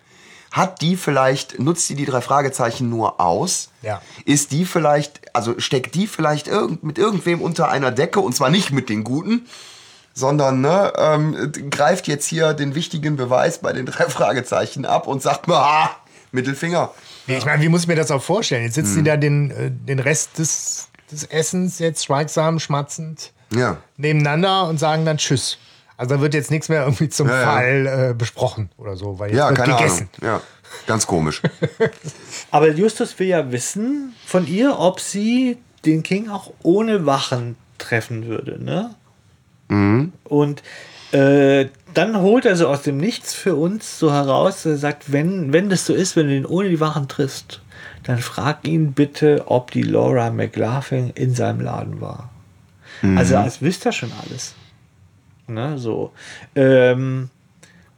[0.51, 3.69] Hat die vielleicht, nutzt die die drei Fragezeichen nur aus?
[3.83, 4.01] Ja.
[4.25, 8.51] Ist die vielleicht, also steckt die vielleicht irgend, mit irgendwem unter einer Decke und zwar
[8.51, 9.47] nicht mit den Guten,
[10.15, 15.23] sondern ne, ähm, greift jetzt hier den wichtigen Beweis bei den drei Fragezeichen ab und
[15.23, 15.91] sagt ah,
[16.33, 16.91] Mittelfinger.
[17.37, 18.65] Ich meine, wie muss ich mir das auch vorstellen?
[18.65, 19.05] Jetzt sitzen Hm.
[19.05, 23.79] die da den, äh, den Rest des, des Essens jetzt schweigsam, schmatzend Ja.
[23.97, 25.59] nebeneinander und sagen dann Tschüss.
[25.97, 27.45] Also da wird jetzt nichts mehr irgendwie zum Ja, ja.
[27.53, 30.09] Fall äh, besprochen oder so, weil jetzt Ja, wird keine gegessen.
[30.23, 30.35] Ahnung.
[30.37, 30.43] Ja,
[30.87, 31.43] ganz komisch.
[32.51, 38.27] Aber Justus will ja wissen von ihr, ob sie den King auch ohne Wachen treffen
[38.27, 38.95] würde, ne?
[40.25, 40.63] Und
[41.13, 41.67] äh,
[41.99, 45.69] dann holt er so aus dem Nichts für uns so heraus, er sagt, wenn, wenn
[45.69, 47.61] das so ist, wenn du ihn ohne die Wachen triffst,
[48.05, 52.31] dann frag ihn bitte, ob die Laura McLaughlin in seinem Laden war.
[53.17, 54.55] Also als wüsste er schon alles.
[55.49, 56.13] Ne, so.
[56.55, 57.31] Ähm,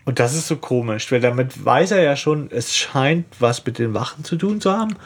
[0.06, 3.78] und das ist so komisch, weil damit weiß er ja schon, es scheint was mit
[3.78, 4.96] den Wachen zu tun zu haben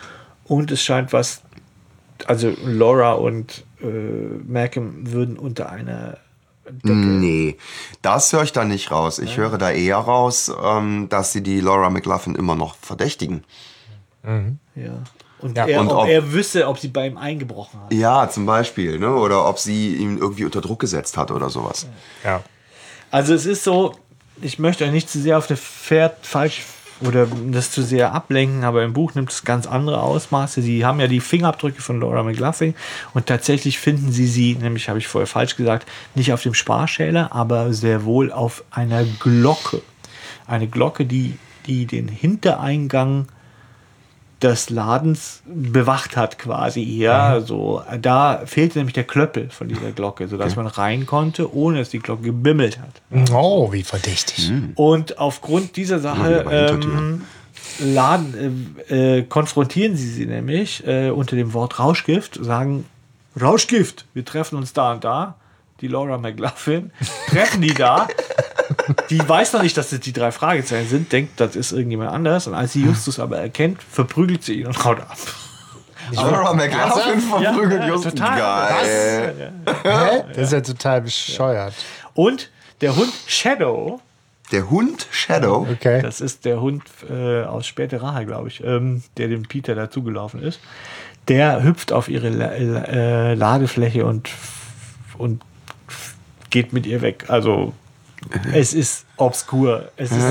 [0.44, 1.42] und es scheint was,
[2.26, 3.86] also Laura und äh,
[4.46, 6.18] Malcolm würden unter einer
[6.68, 6.94] Decke.
[6.94, 7.56] Nee,
[8.02, 9.18] das höre ich da nicht raus.
[9.18, 13.44] Ich höre da eher raus, ähm, dass sie die Laura McLaughlin immer noch verdächtigen.
[14.74, 15.02] Ja.
[15.40, 17.92] Und, Ja, er, und ob, ob- er wüsste, ob sie bei ihm eingebrochen hat.
[17.92, 19.14] Ja, zum Beispiel, ne?
[19.14, 21.86] Oder ob sie ihn irgendwie unter Druck gesetzt hat oder sowas.
[22.24, 22.42] Ja.
[23.10, 23.94] Also es ist so,
[24.40, 26.62] ich möchte euch nicht zu sehr auf der Pferd falsch
[27.06, 30.62] oder das zu sehr ablenken, aber im Buch nimmt es ganz andere Ausmaße.
[30.62, 32.74] Sie haben ja die Fingerabdrücke von Laura McLaughlin
[33.12, 37.32] und tatsächlich finden sie sie, nämlich habe ich vorher falsch gesagt, nicht auf dem Sparschäler,
[37.32, 39.82] aber sehr wohl auf einer Glocke.
[40.46, 43.26] Eine Glocke, die die den Hintereingang
[44.44, 50.28] des Ladens bewacht hat quasi ja so da fehlte nämlich der Klöppel von dieser Glocke
[50.28, 53.30] sodass man rein konnte ohne dass die Glocke gebimmelt hat.
[53.32, 54.52] Oh, wie verdächtig.
[54.76, 57.22] und aufgrund dieser Sache ähm,
[57.80, 62.84] laden, äh, äh, konfrontieren sie sie nämlich äh, unter dem Wort Rauschgift, sagen
[63.40, 65.36] Rauschgift, wir treffen uns da und da.
[65.80, 66.92] Die Laura McLaughlin
[67.28, 68.06] treffen die da.
[69.10, 72.46] Die weiß noch nicht, dass das die drei Fragezeichen sind, denkt, das ist irgendjemand anders.
[72.46, 75.16] Und als sie Justus aber erkennt, verprügelt sie ihn und haut ab.
[76.12, 78.14] Laura McLaughlin verprügelt Ja, Justus.
[78.14, 78.38] total.
[78.38, 79.52] Geil.
[79.82, 80.24] Hä?
[80.28, 81.74] Das ist ja total bescheuert.
[82.14, 82.50] Und
[82.80, 84.00] der Hund Shadow,
[84.52, 85.66] Der Hund Shadow.
[85.72, 86.02] Okay.
[86.02, 90.42] Das ist der Hund äh, aus Späte Rache, glaube ich, ähm, der dem Peter dazugelaufen
[90.42, 90.60] ist.
[91.28, 94.28] Der hüpft auf ihre La La- äh, Ladefläche und,
[95.16, 95.40] und
[96.54, 97.24] geht mit ihr weg.
[97.28, 97.72] Also
[98.54, 99.90] es ist obskur.
[99.96, 100.22] Es ist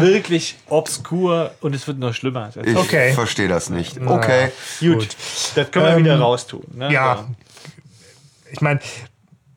[0.00, 2.50] wirklich obskur und es wird noch schlimmer.
[2.54, 3.12] Das Ich Okay.
[3.12, 4.00] verstehe das nicht.
[4.00, 4.50] Okay.
[4.80, 5.08] gut.
[5.56, 6.62] Das können wir Ähm, wieder raustun.
[6.72, 6.92] Ne?
[6.92, 7.16] Ja.
[7.28, 7.34] So.
[8.52, 8.78] Ich meine,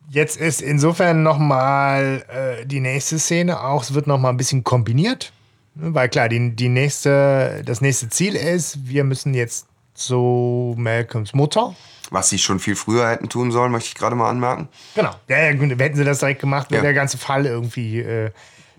[0.09, 2.26] jetzt ist insofern nochmal
[2.61, 5.32] äh, die nächste Szene auch, es wird nochmal ein bisschen kombiniert.
[5.76, 11.34] Ne, Weil klar, die, die nächste, das nächste Ziel ist, wir müssen jetzt zu Malcolms
[11.36, 11.76] Mutter.
[12.10, 14.70] Was sie schon viel früher hätten tun sollen, möchte ich gerade mal anmerken.
[14.95, 15.12] Genau.
[15.28, 16.84] Ja, hätten sie das direkt gemacht, wäre Ja.
[16.84, 18.32] der ganze Fall irgendwie äh,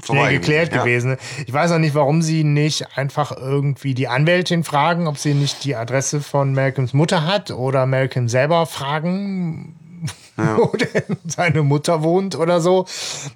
[0.04, 1.16] schnell geklärt gewesen, ja.
[1.16, 1.44] gewesen.
[1.46, 5.64] Ich weiß auch nicht, warum sie nicht einfach irgendwie die Anwältin fragen, ob sie nicht
[5.64, 9.74] die Adresse von Malcolms Mutter hat oder Malcolm selber fragen,
[10.56, 12.86] wo denn seine Mutter wohnt oder so.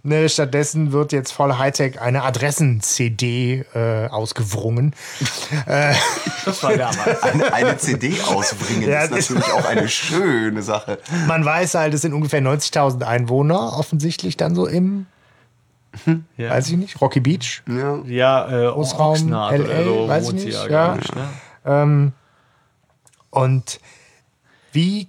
[0.03, 4.95] Ne, stattdessen wird jetzt voll Hightech eine Adressen-CD äh, ausgewrungen.
[6.45, 7.23] Das war damals.
[7.23, 10.99] Eine, eine CD ausbringen Ja, ist natürlich auch eine schöne Sache.
[11.29, 15.07] Man weiß halt, es sind ungefähr 90.000 Einwohner, offensichtlich dann so im,
[16.37, 17.63] Ja, weiß ich nicht, Rocky Beach.
[17.69, 17.99] Ja.
[18.07, 20.99] ja äh, Großraum Oxnard LA, oder so weiß ich sie nicht, ja, ja.
[21.01, 21.29] ich, ne?
[21.65, 22.13] Ähm,
[23.31, 23.81] und
[24.73, 25.09] wie,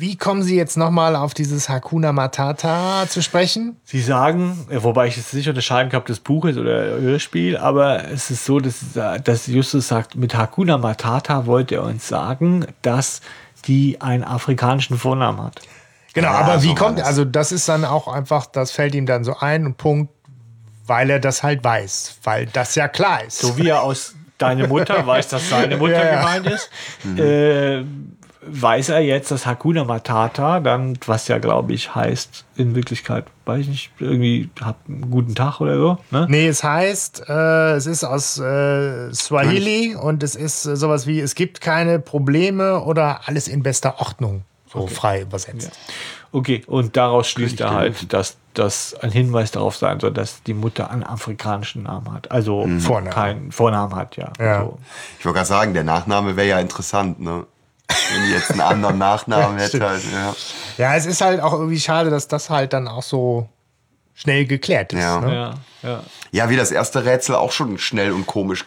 [0.00, 3.76] wie kommen Sie jetzt nochmal auf dieses Hakuna Matata zu sprechen?
[3.82, 8.08] Sie sagen, wobei ich jetzt nicht unterscheiden kann, ob das Buch ist oder Hörspiel, aber
[8.08, 8.76] es ist so, dass,
[9.24, 13.22] dass Justus sagt, mit Hakuna Matata wollte er uns sagen, dass
[13.66, 15.62] die einen afrikanischen Vornamen hat.
[16.14, 19.06] Genau, Ja, aber wie so kommt, also das ist dann auch einfach, das fällt ihm
[19.06, 20.12] dann so ein und Punkt,
[20.86, 23.40] weil er das halt weiß, weil das ja klar ist.
[23.40, 26.18] So wie er aus Deine Mutter weiß, dass seine Mutter Ja, ja.
[26.20, 26.70] gemeint ist,
[27.18, 27.82] äh,
[28.42, 33.60] weiß er jetzt, dass Hakuna Matata, dann, was ja, glaube ich, heißt, in Wirklichkeit, weiß
[33.60, 36.26] ich nicht, irgendwie, habt einen guten Tag oder so, ne?
[36.28, 41.20] Nee, es heißt, äh, es ist aus äh, Swahili und es ist äh, sowas wie,
[41.20, 45.72] es gibt keine Probleme oder alles in bester Ordnung, so frei übersetzt.
[46.30, 50.52] Okay, und daraus schließt er halt, dass das ein Hinweis darauf sein soll, dass die
[50.52, 52.30] Mutter einen afrikanischen Namen hat.
[52.30, 53.10] Also Vornamen.
[53.10, 54.30] keinen Vornamen hat, ja.
[54.38, 54.60] Ja.
[54.60, 54.78] So.
[55.18, 57.46] Ich wollte gerade sagen, der Nachname wäre ja interessant, ne?
[57.88, 59.80] Wenn die jetzt einen anderen Nachnamen hätte.
[59.80, 60.34] Halt, ja.
[60.76, 63.48] Ja, es ist halt auch irgendwie schade, dass das halt dann auch so
[64.14, 65.00] schnell geklärt ist.
[65.00, 65.20] Ja.
[65.20, 65.34] Ne?
[65.34, 65.54] Ja,
[65.88, 66.02] ja.
[66.32, 68.64] ja, wie das erste Rätsel auch schon schnell und komisch.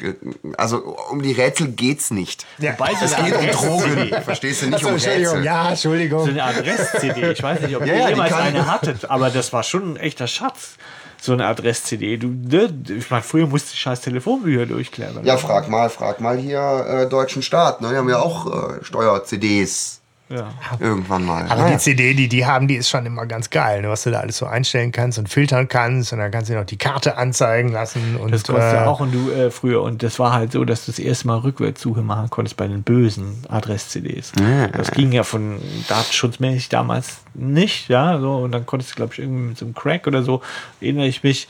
[0.58, 0.78] Also
[1.10, 2.46] um die Rätsel geht's nicht.
[2.58, 2.74] Ja.
[2.74, 4.12] Wobei Es geht um Drogen.
[4.24, 5.46] Verstehst du nicht Achso, um Entschuldigung, Rätsel.
[5.46, 6.26] ja, Entschuldigung.
[6.26, 7.32] So eine Adress-CD.
[7.32, 10.28] Ich weiß nicht, ob Ja, ihr jemals eine hattet, aber das war schon ein echter
[10.28, 10.76] Schatz.
[11.24, 12.18] So eine Adress-CD.
[12.18, 12.74] Du, ne?
[12.90, 15.24] Ich meine, früher musste ich scheiß Telefonbücher durchklären.
[15.24, 17.80] Ja, frag mal, frag mal hier äh, deutschen Staat.
[17.80, 17.90] Ne?
[17.90, 20.01] Die haben ja auch äh, Steuer-CDs
[20.32, 20.50] Ja.
[20.80, 21.44] irgendwann mal.
[21.46, 21.74] Aber Naja.
[21.74, 23.90] die CD, die die haben, die ist schon immer ganz geil, ne?
[23.90, 26.14] was du da alles so einstellen kannst und filtern kannst.
[26.14, 28.16] Und dann kannst du dir noch die Karte anzeigen lassen.
[28.16, 29.82] Und, Das konntest äh, ja auch und du äh, früher.
[29.82, 32.84] Und das war halt so, dass du das erste Mal Rückwärtssuche machen konntest bei den
[32.84, 34.32] bösen Adress-CDs.
[34.74, 35.60] Das ging ja von
[35.90, 38.20] datenschutzmäßig damals nicht, ja.
[38.20, 40.42] So, und dann konntest du, glaube ich, irgendwie mit so einem Crack oder so,
[40.80, 41.48] erinnere ich mich,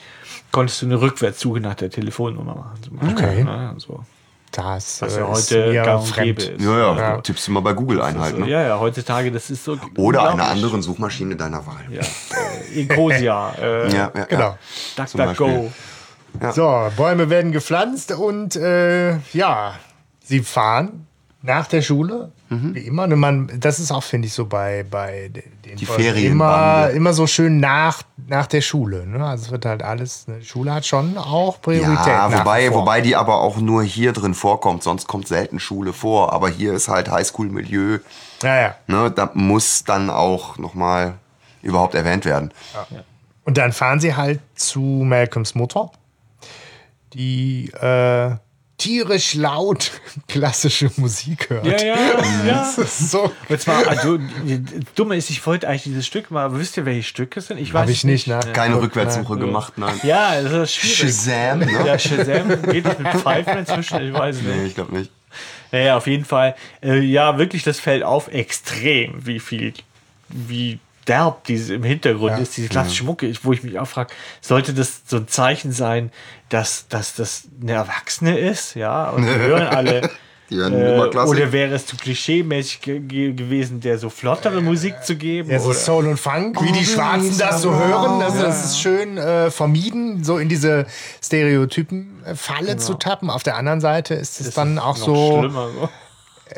[0.52, 2.84] konntest du eine Rückwärtssuche nach der Telefonnummer machen.
[2.84, 3.26] zum Beispiel.
[3.26, 3.44] Okay.
[3.46, 4.04] Ja, so.
[4.52, 6.40] Das, Was ja ist heute mir gang und fremd.
[6.44, 6.62] ist.
[6.62, 7.18] Ja, ja, Ja.
[7.22, 8.38] tippst du mal bei Google ein halt.
[8.38, 8.48] Ne?
[8.50, 9.78] ja, ja, heutzutage, das ist so.
[9.98, 11.86] Oder einer anderen Suchmaschine deiner Wahl.
[11.90, 14.58] Ja, äh, Ecosia, äh, Ja, ja, Genau.
[14.98, 15.06] Ja.
[15.06, 15.72] DuckDuckGo.
[16.54, 19.74] So, Bäume werden gepflanzt und äh, ja,
[20.24, 21.08] sie fahren
[21.44, 22.76] nach der Schule, Mhm.
[22.76, 23.04] wie immer.
[23.06, 26.90] Und man, das ist auch, finde ich, so bei, bei de- den Die Folgen Ferienbande.
[26.90, 29.08] immer, immer so schön nach, nach der Schule.
[29.08, 29.26] Ne?
[29.26, 32.06] Also es wird halt alles, eine Schule hat schon auch Priorität.
[32.08, 36.32] Ja, wobei, wobei die aber auch nur hier drin vorkommt, sonst kommt selten Schule vor.
[36.34, 38.00] Aber hier ist halt Highschool-Milieu.
[38.44, 38.76] Ja, ja.
[38.88, 39.10] Ne?
[39.10, 41.16] Da muss dann auch nochmal
[41.64, 42.52] überhaupt erwähnt werden.
[43.46, 45.90] Und dann fahren sie halt zu Malcolms Mutter,
[47.14, 48.32] die, äh,
[48.82, 49.92] tierisch laut
[50.28, 51.66] klassische Musik hört.
[51.66, 51.96] Ja, ja,
[52.46, 52.54] ja.
[52.54, 53.32] Das ist so.
[53.48, 54.26] Und zwar, also, das
[54.96, 57.60] Dumme ist, ich wollte eigentlich dieses Stück mal, aber wisst ihr, welche Stücke es sind?
[57.60, 58.40] Ich weiß Habe es ich nicht, ne?
[58.54, 58.82] Keine Ja.
[58.82, 60.00] Rückwärtssuche gemacht, nein.
[60.04, 61.14] Ja, das ist schwierig.
[61.16, 61.72] Shazam, ne?
[61.86, 64.56] Ja, Shazam geht nicht mit Pfeifen inzwischen, ich weiß nicht.
[64.56, 65.12] Nee, ich glaube nicht.
[65.72, 66.56] Naja, auf jeden Fall.
[66.84, 69.74] Äh, ja, wirklich, das fällt auf extrem, wie viel,
[70.28, 72.38] wie derb dieses im Hintergrund Ja.
[72.38, 75.72] ist, diese klassische Mucke, ist, wo ich mich auch frage, sollte das so ein Zeichen
[75.72, 76.12] sein,
[76.50, 80.10] dass, dass das eine Erwachsene ist, ja, und wir hören alle.
[80.54, 85.50] Äh, oder wäre es zu klischee-mäßig ge ge gewesen, der so flottere Musik zu geben?
[85.50, 85.78] Ja, so oder?
[85.78, 88.20] Soul und Funk, wie die Schwarzen das so hören.
[88.20, 90.88] Das, das ist schön äh, vermieden, so in diese
[91.24, 93.30] Stereotypen-Falle zu tappen.
[93.30, 95.90] Auf der anderen Seite ist es dann auch Noch so, schlimmer, so.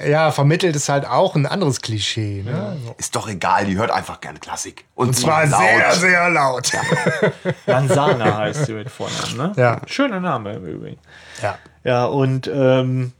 [0.05, 2.43] Ja, vermittelt es halt auch ein anderes Klischee.
[2.43, 2.77] Ne?
[2.97, 4.85] Ist doch egal, die hört einfach gerne Klassik.
[4.95, 5.61] Und, Und zwar laut.
[5.61, 6.71] sehr, sehr laut.
[7.65, 9.53] Lansana heißt sie mit Vornamen, ne?
[9.55, 9.81] Ja.
[9.87, 10.99] Schöner Name im Übrigen.
[11.41, 11.57] Ja.
[11.83, 13.11] Ja, und ähm,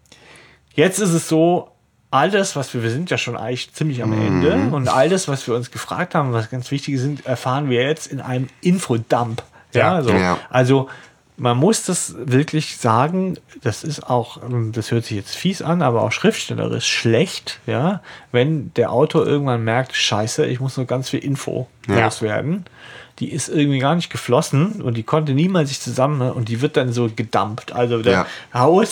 [0.74, 1.70] jetzt ist es so,
[2.12, 5.56] alles, was wir, wir sind ja schon eigentlich ziemlich am Ende und alles, was wir
[5.56, 9.42] uns gefragt haben, was ganz wichtig sind, erfahren wir jetzt in einem Infodump.
[9.74, 10.02] Ja, Ja.
[10.04, 10.12] so.
[10.14, 10.38] Ja.
[10.52, 10.90] Also
[11.38, 15.82] man muss das wirklich sagen, das ist auch, ähm, das hört sich jetzt fies an,
[15.82, 18.02] aber auch schriftstellerisch schlecht, ja,
[18.32, 22.06] wenn der Autor irgendwann merkt, scheiße, ich muss noch ganz viel Info Ja.
[22.06, 22.66] loswerden.
[23.20, 26.78] Die ist irgendwie gar nicht geflossen und die konnte niemals sich zusammen und die wird
[26.78, 27.72] dann so gedampft.
[27.72, 28.26] Also da Ja.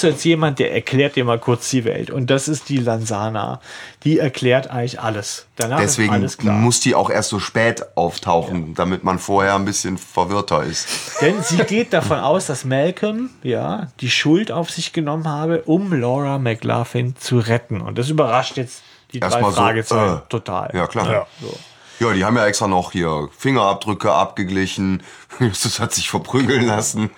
[0.04, 2.12] du jetzt jemand, der erklärt dir mal kurz die Welt.
[2.12, 3.60] Und das ist die Lansana.
[4.04, 5.48] Die erklärt eigentlich alles.
[5.56, 6.56] Danach ist Deswegen alles klar.
[6.56, 10.88] muss die auch erst so spät auftauchen, damit man vorher ein bisschen verwirrter ist.
[11.22, 15.92] Denn sie geht davon aus, dass Malcolm ja die Schuld auf sich genommen habe, um
[15.94, 17.82] Laura McLaughlin zu retten.
[17.82, 18.84] Und das überrascht jetzt
[19.14, 20.72] die drei Erstmal so, Fragezeichen äh, total.
[20.74, 21.12] Ja, klar.
[21.12, 21.28] Ja.
[21.42, 21.58] So.
[22.02, 25.04] Ja, die haben ja extra noch hier Fingerabdrücke abgeglichen.
[25.40, 27.12] Justus hat sich verprügeln lassen.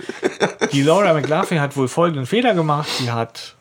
[0.74, 2.90] Die Laura McLaughlin hat wohl folgenden Fehler gemacht.
[3.00, 3.56] Sie hat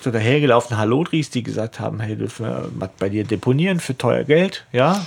[0.00, 4.24] zu dahergelaufenen Hallodris, die gesagt haben, hey, dürfen wir was bei dir deponieren für teuer
[4.24, 5.04] Geld, ja.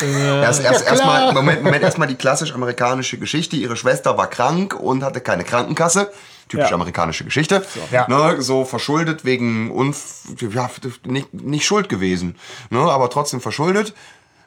[0.00, 3.56] Erst, erst, erstmal, Moment, Moment, erstmal die klassisch amerikanische Geschichte.
[3.56, 6.12] Ihre Schwester war krank und hatte keine Krankenkasse.
[6.48, 6.74] Typisch Ja.
[6.74, 7.64] amerikanische Geschichte.
[7.90, 8.06] Ja.
[8.08, 10.70] Ne, so verschuldet wegen Unf ja,
[11.04, 12.36] nicht, nicht schuld gewesen,
[12.70, 13.92] ne, aber trotzdem verschuldet.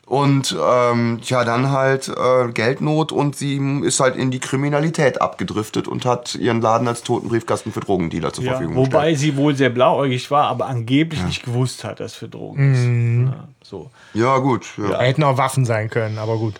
[0.07, 5.89] Und ähm, ja, dann halt äh, Geldnot und sie ist halt in die Kriminalität abgedriftet
[5.89, 8.51] und hat ihren Laden als toten Briefkasten für Drogendealer zur ja.
[8.51, 9.19] Verfügung Wobei gestellt.
[9.19, 13.33] sie wohl sehr blauäugig war, aber angeblich nicht gewusst hat, dass für Drogen ist.
[13.33, 13.91] Ja, so.
[14.13, 14.65] Ja, gut.
[14.77, 14.97] Ja.
[14.97, 16.55] Hätten auch Waffen sein können, aber gut.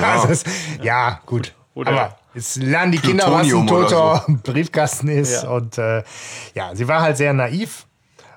[0.00, 0.46] Ja, ist,
[0.82, 1.52] ja gut.
[1.74, 5.42] Oder- aber jetzt lernen die Kinder, was ein Plutonium toter Briefkasten ist.
[5.42, 5.50] Ja.
[5.50, 6.02] Und äh,
[6.54, 7.84] ja, sie war halt sehr naiv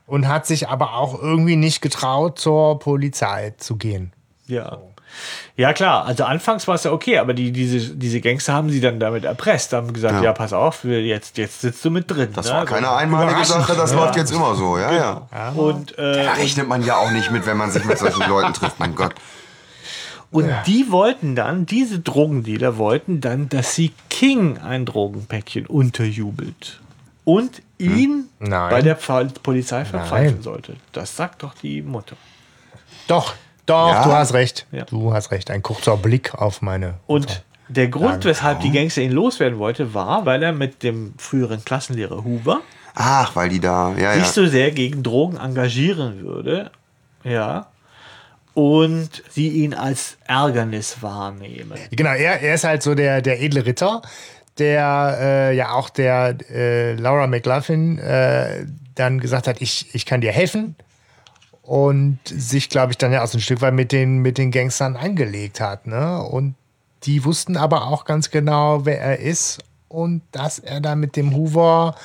[0.06, 4.12] und hat sich aber auch irgendwie nicht getraut, zur Polizei zu gehen.
[4.48, 4.78] Ja.
[5.56, 6.06] Ja, klar.
[6.06, 9.24] Also anfangs war es ja okay, aber die, diese, diese Gangster haben sie dann damit
[9.26, 10.34] erpresst, haben gesagt, ja, Ja.
[10.34, 12.30] pass auf, wir- jetzt, jetzt sitzt du mit drin.
[12.34, 12.54] Das ne?
[12.54, 13.62] war keine einmalige Überraschend.
[13.68, 14.92] Sache, das läuft jetzt immer so, ja,
[15.32, 15.50] ja.
[15.56, 18.54] Und, äh, Da rechnet man ja auch nicht mit, wenn man sich mit solchen Leuten
[18.54, 19.14] trifft, mein Gott.
[20.32, 26.80] und die wollten dann, diese Drogendealer wollten dann, dass sie King ein Drogenpäckchen unterjubelt
[27.24, 28.70] und ihn Nein.
[28.72, 30.76] bei der Polizei verpfeifen sollte.
[30.92, 32.16] Das sagt doch die Mutter.
[33.08, 34.04] Doch, doch, Ja.
[34.04, 34.66] du hast recht.
[34.72, 34.86] Ja.
[34.86, 35.52] Du hast recht.
[35.52, 36.96] Ein kurzer Blick auf meine.
[37.08, 41.64] Und der Grund, weshalb die Gangster ihn loswerden wollte, war, weil er mit dem früheren
[41.64, 42.62] Klassenlehrer Hoover
[42.96, 44.18] Ach, weil die da, ja, ja.
[44.18, 46.70] nicht so sehr gegen Drogen engagieren würde.
[47.24, 47.68] Ja.
[48.54, 51.74] Und sie ihn als Ärgernis wahrnehmen.
[51.90, 54.04] Genau, er, er ist halt so der, der edle Ritter,
[54.60, 60.22] der äh, ja auch der äh, Laura McLaughlin äh, dann gesagt hat, ich, ich kann
[60.22, 60.76] dir helfen.
[61.64, 64.52] Und sich, glaube ich, dann ja auch so ein Stück weit mit den, mit den
[64.52, 65.88] Gangstern angelegt hat.
[65.88, 66.22] Ne?
[66.22, 66.56] Und
[67.04, 71.36] die wussten aber auch ganz genau, wer er ist und dass er da mit dem
[71.36, 71.96] Hoover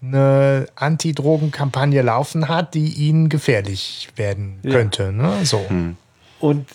[0.00, 5.12] eine Anti-Drogen-Kampagne laufen hat, die ihnen gefährlich werden könnte.
[5.12, 5.44] Ne?
[5.44, 5.66] So.
[6.38, 6.66] Und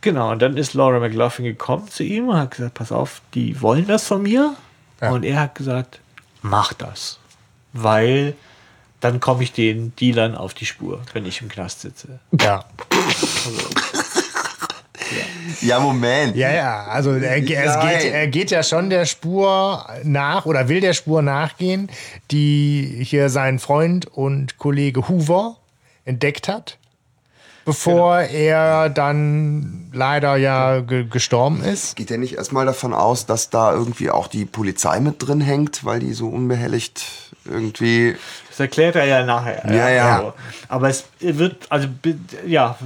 [0.00, 3.60] genau, und dann ist Laura McLaughlin gekommen zu ihm und hat gesagt, pass auf, die
[3.60, 4.56] wollen das von mir.
[5.00, 5.10] Ja.
[5.10, 6.00] Und er hat gesagt,
[6.40, 7.18] mach das.
[7.72, 8.34] Weil
[9.02, 12.20] dann komme ich den Dealern auf die Spur, wenn ich im Knast sitze.
[12.40, 12.64] Ja.
[15.60, 16.36] Ja, Moment.
[16.36, 17.98] Ja, ja, also er, es Nein.
[17.98, 21.90] geht, er geht ja schon der Spur nach oder will der Spur nachgehen,
[22.30, 25.56] die hier sein Freund und Kollege Hoover
[26.04, 26.78] entdeckt hat,
[27.64, 31.96] bevor er dann leider ja ge gestorben ist.
[31.96, 35.84] Geht er nicht erstmal davon aus, dass da irgendwie auch die Polizei mit drin hängt,
[35.84, 38.16] weil die so unbehelligt irgendwie.
[38.52, 39.62] Das erklärt er ja nachher.
[39.74, 40.16] Ja, ja.
[40.16, 40.32] Also,
[40.68, 41.88] aber es wird, also
[42.46, 42.76] ja,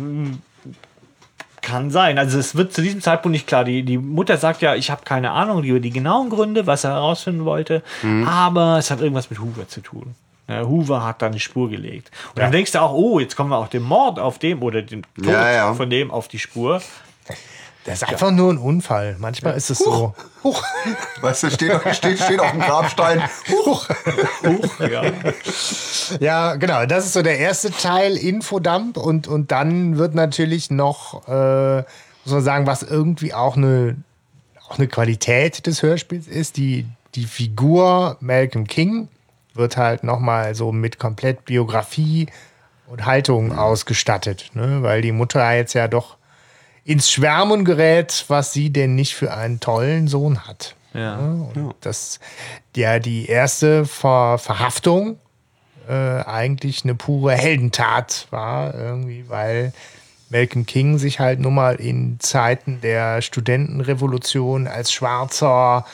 [1.62, 2.18] kann sein.
[2.18, 3.64] Also es wird zu diesem Zeitpunkt nicht klar.
[3.64, 6.90] Die, die Mutter sagt ja, ich habe keine Ahnung über die genauen Gründe, was er
[6.92, 8.26] herausfinden wollte, Mhm.
[8.28, 10.14] aber es hat irgendwas mit Hoover zu tun.
[10.48, 12.12] Ja, Hoover hat da eine Spur gelegt.
[12.30, 12.44] Und Ja.
[12.44, 15.02] dann denkst du auch, oh, jetzt kommen wir auch dem Mord auf dem oder dem
[15.16, 15.74] Tod ja.
[15.74, 16.80] von dem auf die Spur.
[17.86, 19.16] Das ist einfach nur ein Unfall.
[19.20, 20.12] Manchmal ist es so.
[20.42, 20.62] Huch.
[21.20, 23.22] Weißt du, steht, steht, steht auf dem Grabstein.
[23.48, 23.88] Huch,
[24.80, 25.04] ja.
[26.18, 26.84] Ja, genau.
[26.86, 28.96] Das ist so der erste Teil, Infodump.
[28.96, 31.76] Und, und dann wird natürlich noch, äh,
[32.24, 33.96] muss man sagen, was irgendwie auch eine,
[34.68, 36.56] auch eine Qualität des Hörspiels ist.
[36.56, 39.08] Die, die Figur Malcolm King
[39.54, 42.26] wird halt nochmal so mit komplett Biografie
[42.88, 44.50] und Haltung ausgestattet.
[44.54, 44.82] Ne?
[44.82, 46.16] Weil die Mutter jetzt ja doch
[46.86, 50.76] ins Schwärmen gerät, was sie denn nicht für einen tollen Sohn hat.
[50.94, 51.16] Ja.
[51.18, 52.20] Und das
[52.76, 55.18] ja die erste Ver Verhaftung
[55.88, 59.72] äh, eigentlich eine pure Heldentat war, irgendwie, weil
[60.30, 65.84] Malcolm King sich halt nun mal in Zeiten der Studentenrevolution als Schwarzer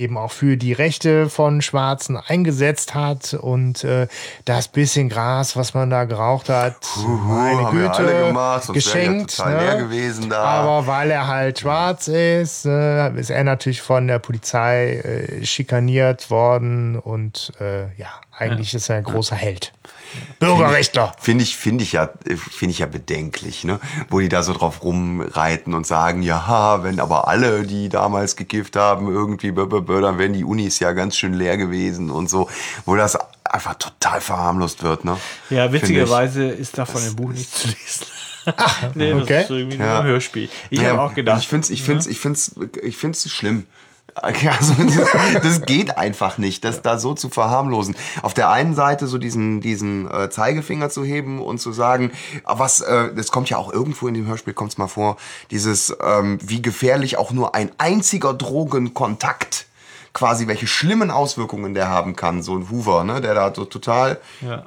[0.00, 4.08] eben auch für die Rechte von Schwarzen eingesetzt hat und äh,
[4.44, 9.38] das bisschen Gras, was man da geraucht hat, meine haben wir Güte, gemacht, geschenkt.
[9.38, 9.60] ne?
[9.60, 10.42] leer gewesen da.
[10.42, 16.30] Aber weil er halt schwarz ist, äh, ist er natürlich von der Polizei äh, schikaniert
[16.30, 18.10] worden und äh, ja,
[18.40, 19.72] eigentlich ist er ein großer Held.
[20.40, 21.14] Bürgerrechtler.
[21.20, 23.78] Finde ich, finde ich ja, finde ich ja bedenklich, ne?
[24.08, 28.74] Wo die da so drauf rumreiten und sagen, ja, wenn aber alle, die damals gekifft
[28.76, 32.28] haben, irgendwie, bö, bö, bö, dann wären die Unis ja ganz schön leer gewesen und
[32.28, 32.48] so,
[32.86, 35.16] wo das einfach total verharmlost wird, ne?
[35.50, 38.06] Ja, witzigerweise ist davon im Buch nicht zu lesen.
[38.94, 39.42] nee, das okay.
[39.42, 40.00] ist irgendwie nur Ja.
[40.00, 40.48] ein Hörspiel.
[40.70, 41.40] Ich Ja, habe auch gedacht.
[41.40, 43.66] Ich finde es ich find's, ich find's, ich find's schlimm.
[44.22, 44.74] Also,
[45.42, 47.96] das geht einfach nicht, das da so zu verharmlosen.
[48.22, 52.12] Auf der einen Seite so diesen, diesen äh, Zeigefinger zu heben und zu sagen,
[52.44, 55.16] ah, was, äh, das kommt ja auch irgendwo in dem Hörspiel, kommt es mal vor,
[55.50, 59.66] dieses, ähm, wie gefährlich auch nur ein einziger Drogenkontakt
[60.12, 62.42] quasi, welche schlimmen Auswirkungen der haben kann.
[62.42, 64.66] So ein Hoover, ne, der da so total ja.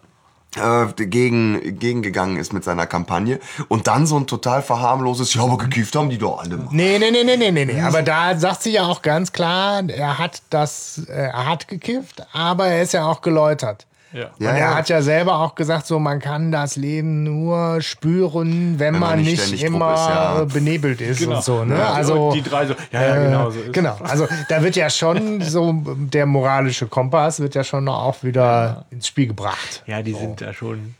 [0.57, 3.39] Äh, gegen, gegengegangen ist mit seiner Kampagne.
[3.67, 6.67] Und dann so ein total verharmloses, ja, aber gekifft haben die doch alle.
[6.71, 7.81] Nee, nee, nee, nee, nee, nee, nee.
[7.81, 12.25] Aber da sagt sie ja auch ganz klar, er hat das, äh, er hat gekifft,
[12.33, 13.85] aber er ist ja auch geläutert.
[14.13, 14.29] Ja.
[14.39, 18.77] Ja, und er hat ja selber auch gesagt, so man kann das Leben nur spüren,
[18.77, 20.45] wenn, man man nicht nicht, immer ist, ja.
[20.45, 21.37] benebelt ist Genau.
[21.37, 21.65] und so.
[21.65, 21.77] Ne?
[21.77, 23.97] Ja, Also die drei so, ja, ja, genau so ist genau.
[24.03, 29.07] Also da wird ja schon so der moralische Kompass wird ja schon auch wieder ins
[29.07, 29.83] Spiel gebracht.
[29.87, 30.95] Ja, die sind da schon.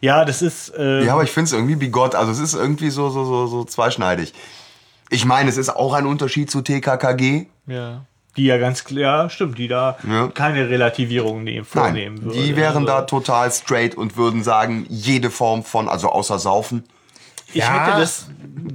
[0.00, 0.70] Ja, das ist.
[0.76, 2.14] Äh, Ja, aber ich finde es irgendwie bigott.
[2.14, 4.34] Also es ist irgendwie so, so, so, so zweischneidig.
[5.10, 7.46] Ich meine, es ist auch ein Unterschied zu TKKG.
[7.66, 8.02] ja.
[8.36, 10.28] Die ja ganz klar, stimmt, die da Ja.
[10.28, 12.38] keine Relativierung nehmen, vornehmen Nein, würde.
[12.40, 16.84] die wären da Also, total straight und würden sagen, jede Form von, also außer Saufen.
[17.52, 17.86] Ich Ja.
[17.86, 18.26] hätte das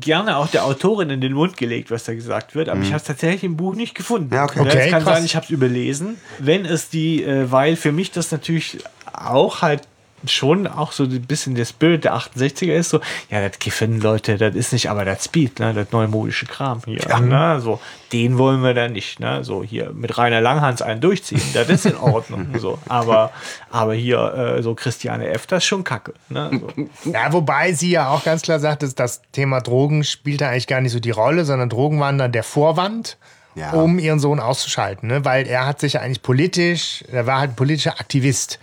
[0.01, 2.97] gerne auch der Autorin in den Mund gelegt, was da gesagt wird, aber ich habe
[2.97, 4.27] es tatsächlich im Buch nicht gefunden.
[4.27, 4.33] Mhm.
[4.35, 4.59] Ja, okay.
[4.59, 5.15] Ja, Okay, es kann krass.
[5.17, 6.17] sein, ich habe es überlesen.
[6.39, 8.79] Wenn es die, äh, weil für mich das natürlich
[9.13, 9.83] auch halt
[10.31, 12.99] schon auch so ein bisschen der Spirit der 68er ist, so,
[13.29, 16.99] ja, das Kiffen, Leute, das ist nicht aber das Speed, ne, das neumodische Kram hier,
[17.19, 17.79] ne, so,
[18.13, 21.85] den wollen wir dann nicht, ne, so hier mit Rainer Langhans einen durchziehen, das ist
[21.85, 23.31] in Ordnung, so, aber,
[23.71, 27.11] aber hier, äh, so Christiane F., das ist schon kacke, ne, so.
[27.11, 30.67] Ja, wobei sie ja auch ganz klar sagt, dass das Thema Drogen spielt da eigentlich
[30.67, 33.17] gar nicht so die Rolle, sondern Drogen waren dann der Vorwand,
[33.55, 33.71] Ja.
[33.71, 35.07] um ihren Sohn auszuschalten.
[35.07, 35.23] Ne?
[35.23, 38.59] Weil er hat sich ja eigentlich politisch, er war halt ein politischer Aktivist.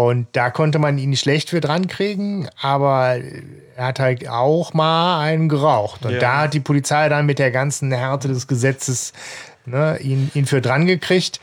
[0.00, 3.18] Und da konnte man ihn nicht schlecht für dran kriegen, aber
[3.76, 6.06] er hat halt auch mal einen geraucht.
[6.06, 6.20] Und Ja.
[6.20, 9.12] da hat die Polizei dann mit der ganzen Härte des Gesetzes
[9.66, 11.38] ne, ihn, ihn für dran gekriegt.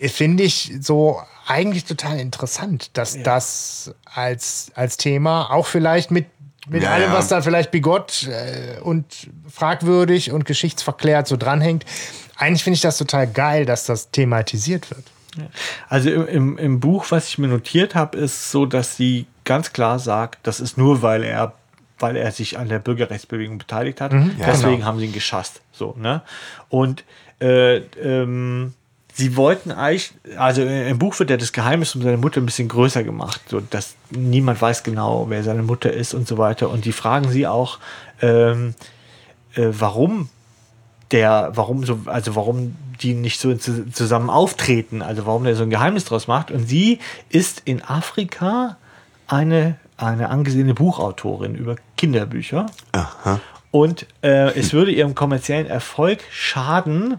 [0.00, 6.24] Finde ich so eigentlich total interessant, dass das als, als Thema auch vielleicht mit,
[6.70, 7.18] mit Ja, allem, ja.
[7.18, 11.84] was da vielleicht bigott äh, und fragwürdig und geschichtsverklärt so dranhängt.
[12.36, 15.04] Eigentlich finde ich das total geil, dass das thematisiert wird.
[15.88, 19.72] Also im, im, im Buch, was ich mir notiert habe, ist so, dass sie ganz
[19.72, 21.54] klar sagt, das ist nur, weil er,
[21.98, 24.12] weil er sich an der Bürgerrechtsbewegung beteiligt hat.
[24.12, 24.86] Ja, Deswegen genau.
[24.86, 25.60] haben sie ihn geschasst.
[25.72, 26.22] So, ne?
[26.68, 27.04] Und
[27.40, 28.74] äh, ähm,
[29.14, 32.68] sie wollten eigentlich, also im Buch wird ja das Geheimnis um seine Mutter ein bisschen
[32.68, 36.70] größer gemacht, so dass niemand weiß genau, wer seine Mutter ist und so weiter.
[36.70, 37.78] Und die fragen sie auch,
[38.22, 38.74] ähm,
[39.54, 40.28] äh, warum
[41.12, 45.62] der, warum so, also warum die nicht so zu, zusammen auftreten, also warum der so
[45.62, 46.50] ein Geheimnis draus macht.
[46.50, 48.76] Und sie ist in Afrika
[49.26, 52.66] eine, eine angesehene Buchautorin über Kinderbücher.
[53.70, 57.18] Und äh, es würde ihrem kommerziellen Erfolg schaden,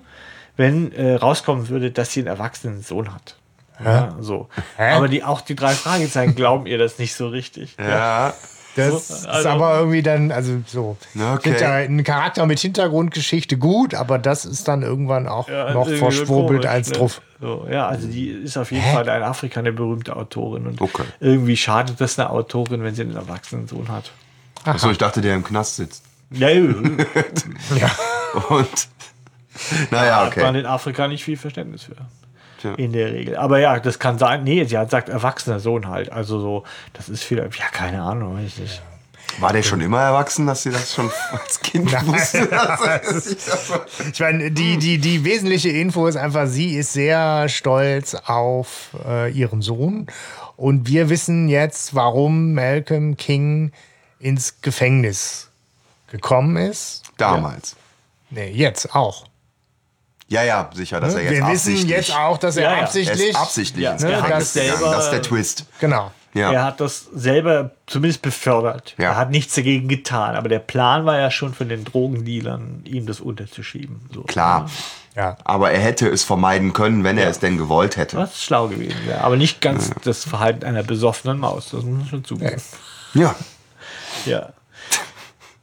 [0.58, 3.38] wenn äh, rauskommen würde, dass sie einen erwachsenen Sohn hat.
[3.84, 4.48] Ja, so.
[4.78, 4.92] Hä?
[4.92, 7.78] Aber die, auch die drei Fragezeichen glauben ihr das nicht so richtig.
[7.80, 8.34] Ja.
[8.76, 10.98] Das ist aber irgendwie dann, also so.
[11.16, 11.50] Okay.
[11.50, 16.66] Hinter- Ein Charakter mit Hintergrundgeschichte gut, aber das ist dann irgendwann auch Ja, noch verschwurbelt
[16.66, 16.98] als ne?
[16.98, 17.22] drauf.
[17.42, 20.68] So, ja, also die ist auf jeden Fall in Afrika eine berühmte Autorin.
[20.68, 21.04] Und Okay.
[21.20, 24.12] irgendwie schadet das eine Autorin, wenn sie einen erwachsenen Sohn hat.
[24.64, 26.04] Achso, ich dachte, der im Knast sitzt.
[26.30, 26.72] Ja, ja,
[27.78, 27.92] Ja.
[28.50, 28.88] Und.
[29.92, 30.60] Naja, hat man okay.
[30.60, 31.96] in Afrika nicht viel Verständnis für.
[32.62, 32.76] Tja.
[32.76, 33.36] In der Regel.
[33.38, 34.44] Aber ja, das kann sein.
[34.44, 36.12] Nee, sie hat sagt erwachsener Sohn halt.
[36.12, 36.64] Also so,
[36.94, 37.38] das ist viel.
[37.38, 38.82] Ja, keine Ahnung, weiß ich nicht.
[39.40, 42.50] War der schon immer erwachsen, dass sie das schon als Kind wusste?
[44.12, 49.32] Ich meine, die, die, die wesentliche Info ist einfach, sie ist sehr stolz auf äh,
[49.32, 50.08] ihren Sohn.
[50.58, 53.72] Und wir wissen jetzt, warum Malcolm King
[54.20, 55.50] ins Gefängnis
[56.12, 57.04] gekommen ist.
[57.18, 57.76] Damals.
[58.30, 59.26] Nee, jetzt auch.
[60.32, 61.90] Ja, ja, sicher, dass er jetzt wir wissen absichtlich.
[61.90, 62.78] jetzt auch, dass er Ja, ja.
[62.78, 63.30] Er absichtlich.
[63.32, 64.94] ist absichtlich Ja, ins er hat Gefängnis das selber- gegangen.
[64.94, 65.66] Das ist der Twist.
[65.82, 66.12] Genau.
[66.34, 66.52] Ja.
[66.54, 68.96] Er hat das selber zumindest befördert.
[68.98, 69.10] Ja.
[69.10, 70.36] Er hat nichts dagegen getan.
[70.38, 74.10] Aber der Plan war ja schon von den Drogendealern, ihm das unterzuschieben.
[74.14, 74.22] So.
[74.22, 74.70] Klar.
[75.18, 75.36] Ja.
[75.44, 78.16] Aber er hätte es vermeiden können, wenn er es denn gewollt hätte.
[78.16, 79.20] Was schlau gewesen wäre.
[79.26, 81.72] Aber nicht ganz das Verhalten einer besoffenen Maus.
[81.72, 82.62] Das muss man schon zugeben.
[83.14, 83.36] Ja.
[84.26, 84.54] Ja.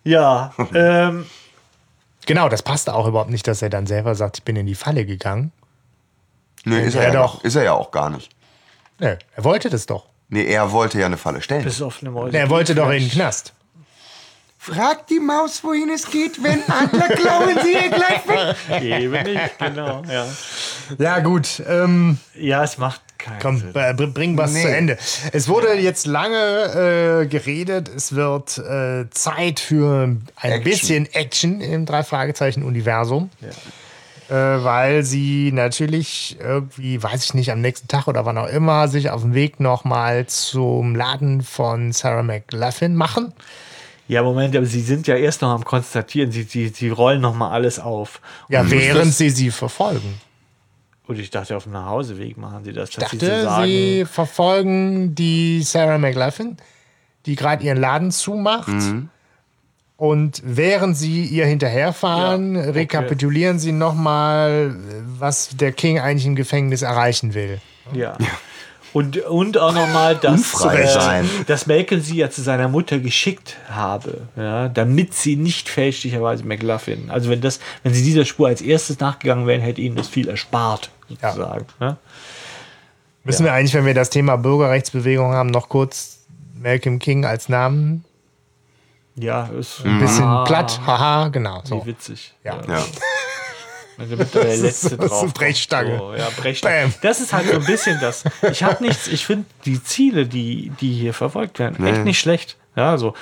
[0.05, 0.53] Ja.
[0.75, 1.25] ähm,
[2.29, 4.75] Genau, das passt auch überhaupt nicht, dass er dann selber sagt, ich bin in die
[4.75, 5.51] Falle gegangen.
[6.67, 7.43] Nee, ist Ja, er, ja doch.
[7.43, 8.31] Ist er ja auch gar nicht.
[8.99, 10.05] Nee, er wollte das doch.
[10.29, 11.65] Nee, er wollte ja eine Falle stellen.
[11.65, 12.37] besoffene Mäuse.
[12.37, 13.55] Er wollte doch in den Knast.
[14.61, 18.83] Frag die Maus, wohin es geht, wenn Adler klauen sie ihr gleich weg.
[18.83, 20.03] Eben nicht, genau.
[20.11, 20.27] Ja,
[20.99, 21.63] Ja, gut.
[21.67, 23.71] Ähm, ja es macht keinen komm, Sinn.
[23.75, 24.63] äh, br- bring was Nee.
[24.63, 24.99] zu Ende.
[25.33, 27.89] Es wurde jetzt lange äh, geredet.
[27.89, 30.65] Es wird äh, Zeit für ein Action.
[30.65, 33.31] bisschen Action im Drei-Fragezeichen-Universum.
[34.29, 38.87] Äh, weil sie natürlich irgendwie, weiß ich nicht, am nächsten Tag oder wann auch immer,
[38.89, 43.33] sich auf den Weg nochmal zum Laden von Sarah McLaughlin machen.
[44.09, 46.33] Ja, Moment, aber sie sind ja erst noch am Konstatieren.
[46.33, 48.21] Sie, sie, sie rollen noch mal alles auf.
[48.49, 50.21] Ja, Und während das- sie sie verfolgen.
[51.07, 52.91] Und ich dachte, auf dem Nachhauseweg machen sie das.
[52.91, 56.57] Ich dass sie dachte, so sagen, sie verfolgen die Sarah McLaughlin,
[57.27, 58.69] die gerade ihren Laden zumacht.
[58.69, 59.09] Mhm.
[59.97, 62.71] Und während sie ihr hinterherfahren, Ja, okay.
[62.71, 64.77] rekapitulieren sie nochmal,
[65.19, 67.61] was der King eigentlich im Gefängnis erreichen will.
[67.93, 68.17] Ja.
[68.93, 74.23] Und, und auch nochmal, dass, äh, dass Malcolm sie ja zu seiner Mutter geschickt habe,
[74.37, 77.11] ja, damit sie nicht fälschlicherweise McLaughlin.
[77.11, 80.29] Also wenn das, wenn sie dieser Spur als erstes nachgegangen wären, hätte ihnen das viel
[80.29, 81.67] erspart, sozusagen.
[81.81, 81.97] Ne?
[83.25, 86.21] Müssen wir eigentlich, wenn wir das Thema Bürgerrechtsbewegung haben, noch kurz
[86.55, 88.05] Malcolm King als Namen?
[89.17, 91.61] Ja, ist Ein bisschen ah, platt, haha, genau.
[91.65, 91.87] Wie So.
[91.87, 92.35] witzig.
[92.45, 92.59] Ja.
[93.99, 94.03] Ja.
[94.05, 95.23] Also mit der letzte ist das ist drauf.
[95.23, 95.99] eine Brechstange.
[95.99, 96.83] So, ja, Brechstange.
[96.83, 96.95] Bam.
[97.03, 98.25] Das ist halt so ein bisschen das.
[98.51, 102.57] Ich habe nichts, ich finde die Ziele, die, die hier verfolgt werden, echt nicht schlecht.
[102.77, 103.15] Ja, so.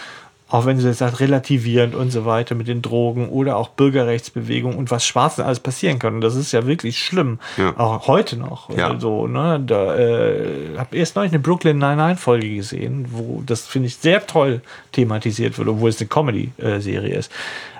[0.48, 4.76] Auch wenn sie jetzt sagt, relativierend und so weiter mit den Drogen oder auch Bürgerrechtsbewegung
[4.76, 6.14] und was Schwarzen alles passieren kann.
[6.14, 7.40] Und das ist ja wirklich schlimm.
[7.56, 7.76] Ja.
[7.76, 8.70] Auch heute noch.
[8.70, 8.92] Ja.
[8.94, 9.60] Äh, So, ne?
[9.66, 14.60] Da äh, habe erst neulich eine Brooklyn 99-Folge gesehen, wo das, finde ich, sehr toll
[14.92, 17.32] thematisiert wird, obwohl es eine Comedy-Serie ist.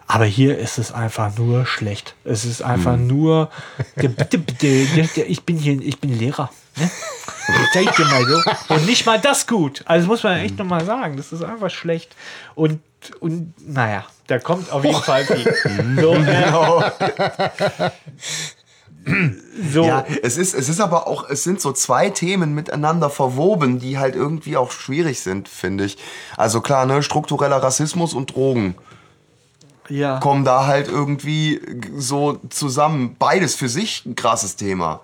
[0.09, 2.15] Aber hier ist es einfach nur schlecht.
[2.25, 3.07] Es ist einfach Hm.
[3.07, 3.51] nur.
[3.97, 4.67] Bitte, bitte,
[5.27, 6.51] ich bin hier, ich bin Lehrer.
[6.77, 6.91] Ne?
[7.73, 8.75] Zeig dir mal so.
[8.75, 9.83] Und nicht mal das gut.
[9.87, 11.17] Also das muss man echt nochmal sagen.
[11.17, 12.15] Das ist einfach schlecht.
[12.55, 12.81] Und,
[13.21, 15.55] und naja, da kommt auf jeden Fall viel.
[16.01, 17.91] So, äh,
[19.73, 23.79] so Ja, es ist, es ist aber auch, es sind so zwei Themen miteinander verwoben,
[23.79, 25.99] die halt irgendwie auch schwierig sind, finde ich.
[26.37, 28.75] Also klar, ne, struktureller Rassismus und Drogen
[29.89, 30.19] ja.
[30.21, 31.61] kommen da halt irgendwie
[31.97, 33.17] so zusammen.
[33.19, 35.01] Beides für sich ein krasses Thema.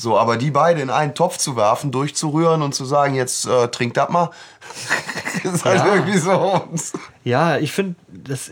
[0.00, 3.66] So, aber die beide in einen Topf zu werfen, durchzurühren und zu sagen, jetzt äh,
[3.66, 4.30] trink das mal,
[5.42, 5.94] ist halt Ja.
[5.96, 6.68] irgendwie so.
[7.24, 7.96] Ja, ich finde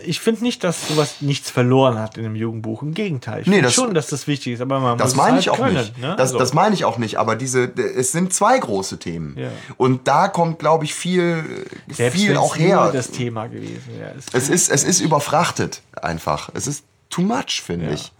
[0.04, 2.82] ich find nicht, dass sowas nichts verloren hat in einem Jugendbuch.
[2.82, 3.42] Im Gegenteil.
[3.42, 4.60] Ich Nee, finde das- schon, dass das wichtig ist.
[4.60, 5.98] Aber man Das muss meine es ich halt auch können, nicht.
[5.98, 6.14] Ne?
[6.18, 6.38] Das, So.
[6.38, 7.16] das meine ich auch nicht.
[7.18, 7.64] Aber diese,
[7.96, 9.36] es sind zwei große Themen.
[9.38, 9.48] Ja.
[9.76, 12.90] Und da kommt, glaube ich, viel, Selbst viel auch nur her.
[12.92, 14.14] das Thema gewesen wäre.
[14.18, 16.50] Es- Es ist, es ist überfrachtet einfach.
[16.54, 17.92] Es ist too much, finde Ja.
[17.92, 18.12] ich.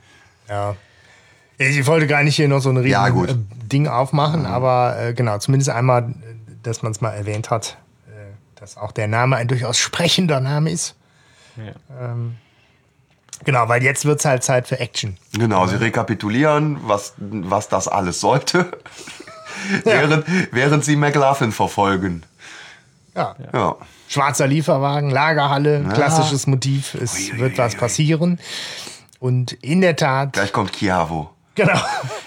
[0.49, 0.77] Ja.
[1.59, 3.35] Ich wollte gar nicht hier noch so ein riesen Ja, äh,
[3.73, 6.15] Ding aufmachen, aber äh, genau, zumindest einmal,
[6.63, 7.79] dass man es mal erwähnt hat,
[8.09, 8.11] äh,
[8.57, 10.95] dass auch der Name ein durchaus sprechender Name ist.
[11.57, 12.15] Ja.
[13.45, 15.17] Genau, weil jetzt wird es halt Zeit für Action.
[15.33, 18.71] Genau, sie rekapitulieren, was, was das alles sollte,
[19.85, 22.23] während, während sie McLaughlin verfolgen.
[23.15, 23.35] Ja.
[23.53, 23.77] Ja.
[24.09, 28.39] Schwarzer Lieferwagen, Lagerhalle, klassisches Motiv, es wird was passieren.
[29.19, 31.31] Und in der Tat, Gleich kommt Chiavo.
[31.57, 31.81] Genau,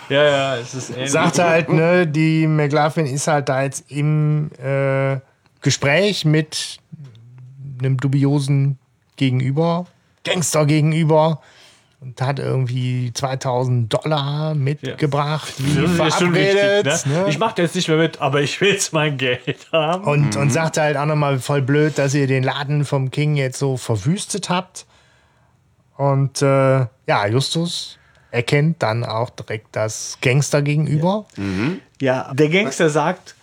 [0.10, 1.12] ja, ja, es ist ähnlich.
[1.12, 5.20] sagt halt, ne, die McLaughlin ist halt da jetzt im äh,
[5.62, 6.80] Gespräch mit
[7.80, 8.78] einem dubiosen
[9.16, 9.86] Gegenüber,
[10.24, 11.42] Gangster gegenüber
[12.02, 16.86] und hat irgendwie 2000 Dollar mitgebracht, wie Das ist ja schon verabredet.
[16.86, 17.18] wichtig, ne?
[17.24, 17.30] ne?
[17.30, 20.06] Ich mache jetzt nicht mehr mit, aber ich will jetzt mein Geld haben.
[20.06, 23.60] Und, und sagte halt auch nochmal voll blöd, dass ihr den Laden vom King jetzt
[23.60, 24.86] so verwüstet habt.
[25.98, 27.99] Und äh, ja, Justus
[28.32, 31.26] erkennt dann auch direkt das Gangster gegenüber.
[32.02, 33.36] Ja, der Gangster sagt,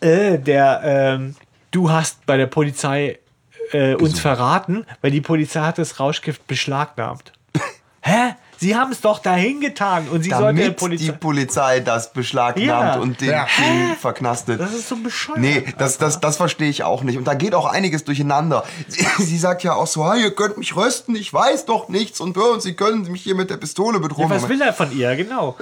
[0.00, 1.36] äh, der, ähm,
[1.70, 3.18] du hast bei der Polizei
[3.72, 7.32] äh, uns verraten, weil die Polizei hat das Rauschgift beschlagnahmt.
[8.02, 8.34] Hä?
[8.58, 11.12] Sie haben es doch dahin getan und sie sollte Damit die Polizei.
[11.12, 13.00] Polizei das beschlagnahmt Ja.
[13.00, 13.46] und den, Ja.
[13.58, 14.60] den verknastet.
[14.60, 15.38] Das ist so bescheuert.
[15.38, 17.18] Nee, das, das, das verstehe ich auch nicht.
[17.18, 18.64] Und da geht auch einiges durcheinander.
[18.88, 22.20] Sie, sie sagt ja auch so, hey, ihr könnt mich rösten, ich weiß doch nichts
[22.20, 24.30] und, und sie können mich hier mit der Pistole bedrohen.
[24.30, 25.14] Ja, was will er von ihr?
[25.16, 25.56] Genau.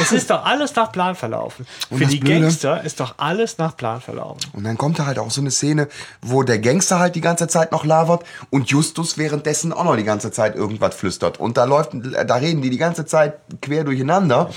[0.00, 1.66] es ist doch alles nach Plan verlaufen.
[1.90, 4.40] Für das die Blöde- Gangster ist doch alles nach Plan verlaufen.
[4.52, 5.88] Und dann kommt da halt auch so eine Szene,
[6.22, 10.04] wo der Gangster halt die ganze Zeit noch labert und Justus währenddessen auch noch die
[10.04, 11.38] ganze Zeit irgendwas flüstert.
[11.40, 11.92] Und da läuft,
[12.26, 14.50] da reden die die ganze Zeit quer durcheinander.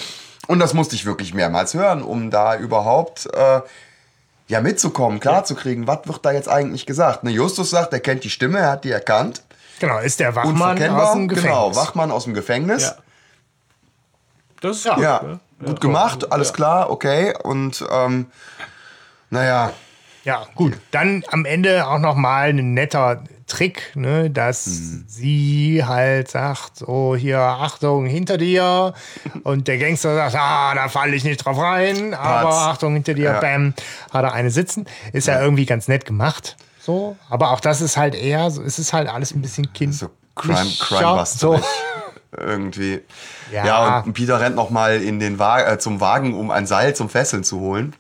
[0.48, 3.62] Und das musste ich wirklich mehrmals hören, um da überhaupt äh,
[4.48, 7.24] ja mitzukommen, klarzukriegen, was wird da jetzt eigentlich gesagt.
[7.24, 9.44] Ne, Justus sagt, er kennt die Stimme, er hat die erkannt.
[9.80, 11.52] Genau, ist der Wachmann aus dem Gefängnis.
[11.52, 12.82] Genau, Wachmann aus dem Gefängnis.
[12.84, 12.96] Ja.
[14.62, 14.96] Das ist Ja.
[14.96, 15.04] gut.
[15.04, 15.40] Ja, ne?
[15.66, 17.34] gut gemacht, alles klar, okay.
[17.44, 18.26] Und ähm,
[19.30, 19.72] naja,
[20.26, 20.74] Ja, gut.
[20.92, 25.04] Dann am Ende auch noch mal ein netter Trick, ne, dass Mhm.
[25.08, 28.94] sie halt sagt, so hier, Achtung, hinter dir.
[29.44, 32.14] Und der Gangster sagt, ah, da falle ich nicht drauf rein.
[32.14, 32.56] Aber Patz.
[32.56, 33.40] Achtung, hinter dir, Ja.
[33.42, 33.74] bam,
[34.14, 34.86] hat er eine sitzen.
[35.12, 36.56] Ist ja, irgendwie ganz nett gemacht.
[36.80, 39.94] So, aber auch das ist halt eher, so, es ist halt alles ein bisschen kind.
[39.94, 41.38] so Crime, Crimebuster.
[41.38, 41.60] So.
[42.38, 43.02] Irgendwie.
[43.52, 43.66] Ja.
[43.66, 44.00] Ja.
[44.02, 47.10] und Peter rennt noch mal in den Wa äh, zum Wagen, um ein Seil zum
[47.10, 47.96] Fesseln zu holen.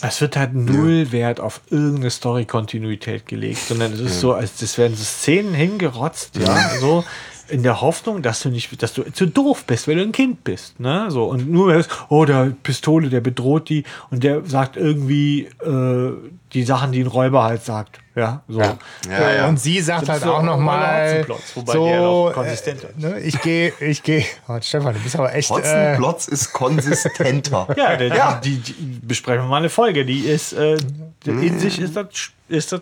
[0.00, 4.78] Es wird halt null Wert auf irgendeine Story-Kontinuität gelegt, sondern es ist so, als das
[4.78, 7.04] werden so Szenen hingerotzt, ja, so
[7.48, 10.44] in der Hoffnung, dass du nicht, dass du zu doof bist, weil du ein Kind
[10.44, 14.76] bist, ne, so und nur ist, oh, der Pistole, der bedroht die und der sagt
[14.76, 16.12] irgendwie äh,
[16.52, 18.60] die Sachen, die ein Räuber halt sagt, ja, so.
[18.60, 18.78] Ja.
[19.08, 19.48] Ja, ja.
[19.48, 23.00] Und sie sagt Das halt ist so auch noch mal so, der noch konsistenter äh,
[23.00, 27.68] ne, ich gehe, ich gehe, oh, Stefan, du bist aber echt, äh, Hotzenplotz ist konsistenter.
[27.76, 28.40] Ja, der, Ja.
[28.42, 30.76] Die, die, die besprechen wir mal eine Folge, die ist äh,
[31.24, 32.06] in sich ist das
[32.48, 32.80] ist das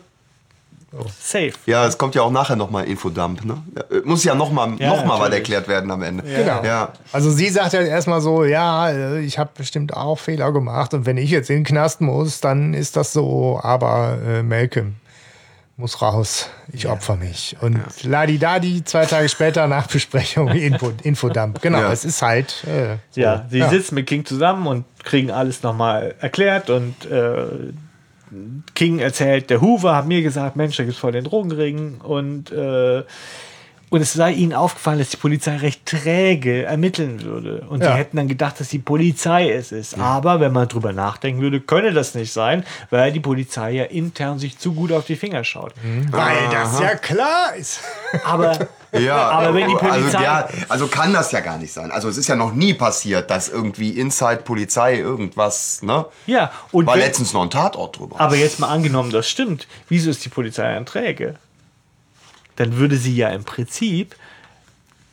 [1.20, 1.52] safe.
[1.66, 3.62] Ja, es kommt ja auch nachher noch mal Infodump, ne?
[3.74, 6.22] Ja, äh, Muss ja noch mal, Ja, noch mal was erklärt werden am Ende.
[6.24, 6.62] Genau.
[6.64, 6.92] Ja.
[7.12, 11.04] Also sie sagt halt erstmal so, ja, äh, ich habe bestimmt auch Fehler gemacht und
[11.06, 14.96] wenn ich jetzt in den Knast muss, dann ist das so, aber äh, Malcolm
[15.78, 17.54] muss raus, ich opfer mich.
[17.60, 21.60] Und Ladi-Dadi, zwei Tage später nach Besprechung, Info, Infodump.
[21.60, 21.92] Genau, Ja.
[21.92, 23.20] es ist halt äh, so.
[23.20, 27.44] Ja, sie sitzen mit King zusammen und kriegen alles nochmal erklärt und äh,
[28.74, 32.50] King erzählt, der Hoover hat mir gesagt, Mensch, da gibt es voll den Drogenring und
[32.52, 33.02] äh,
[33.90, 37.64] und es sei ihnen aufgefallen, dass die Polizei recht träge ermitteln würde.
[37.68, 37.92] Und Ja.
[37.92, 39.98] sie hätten dann gedacht, dass die Polizei es ist.
[39.98, 44.38] Aber wenn man drüber nachdenken würde, könne das nicht sein, weil die Polizei ja intern
[44.38, 45.72] sich zu gut auf die Finger schaut.
[46.10, 47.80] Weil das ja klar ist.
[48.24, 48.58] Aber,
[48.92, 50.16] Ja, aber wenn die Polizei.
[50.16, 51.90] Also, ja, also kann das ja gar nicht sein.
[51.90, 56.06] Also es ist ja noch nie passiert, dass irgendwie Inside Polizei irgendwas, ne?
[56.26, 58.18] ja, und War wenn, letztens noch ein Tatort drüber.
[58.20, 59.66] Aber jetzt mal angenommen, das stimmt.
[59.88, 61.34] Wieso ist die Polizei ein Träge?
[62.56, 64.16] Dann würde sie ja im Prinzip,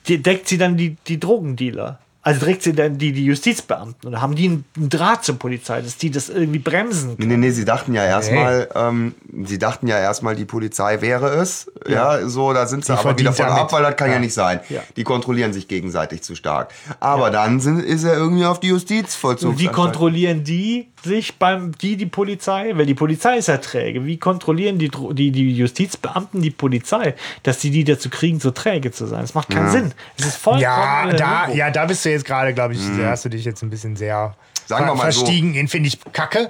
[0.08, 2.00] die, deckt sie dann die, die Drogendealer.
[2.26, 4.08] Also deckt sie dann die, die Justizbeamten.
[4.08, 7.52] Oder haben die einen, Draht zur Polizei, dass die das irgendwie bremsen Nee, nee, nee,
[7.52, 9.14] sie dachten ja erstmal, ähm,
[9.44, 11.70] sie dachten ja erstmal, die Polizei wäre es.
[11.86, 14.20] Ja, so, da sind sie aber verdient wieder von ab, weil das kann ja, Ja.
[14.22, 14.62] nicht sein.
[14.70, 14.82] Ja.
[14.96, 16.74] Die kontrollieren sich gegenseitig zu stark.
[17.02, 19.52] Aber dann sind, ist er irgendwie auf die Justizvollzug.
[19.52, 22.72] Und wie kontrollieren die sich beim, die, die Polizei?
[22.76, 24.06] Weil die Polizei ist ja träge.
[24.06, 28.92] Wie kontrollieren die, die, die Justizbeamten die Polizei, dass die die dazu kriegen, so träge
[28.92, 29.22] zu sein?
[29.22, 29.92] Das macht keinen Sinn.
[30.18, 30.64] Es ist vollkommen.
[30.64, 31.58] Ja, da, Humbug.
[31.58, 33.96] ja, da bist du jetzt gerade, glaube ich, da hast du dich jetzt ein bisschen
[33.96, 34.36] sehr
[34.66, 35.20] Sagen wir mal so.
[35.26, 36.50] verstiegen in, finde ich, Kacke.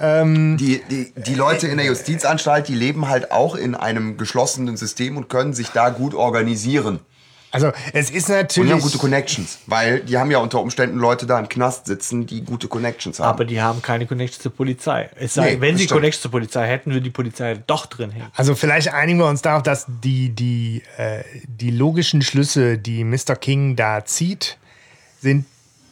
[0.00, 4.76] Ähm, Die, die, die Leute in der Justizanstalt, die leben halt auch in einem geschlossenen
[4.76, 6.98] System und können sich da gut organisieren.
[7.52, 8.72] Also es ist Und die natürlich.
[8.72, 9.58] haben gute Connections.
[9.66, 13.28] Weil die haben ja unter Umständen Leute da im Knast sitzen, die gute Connections haben.
[13.28, 15.10] Aber die haben keine Connection zur Polizei.
[15.16, 16.00] Es sei, Nee, wenn sie stimmt.
[16.00, 18.26] Connection zur Polizei hätten, würde die Polizei doch drin hängen.
[18.34, 23.36] Also vielleicht einigen wir uns darauf, dass die, die, äh, die logischen Schlüsse, die Mr.
[23.36, 24.56] King da zieht,
[25.20, 25.44] sind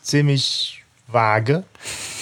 [0.02, 0.79] ziemlich
[1.12, 1.64] vage.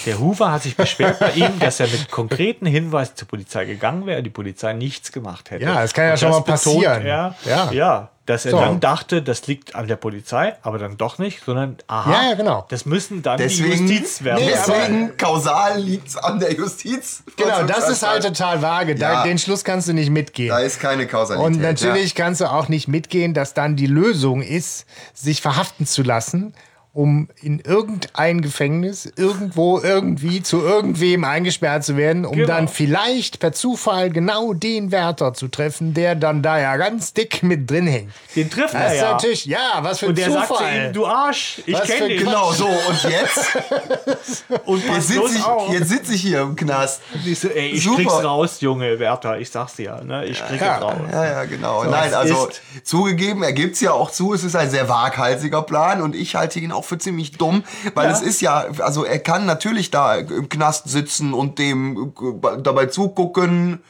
[0.06, 4.06] Der Hoover hat sich beschwert bei ihm, dass er mit konkreten Hinweisen zur Polizei gegangen
[4.06, 5.65] wäre, die Polizei nichts gemacht hätte.
[5.65, 7.05] Ja, das kann ja Und schon mal passieren.
[7.05, 7.70] Er, Ja.
[7.73, 8.09] ja.
[8.24, 8.59] dass er So.
[8.60, 12.35] dann dachte, das liegt an der Polizei, aber dann doch nicht, sondern aha, Ja, ja,
[12.36, 12.66] genau.
[12.69, 14.44] das müssen dann Deswegen, die Justiz werden.
[14.44, 17.23] Nee, aber- deswegen kausal liegt es an der Justiz.
[17.36, 18.94] Genau, das ist halt total vage.
[18.94, 19.23] Da, Ja.
[19.24, 20.51] den Schluss kannst du nicht mitgehen.
[20.51, 21.47] Da ist keine Kausalität.
[21.56, 24.85] Und natürlich kannst du auch nicht mitgehen, dass dann die Lösung ist,
[25.15, 26.55] sich verhaften zu lassen,
[26.98, 32.48] um in irgendein Gefängnis irgendwo irgendwie zu irgendwem eingesperrt zu werden, um Genau.
[32.48, 37.44] dann vielleicht per Zufall genau den Wärter zu treffen, der dann da ja ganz dick
[37.44, 38.10] mit drin hängt.
[38.34, 39.12] Den trifft Das er ist ja.
[39.12, 40.86] natürlich, ja, was für ein Und der sagt zu Zufall.
[40.88, 42.18] ihm, du Arsch, ich kenne dich.
[42.24, 42.66] Genau, so.
[42.66, 43.56] Und jetzt,
[44.64, 47.00] Und jetzt sitze ich, jetzt sitz ich hier im Knast.
[47.24, 47.96] Ich, so, ey, ich Super.
[47.96, 50.00] krieg's raus, Junge Wärter, ich sag's dir.
[50.04, 50.24] Ne?
[50.26, 50.78] Ich krieg Ja.
[50.78, 50.94] es raus.
[51.12, 51.84] Ja, ja, genau.
[51.84, 52.48] Nein, es also
[52.82, 56.34] zugegeben, er gibt es ja auch zu, es ist ein sehr waghalsiger Plan und ich
[56.34, 57.62] halte ihn auch für ziemlich dumm,
[57.94, 58.12] weil Ja.
[58.12, 62.86] es ist ja, also er kann natürlich da im Knast sitzen und dem äh, dabei
[62.86, 63.81] zugucken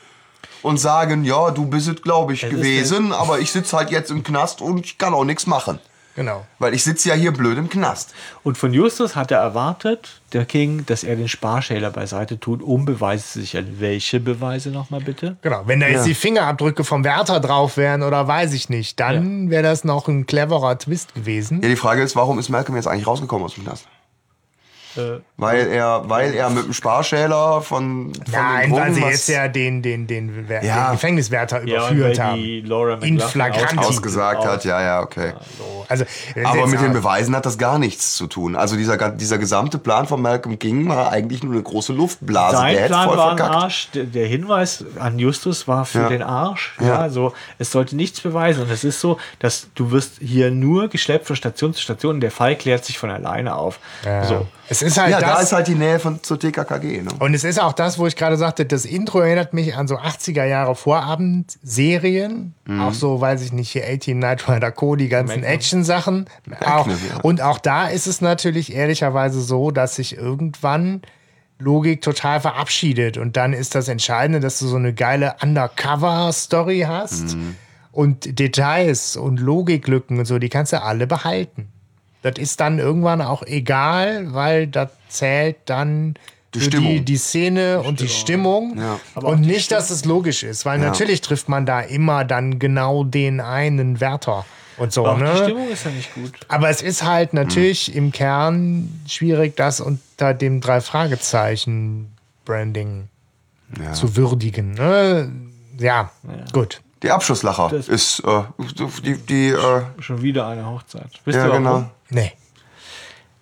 [0.62, 4.10] und sagen, ja, du bist es, glaube ich, ist gewesen, aber ich sitze halt jetzt
[4.10, 5.78] im Knast und ich kann auch nichts machen.
[6.18, 6.44] Genau.
[6.58, 8.12] Weil ich sitze ja hier blöd im Knast.
[8.42, 12.84] Und von Justus hat er erwartet, der King, dass er den Sparschäler beiseite tut, um
[12.84, 13.76] Beweise zu sichern.
[13.78, 15.36] Welche Beweise nochmal bitte?
[15.42, 19.48] Genau, wenn da jetzt die Fingerabdrücke vom Wärter drauf wären oder weiß ich nicht, dann
[19.48, 21.62] wäre das noch ein cleverer Twist gewesen.
[21.62, 23.86] Ja, die Frage ist, warum ist Malcolm jetzt eigentlich rausgekommen aus dem Knast?
[24.96, 29.46] Äh, Weil er, weil er mit dem Sparschäler von, von Nein, weil sie jetzt ja
[29.48, 30.86] den, den, den, Ja.
[30.86, 32.36] den Gefängniswärter ja, und überführt weil haben.
[32.42, 33.78] die Laura In flagranti.
[33.78, 35.34] aus- ausgesagt hat, ja, ja, okay.
[35.90, 36.04] Also,
[36.44, 38.56] Aber mit den Beweisen hat das gar nichts zu tun.
[38.56, 42.56] Also dieser, dieser gesamte Plan von Malcolm King war eigentlich nur eine große Luftblase.
[42.56, 43.40] Sein der Plan voll war ein.
[43.40, 43.88] Arsch.
[43.94, 46.08] Der, Hinweis an Justus war für Ja.
[46.10, 46.76] den Arsch.
[46.80, 46.86] Ja.
[46.88, 46.98] Ja.
[46.98, 48.62] Also es sollte nichts beweisen.
[48.64, 52.20] Und es ist so, dass du wirst hier nur geschleppt von Station zu Station und
[52.20, 53.78] der Fall klärt sich von alleine auf.
[54.24, 54.46] So.
[54.70, 55.44] Es ist halt Ja, da das.
[55.44, 57.02] ist halt die Nähe von, zur TKKG.
[57.02, 57.10] Ne?
[57.18, 59.96] und es ist auch das, wo ich gerade sagte, das Intro erinnert mich an so
[59.98, 62.54] 80er Jahre Vorabendserien.
[62.66, 62.80] Mhm.
[62.80, 66.26] Auch so, weiß ich nicht, hier 18 Night Rider Co., die ganzen Action-Sachen.
[66.64, 66.94] Auch, ja.
[67.22, 71.02] Und auch da ist es natürlich ehrlicherweise so, dass sich irgendwann
[71.58, 73.18] Logik total verabschiedet.
[73.18, 77.36] Und dann ist das Entscheidende, dass du so eine geile Undercover-Story hast.
[77.36, 77.56] Mhm.
[77.90, 81.68] Und Details und Logiklücken und so, die kannst du alle behalten.
[82.22, 86.14] Das ist dann irgendwann auch egal, weil das zählt dann
[86.54, 88.76] Die die, die Szene und die Stimmung.
[88.78, 88.98] Ja.
[89.20, 93.40] Und nicht, dass es logisch ist, weil natürlich trifft man da immer dann genau den
[93.40, 94.44] einen Wärter
[94.78, 95.06] und so.
[95.06, 95.44] Aber auch die Ne?
[95.44, 96.32] Stimmung ist ja nicht gut.
[96.48, 103.08] Aber es ist halt natürlich im Kern schwierig, das unter dem Drei-Fragezeichen-Branding
[103.92, 104.72] zu würdigen.
[104.74, 105.30] Ne?
[105.78, 106.10] Ja,
[106.52, 106.80] gut.
[107.02, 108.42] Die Abschusslacher Das- ist äh,
[109.04, 111.10] die, die äh, Schon wieder eine Hochzeit.
[111.24, 111.90] Wisst ja ihr warum?
[112.10, 112.32] Nee.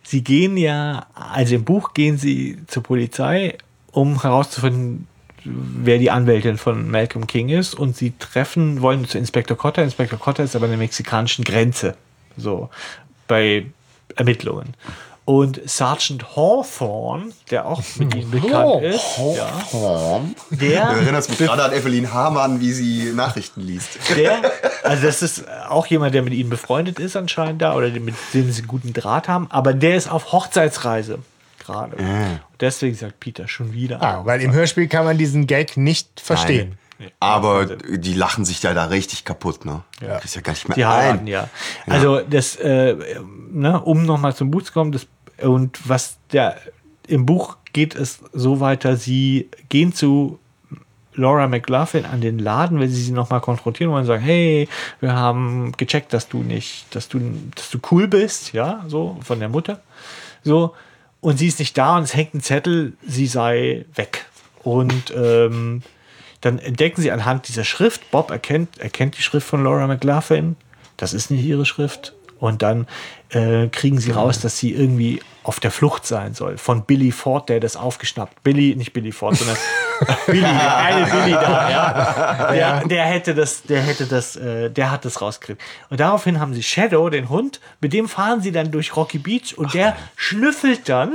[0.03, 3.59] Sie gehen ja, also im Buch gehen sie zur Polizei,
[3.91, 5.09] um herauszufinden,
[5.45, 7.75] wer die Anwältin von Malcolm King ist.
[7.75, 9.83] Und sie treffen, wollen zu Inspektor Cotter.
[9.83, 11.97] Inspektor Cotter ist aber an der mexikanischen Grenze.
[12.37, 12.71] So,
[13.27, 13.67] bei
[14.15, 14.75] Ermittlungen.
[15.27, 20.21] Und Sergeant Hawthorne, der auch mit ihnen bekannt ist, ja,
[20.51, 23.99] Du der, erinnerst mich gerade an Evelyn Hamann, wie sie Nachrichten liest.
[24.17, 24.41] der,
[24.85, 28.53] also das ist auch jemand, der mit ihnen befreundet ist anscheinend da oder mit dem
[28.53, 31.19] sie einen guten Draht haben, aber der ist auf Hochzeitsreise
[31.59, 31.97] gerade.
[31.97, 34.01] Und deswegen sagt Peter schon wieder.
[34.01, 36.79] Ah, weil im Hörspiel kann man diesen Gag nicht verstehen.
[37.21, 39.83] Aber die lachen sich da, da richtig kaputt, ne?
[40.01, 40.17] Ja.
[40.19, 41.27] Ist ja gar nicht mehr Die ein.
[41.27, 41.49] ja.
[41.87, 42.97] Also das, äh,
[43.51, 45.07] ne, um nochmal zum Buch zu kommen, das,
[45.43, 46.57] und was der
[47.07, 50.39] im Buch geht es so weiter, sie gehen zu
[51.15, 54.69] Laura McLaughlin an den Laden, wenn sie sie nochmal konfrontieren wollen und sagen, hey,
[55.01, 57.21] wir haben gecheckt, dass du nicht, dass du,
[57.55, 59.81] dass du cool bist, ja, so von der Mutter.
[60.43, 60.75] So,
[61.21, 64.27] und sie ist nicht da und es hängt ein Zettel, sie sei weg.
[64.63, 65.83] Und ähm,
[66.41, 70.57] dann entdecken sie anhand dieser Schrift, Bob erkennt, erkennt die Schrift von Laura McLaughlin,
[70.97, 72.15] das ist nicht ihre Schrift.
[72.39, 72.87] Und dann
[73.31, 76.59] äh, kriegen sie raus, dass sie irgendwie auf der Flucht sein soll.
[76.59, 78.43] Von Billy Ford, der das aufgeschnappt.
[78.43, 79.57] Billy, nicht Billy Ford, sondern
[80.27, 82.53] Billy, der eine Billy da, ja.
[82.53, 85.63] Der, der hätte das, der hätte das, äh, der hat das rausgekriegt.
[85.89, 89.57] Und daraufhin haben sie Shadow, den Hund, mit dem fahren sie dann durch Rocky Beach
[89.57, 91.15] und der schnüffelt dann.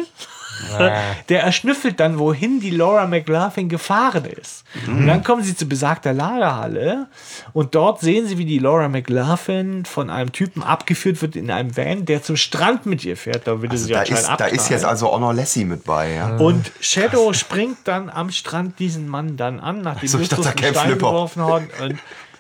[1.29, 4.63] Der erschnüffelt dann, wohin die Laura McLaughlin gefahren ist.
[4.87, 7.07] Und dann kommen sie zu besagter Lagerhalle
[7.53, 11.75] und dort sehen sie, wie die Laura McLaughlin von einem Typen abgeführt wird in einem
[11.75, 13.47] Van, der zum Strand mit ihr fährt.
[13.47, 16.37] Da würde sie Da anscheinend ist, da ist jetzt also Honor Lassie mit bei, ja.
[16.37, 20.57] Und Shadow springt dann am Strand diesen Mann dann an, nachdem So, ich Justus einen
[20.57, 21.63] Stein geworfen hat.
[21.81, 21.99] Und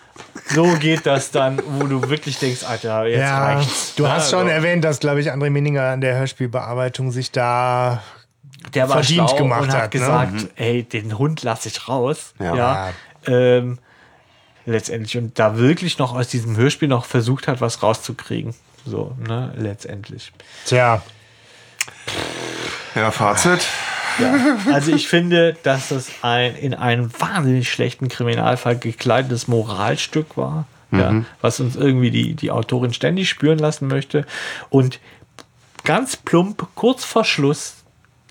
[0.47, 3.95] so geht das dann, wo du wirklich denkst, Alter, jetzt Ja, reicht's.
[3.95, 8.01] du hast schon also, erwähnt, dass, glaube ich, André Minninger an der Hörspielbearbeitung sich da
[8.73, 9.99] der war verdient schlau gemacht und hat, hat, ne?
[9.99, 12.33] gesagt, ey, den Hund lasse ich raus.
[12.39, 12.55] Ja.
[12.55, 12.89] Ja.
[13.25, 13.79] Ähm,
[14.65, 15.17] letztendlich.
[15.17, 18.53] Und da wirklich noch aus diesem Hörspiel noch versucht hat, was rauszukriegen.
[18.85, 20.31] So, ne, letztendlich.
[20.65, 21.01] Tja,
[22.95, 23.67] Ja, Fazit.
[24.71, 31.23] Also ich finde, dass das ein in einem wahnsinnig schlechten Kriminalfall gekleidetes Moralstück war, ja,
[31.41, 34.25] was uns irgendwie die, die Autorin ständig spüren lassen möchte.
[34.69, 34.99] Und
[35.83, 37.75] ganz plump, kurz vor Schluss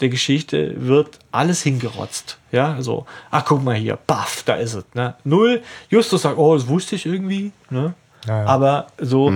[0.01, 2.39] der Geschichte wird alles hingerotzt.
[2.53, 4.85] Ja, so, ach guck mal hier, baff, da ist es.
[4.95, 5.15] Ne?
[5.25, 5.63] Null.
[5.89, 7.53] Justus sagt, oh, das wusste ich irgendwie.
[7.69, 7.95] Ne?
[8.27, 8.47] Ja, ja.
[8.47, 9.33] Aber so,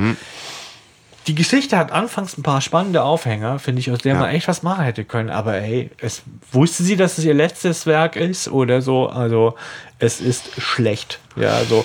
[1.26, 4.62] die Geschichte hat anfangs ein paar spannende Aufhänger, finde ich, aus der man echt was
[4.62, 5.30] machen hätte können.
[5.30, 6.22] Aber hey, es
[6.52, 9.08] wusste sie, dass es ihr letztes Werk ist oder so.
[9.08, 9.54] Also
[9.98, 11.18] es ist schlecht.
[11.36, 11.84] Ja, also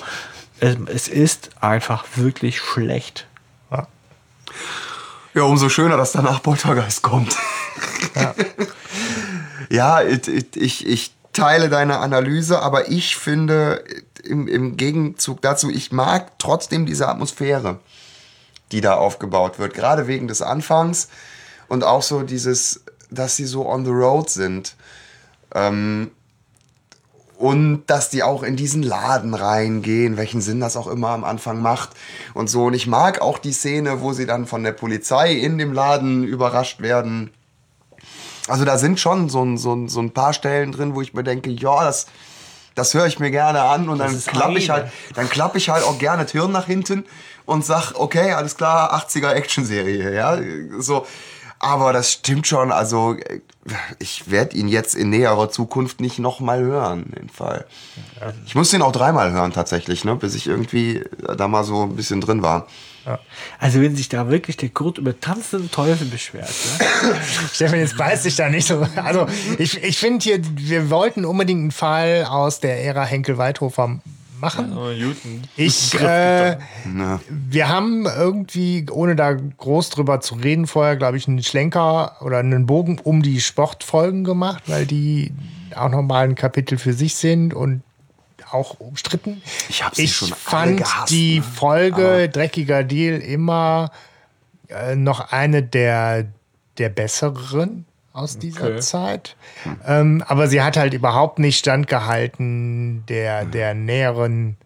[0.59, 3.25] es, es ist einfach wirklich schlecht.
[5.35, 7.37] Ja, umso schöner, dass danach Poltergeist kommt.
[9.69, 13.83] Ja, ich, ich, ich teile deine Analyse, aber ich finde
[14.23, 17.79] im, im Gegenzug dazu, ich mag trotzdem diese Atmosphäre,
[18.71, 19.73] die da aufgebaut wird.
[19.73, 21.09] Gerade wegen des Anfangs
[21.67, 24.75] und auch so dieses, dass sie so on the road sind.
[25.53, 26.11] Ähm,
[27.39, 31.61] und dass die auch in diesen Laden reingehen, welchen Sinn das auch immer am Anfang
[31.61, 31.91] macht
[32.33, 32.65] und so.
[32.65, 36.25] Und ich mag auch die Szene, wo sie dann von der Polizei in dem Laden
[36.25, 37.31] überrascht werden.
[38.49, 41.13] Also da sind schon so ein, so ein, so ein paar Stellen drin, wo ich
[41.13, 42.07] mir denke, ja, das,
[42.75, 45.69] das höre ich mir gerne an und dann ist klappe ich halt, dann klappe ich
[45.69, 47.05] halt auch gerne das Hirn nach hinten
[47.49, 50.39] und sag, okay, alles klar, 80er Actionserie, ja,
[50.79, 51.05] so.
[51.61, 53.17] Aber das stimmt schon, also
[53.99, 57.65] ich werde ihn jetzt in näherer Zukunft nicht nochmal hören, den Fall.
[58.45, 61.03] Ich muss den auch dreimal hören tatsächlich, ne, bis ich irgendwie
[61.37, 62.67] da mal so ein bisschen drin war.
[63.59, 66.49] Also wenn sich da wirklich der Kurt über tanzenden Teufel beschwert.
[66.49, 67.15] Ne?
[67.53, 68.87] Stefan, jetzt beißt sich da nicht so.
[68.95, 69.25] Also,
[69.57, 73.99] ich, ich finde hier, wir wollten unbedingt einen Fall aus der Ära Henkel-Weithofer
[74.39, 74.69] machen.
[74.69, 75.43] Newton.
[75.55, 76.57] Ich, äh,
[77.29, 82.39] wir haben irgendwie, ohne da groß drüber zu reden, vorher, glaube ich, einen Schlenker oder
[82.39, 85.31] einen Bogen um die Sportfolgen gemacht, weil die
[85.75, 87.83] auch nochmal ein Kapitel für sich sind und
[88.51, 89.41] auch umstritten.
[89.69, 91.43] Ich hab sie ich schon alle fand gehasst, die ne?
[91.43, 93.91] Folge Dreckiger Deal immer
[94.69, 96.25] äh, noch eine der,
[96.77, 97.85] der besseren
[98.19, 98.79] aus dieser Okay.
[98.79, 99.35] Zeit.
[99.85, 103.51] Ähm, aber sie hat halt überhaupt nicht standgehalten der, Hm.
[103.51, 104.57] der näheren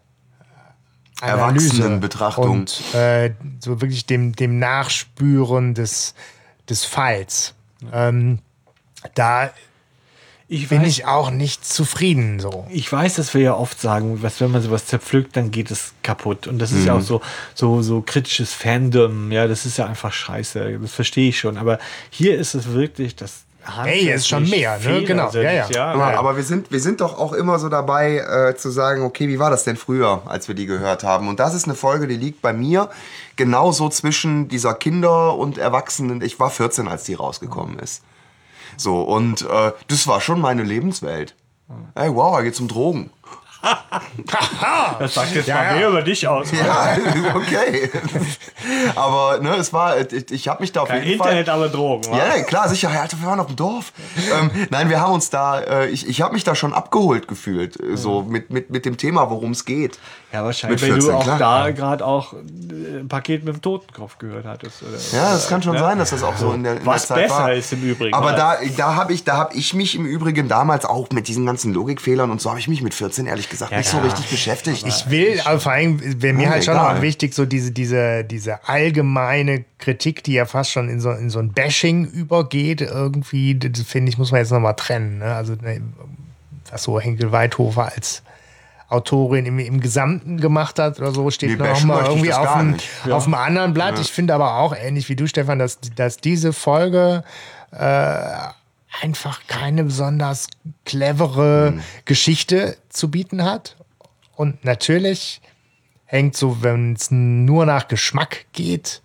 [1.22, 2.50] äh, Analyse Erwachsenenbetrachtung.
[2.50, 6.14] und äh, so wirklich dem, dem Nachspüren des,
[6.68, 7.54] des Falls.
[7.92, 8.38] Ähm,
[9.14, 9.50] da
[10.46, 12.66] Ich bin weiß, ich auch nicht zufrieden so.
[12.68, 15.94] ich weiß, dass wir ja oft sagen, was, wenn man sowas zerpflückt, dann geht es
[16.02, 16.46] kaputt.
[16.46, 17.22] Und das ist ja auch so,
[17.54, 19.32] so, so kritisches Fandom.
[19.32, 20.78] Ja, das ist ja einfach scheiße.
[20.82, 21.56] Das verstehe ich schon.
[21.56, 21.78] Aber
[22.10, 23.44] hier ist es wirklich das.
[23.66, 25.04] Hey, ist schon mehr, ne?
[25.04, 25.70] Genau, ja, ja.
[25.70, 25.94] ja.
[25.94, 29.38] aber wir, sind, wir sind doch auch immer so dabei äh, zu sagen, okay, wie
[29.38, 31.28] war das denn früher, als wir die gehört haben?
[31.28, 32.90] Und das ist eine Folge, die liegt bei mir
[33.36, 36.20] genauso zwischen dieser Kinder- und Erwachsenen.
[36.20, 38.02] Ich war 14, als die rausgekommen ist.
[38.76, 41.34] So, und äh, das war schon meine Lebenswelt.
[41.94, 43.10] Hey, wow, er geht zum Drogen.
[44.98, 45.72] das sagt jetzt Ja, mal ja.
[45.76, 46.48] mehr über dich aus.
[46.52, 46.96] Ja,
[47.34, 47.90] okay.
[48.94, 51.28] aber ne, es war, ich, ich habe mich da auf Kein jeden Fall...
[51.28, 52.12] Internet, aber Drogen.
[52.12, 52.92] Ja, ja, klar, sicher.
[52.92, 53.92] Ja, Alter, wir waren auf dem Dorf.
[54.38, 57.80] ähm, nein, wir haben uns da, äh, ich, ich habe mich da schon abgeholt gefühlt,
[57.80, 59.98] äh, so mit, mit, mit dem Thema, worum es geht.
[60.34, 61.38] Ja, wahrscheinlich, weil 14, du auch klar.
[61.38, 64.82] da gerade auch äh, ein Paket mit dem Totenkopf gehört hattest.
[64.82, 65.78] Oder, Ja, das kann schon ne?
[65.78, 67.52] sein, dass das auch so in der, in Was der Zeit besser war.
[67.52, 68.12] ist im Übrigen.
[68.14, 71.46] Aber da, da habe ich, da hab ich mich im Übrigen damals auch mit diesen
[71.46, 74.02] ganzen Logikfehlern und so habe ich mich mit 14 ehrlich gesagt nicht so ja.
[74.02, 74.84] richtig beschäftigt.
[74.84, 76.96] Ich will, aber vor allem wäre mir Ja, halt schon egal.
[76.96, 81.30] auch wichtig, so diese, diese, diese allgemeine Kritik, die ja fast schon in so, in
[81.30, 85.18] so ein Bashing übergeht, irgendwie, das finde ich, muss man jetzt nochmal trennen.
[85.18, 85.32] Ne?
[85.32, 85.80] Also, ne,
[86.72, 88.22] was so Henkel Weithofer als
[88.94, 92.70] Autorin im, im Gesamten gemacht hat oder so, steht Nee, noch mal irgendwie auf dem,
[92.72, 92.88] nicht.
[93.10, 93.98] auf dem anderen Blatt.
[93.98, 97.24] Ich finde aber auch, ähnlich wie du, Stefan, dass, dass diese Folge
[99.02, 100.46] einfach keine besonders
[100.84, 101.80] clevere Mhm.
[102.04, 103.76] Geschichte zu bieten hat.
[104.36, 105.40] Und natürlich
[106.04, 109.02] hängt so, wenn es nur nach Geschmack geht,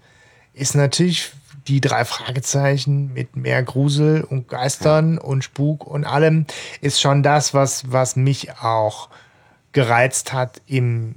[0.53, 1.31] ist natürlich
[1.67, 6.45] die drei Fragezeichen mit mehr Grusel und Geistern und Spuk und allem
[6.81, 9.09] ist schon das, was, was mich auch
[9.71, 11.15] gereizt hat im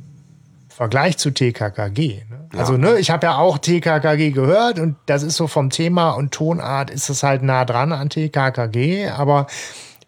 [0.69, 2.23] Vergleich zu TKKG.
[2.29, 2.49] Ne?
[2.59, 6.33] Also, ne, ich habe ja auch TKKG gehört und das ist so vom Thema und
[6.33, 9.47] Tonart ist es halt nah dran an TKKG, aber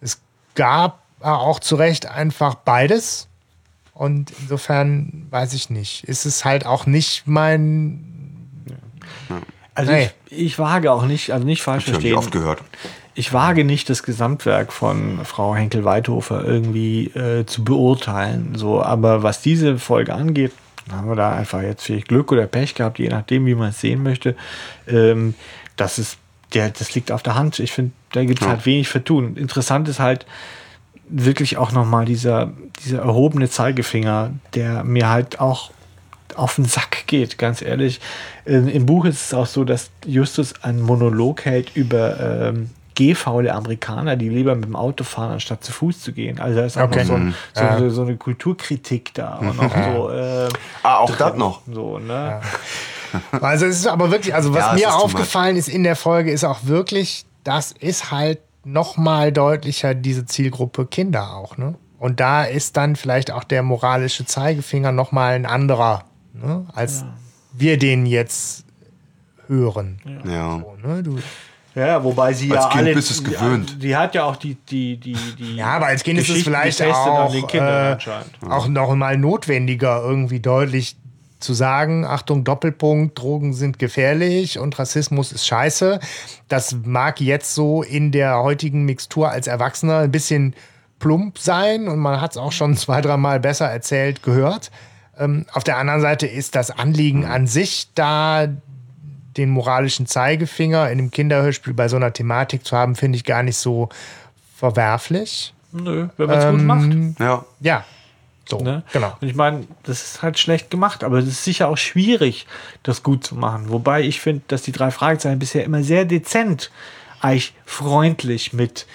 [0.01, 0.21] es
[0.55, 3.29] gab auch zu Recht einfach beides.
[3.95, 6.05] Und insofern weiß ich nicht.
[6.05, 8.01] Ist es halt auch nicht mein.
[9.75, 10.11] Also Nee.
[10.31, 12.19] ich, ich wage auch nicht, also nicht falsch Ich habe die verstehen.
[12.19, 12.63] oft gehört.
[13.15, 18.55] Ich wage nicht das Gesamtwerk von Frau Henkel-Weithofer irgendwie äh, zu beurteilen.
[18.57, 20.53] So, aber was diese Folge angeht,
[20.91, 23.81] haben wir da einfach jetzt vielleicht Glück oder Pech gehabt, je nachdem, wie man es
[23.81, 24.35] sehen möchte.
[24.89, 25.35] Ähm,
[25.77, 26.19] das ist,
[26.53, 27.59] der, das liegt auf der Hand.
[27.61, 29.37] Ich finde, da gibt es halt wenig für tun.
[29.37, 30.27] Interessant ist halt
[31.09, 32.53] wirklich auch nochmal dieser,
[32.85, 35.71] dieser erhobene Zeigefinger, der mir halt auch
[36.35, 38.01] auf den Sack geht, ganz ehrlich.
[38.45, 44.17] Im Buch ist es auch so, dass Justus einen Monolog hält über ähm, gehfaule Amerikaner,
[44.17, 46.41] die lieber mit dem Auto fahren, anstatt zu Fuß zu gehen.
[46.41, 47.01] Also da ist auch Okay.
[47.01, 47.79] noch so, ein, so, Ja.
[47.79, 49.39] so, so eine Kulturkritik da.
[49.39, 50.49] Und noch so, äh,
[50.83, 51.63] Ah, auch das noch.
[51.73, 52.41] so, ne?
[53.41, 56.45] Also es ist aber wirklich, also was Ja, mir aufgefallen ist in der Folge, ist
[56.45, 61.75] auch wirklich, das ist halt noch mal deutlicher diese Zielgruppe Kinder auch, ne?
[61.99, 66.05] Und da ist dann vielleicht auch der moralische Zeigefinger noch mal ein anderer,
[66.35, 66.67] ne?
[66.75, 67.05] als
[67.53, 68.65] wir den jetzt
[69.47, 70.01] hören.
[70.27, 70.61] Ja.
[70.61, 71.03] So, ne?
[71.03, 71.19] du,
[71.75, 72.95] Ja, wobei sie Als ja Kind alle.
[72.95, 73.83] bist die- gewöhnt.
[73.83, 75.57] Die hat ja auch die, die, die, die.
[75.57, 77.97] ja, aber als Kind ist es vielleicht auch, äh,
[78.49, 80.97] auch noch mal notwendiger, irgendwie deutlich
[81.41, 85.99] zu sagen, Achtung, Doppelpunkt, Drogen sind gefährlich und Rassismus ist scheiße.
[86.49, 90.55] Das mag jetzt so in der heutigen Mixtur als Erwachsener ein bisschen
[91.01, 94.71] plump sein und man hat es auch schon zwei, dreimal besser erzählt gehört.
[95.19, 98.49] Ähm, auf der anderen Seite ist das Anliegen an sich da,
[99.37, 103.43] den moralischen Zeigefinger in einem Kinderhörspiel bei so einer Thematik zu haben, finde ich gar
[103.43, 103.89] nicht so
[104.57, 105.53] verwerflich.
[105.73, 107.21] Nö, wenn man es gut macht.
[107.21, 107.45] Ja.
[107.61, 107.85] Ja,
[108.49, 108.83] so, Ne?
[108.93, 109.17] genau.
[109.21, 112.47] Und ich meine, das ist halt schlecht gemacht, aber es ist sicher auch schwierig,
[112.83, 113.71] das gut zu machen.
[113.71, 116.71] Wobei ich finde, dass die drei Fragezeichen bisher immer sehr dezent,
[117.21, 118.87] eigentlich freundlich mit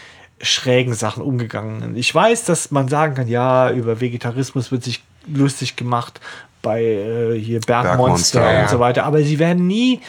[0.42, 1.98] schrägen Sachen umgegangen sind.
[1.98, 6.22] Ich weiß, dass man sagen kann, ja, über Vegetarismus wird sich lustig gemacht
[6.62, 10.02] bei äh, hier Bergmonster Bergmonster, und so weiter, aber sie werden nie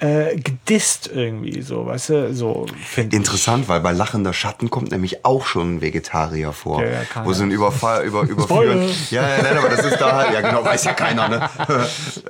[0.00, 3.20] äh, gedisst irgendwie, so, weißt du, so finde ich.
[3.20, 6.82] Interessant, weil bei Lachender Schatten kommt nämlich auch schon ein Vegetarier vor.
[6.82, 8.88] Ja, ja, wo sie einen Überfall über, überführen.
[9.10, 11.50] ja, ja, nein, aber das ist da halt, ja genau, weiß ja keiner, ne?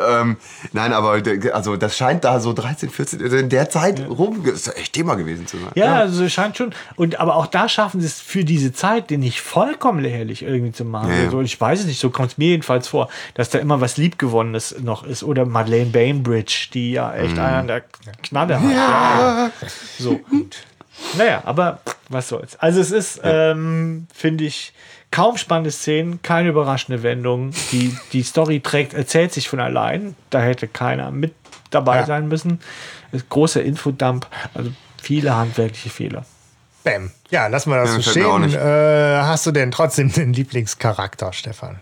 [0.08, 0.36] ähm,
[0.72, 1.20] nein, aber
[1.52, 5.14] also das scheint da so 13, 14, in der Zeit rum, das ist echt Thema
[5.14, 5.70] gewesen zu sein.
[5.74, 6.72] Ja, also es scheint schon.
[6.96, 10.72] Und aber auch da schaffen sie es für diese Zeit, den nicht vollkommen lächerlich irgendwie
[10.72, 11.10] zu machen.
[11.10, 11.24] Ja, ja.
[11.24, 13.96] Also ich weiß es nicht, so kommt es mir jedenfalls vor, dass da immer was
[13.96, 15.22] Liebgewonnenes noch ist.
[15.22, 17.42] Oder Madeleine Bainbridge, die ja echt Mhm.
[17.58, 17.84] Einer der
[18.22, 18.70] Knalle hat.
[18.72, 19.50] Ja.
[19.98, 20.20] So.
[21.16, 22.56] Naja, aber was soll's.
[22.56, 24.72] Also es ist, ähm, finde ich,
[25.10, 27.52] kaum spannende Szenen, keine überraschende Wendung.
[27.72, 30.16] Die, die Story trägt, erzählt sich von allein.
[30.30, 31.34] Da hätte keiner mit
[31.70, 32.06] dabei Ja.
[32.06, 32.60] sein müssen.
[33.12, 34.70] Ist großer Infodump, also
[35.00, 36.24] viele handwerkliche Fehler.
[36.84, 37.10] Bäm.
[37.30, 38.54] Ja, lassen wir das Ja, so stehen.
[38.54, 41.78] Äh, hast du denn trotzdem den Lieblingscharakter, Stefan?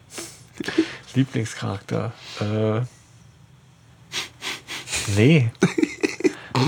[1.15, 2.13] Lieblingscharakter.
[2.41, 2.81] Äh,
[5.17, 5.51] nee.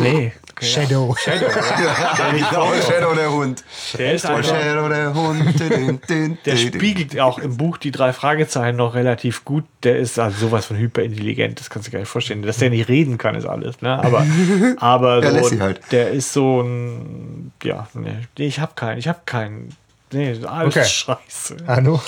[0.00, 0.32] Nee.
[0.60, 1.14] Shadow.
[1.18, 1.46] Shadow.
[1.46, 2.30] ja.
[2.30, 3.64] Genau, Shadow der Hund.
[3.96, 5.58] Der ist einfach, Shadow der Hund.
[5.58, 6.72] Din, din, din, der din.
[6.74, 9.64] spiegelt auch im Buch die drei Fragezeichen noch relativ gut.
[9.84, 12.42] Der ist also sowas von hyperintelligent, das kannst du dir gar nicht vorstellen.
[12.42, 13.80] Dass der nicht reden kann, ist alles.
[13.80, 13.98] Ne?
[14.02, 14.26] Aber,
[14.78, 15.80] aber Ja, so, halt.
[15.90, 17.52] der ist so ein.
[17.62, 18.98] Ja, nee, ich habe keinen.
[18.98, 19.70] Ich habe keinen.
[20.12, 20.84] Nee, alles Okay.
[20.84, 21.56] scheiße.
[21.66, 22.00] Hallo?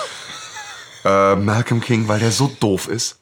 [1.04, 3.18] Äh, Malcolm King, weil der so doof ist.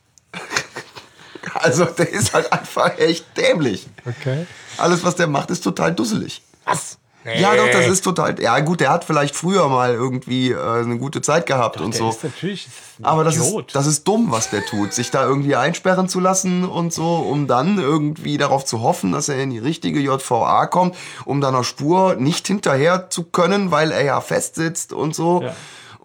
[1.55, 3.87] Also, der ist halt einfach echt dämlich.
[4.07, 4.47] Okay.
[4.77, 6.43] Alles, was der macht, ist total dusselig.
[6.65, 6.99] Was?
[7.37, 8.41] Ja, doch, das ist total.
[8.41, 11.99] Ja, gut, der hat vielleicht früher mal irgendwie äh, eine gute Zeit gehabt und Der
[11.99, 12.11] so.
[12.11, 14.95] ist natürlich das ist ein Aber das ist, das ist dumm, was der tut.
[14.95, 19.29] Sich da irgendwie einsperren zu lassen und so, um dann irgendwie darauf zu hoffen, dass
[19.29, 23.91] er in die richtige JVA kommt, um dann einer Spur nicht hinterher zu können, weil
[23.91, 25.43] er ja festsitzt und so.
[25.43, 25.55] Ja.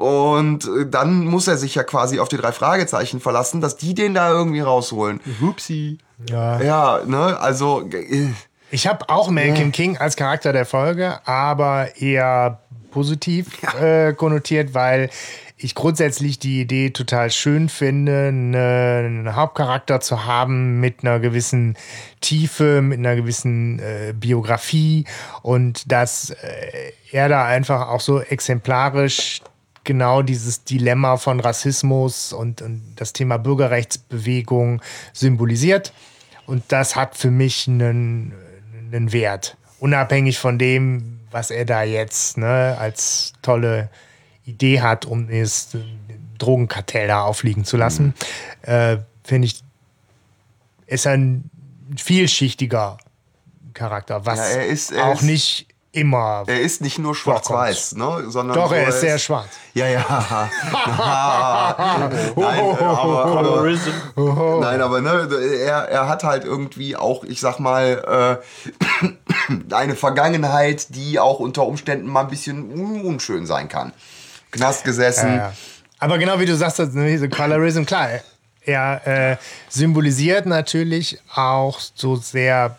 [0.04, 3.94] Und äh, dann muss er sich ja quasi auf die drei Fragezeichen verlassen, dass die
[3.94, 5.22] den da irgendwie rausholen.
[5.40, 5.98] Hupsi.
[6.30, 6.62] Ja.
[6.62, 7.88] Ja, ne, also.
[7.92, 8.28] äh,
[8.72, 12.60] Ich habe auch Malcolm King als Charakter der Folge, aber eher
[12.92, 13.48] positiv
[13.82, 15.10] äh, konnotiert, weil
[15.58, 21.78] ich grundsätzlich die Idee total schön finde, ne- einen Hauptcharakter zu haben mit einer gewissen
[22.20, 25.06] Tiefe, mit einer gewissen äh, Biografie
[25.42, 29.42] und dass äh, er da einfach auch so exemplarisch
[29.84, 34.82] genau dieses Dilemma von Rassismus und, und das Thema Bürgerrechtsbewegung
[35.14, 35.94] symbolisiert.
[36.46, 38.34] Und das hat für mich einen,
[38.92, 39.58] einen Wert.
[39.80, 43.90] Unabhängig von dem, was er da jetzt ne, als tolle
[44.46, 45.70] Idee hat, um das
[46.38, 48.14] Drogenkartell da aufliegen zu lassen,
[48.64, 49.62] äh, finde ich,
[50.88, 51.50] ist ein
[51.98, 52.98] vielschichtiger
[53.74, 56.44] Charakter, was Ja, er ist- er auch ist- nicht immer.
[56.48, 58.58] Er ist nicht nur schwarz-weiß, ne, sondern.
[58.58, 59.48] Doch, so, er ist sehr schwarz.
[59.74, 60.04] Ja, ja.
[62.36, 62.92] Nein,
[63.32, 64.60] aber.
[64.60, 65.30] Nein, aber ne,
[65.62, 68.42] er, er hat halt irgendwie auch, ich sag mal,
[69.02, 72.72] äh, eine Vergangenheit, die auch unter Umständen mal ein bisschen
[73.02, 73.94] unschön sein kann.
[74.52, 75.30] Knast gesessen.
[75.30, 75.54] Ja, ja.
[76.00, 78.10] Aber genau wie du sagst, diese Colorism, klar,
[78.66, 79.38] er äh,
[79.70, 82.78] symbolisiert natürlich auch so sehr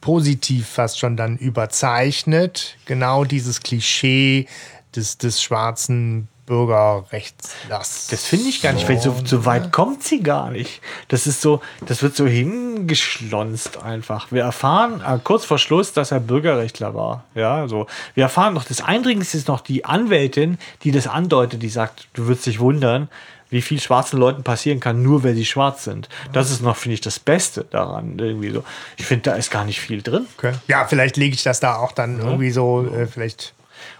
[0.00, 4.46] positiv fast schon dann überzeichnet, genau dieses Klischee
[4.94, 8.06] des, des schwarzen Bürgerrechtslers.
[8.10, 10.80] Das finde ich gar nicht, weil so, so weit kommt sie gar nicht.
[11.08, 14.32] Das ist so, das wird so hingeschlonzt einfach.
[14.32, 17.24] Wir erfahren äh, kurz vor Schluss, dass er Bürgerrechtler war.
[17.34, 17.86] Ja, so.
[18.14, 22.26] Wir erfahren noch, das Eindringlichste ist noch die Anwältin, die das andeutet, die sagt, du
[22.26, 23.10] würdest dich wundern,
[23.50, 26.08] wie viel schwarzen Leuten passieren kann, nur weil sie schwarz sind.
[26.32, 28.18] Das ist noch, finde ich, das Beste daran.
[28.18, 28.62] Irgendwie so.
[28.96, 30.26] Ich finde, da ist gar nicht viel drin.
[30.36, 30.52] Okay.
[30.66, 33.54] Ja, vielleicht lege ich das da auch dann irgendwie so, äh, vielleicht.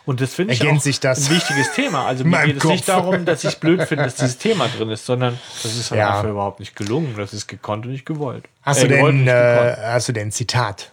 [0.05, 1.29] Und das finde ich auch sich das.
[1.29, 2.05] ein wichtiges Thema.
[2.07, 5.07] Also mir geht es nicht darum, dass ich blöd finde, dass dieses Thema drin ist,
[5.07, 6.17] sondern das ist halt Ja.
[6.19, 7.15] einfach überhaupt nicht gelungen.
[7.17, 8.45] Das ist gekonnt und nicht gewollt.
[8.63, 9.87] Hast, Äh, du denn, nicht äh, gekonnt.
[9.87, 10.91] hast du denn ein Zitat?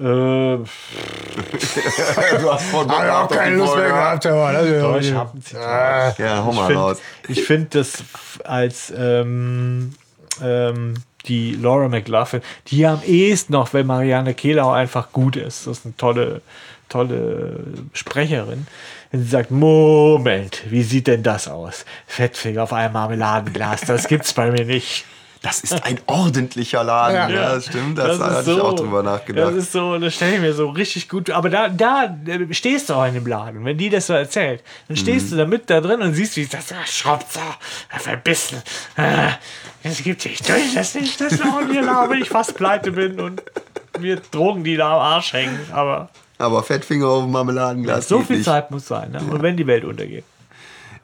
[0.00, 0.04] Äh,
[2.40, 5.12] du hast voll Ah, ja, keine Lust mehr gehabt, aber das ist doch, ja- ich
[5.12, 6.18] habe ein Zitat.
[6.18, 6.98] Ja, hau mal raus.
[7.28, 8.04] Ich finde das
[8.44, 9.94] als ähm,
[10.42, 10.94] ähm,
[11.26, 15.66] die Laura McLaughlin, die am ehesten noch, weil Marianne Kehlau einfach gut ist.
[15.66, 16.40] Das ist eine tolle,
[16.88, 18.66] tolle Sprecherin.
[19.10, 21.84] Wenn sie sagt, Moment, wie sieht denn das aus?
[22.06, 25.04] Fettfinger auf einem Marmeladenglas, das gibt's bei mir nicht.
[25.42, 27.14] Das ist ein ordentlicher Laden.
[27.14, 27.54] Ja, Ja.
[27.54, 27.96] das stimmt.
[27.96, 29.48] Das, ist hatte ich auch drüber nachgedacht.
[29.52, 31.30] Das ist so, das stelle ich mir so richtig gut.
[31.30, 32.12] Aber da, da
[32.50, 33.64] stehst du auch in dem Laden.
[33.64, 35.30] Wenn die das so erzählt, dann stehst Mhm.
[35.30, 38.62] du da mit da drin und siehst, wie das ah, so, ah, verbissen.
[38.96, 39.32] Ah,
[39.84, 43.40] Es gibt ich durch das nicht, das Laden hier, wenn ich fast pleite bin und
[44.00, 45.58] mir Drogen, die da am Arsch hängen.
[45.72, 46.08] Aber
[46.38, 48.08] Aber Fettfinger auf dem Marmeladenglas.
[48.08, 48.44] so viel nicht.
[48.46, 49.12] Zeit muss sein.
[49.12, 49.20] Ne?
[49.30, 50.24] Und wenn die Welt untergeht.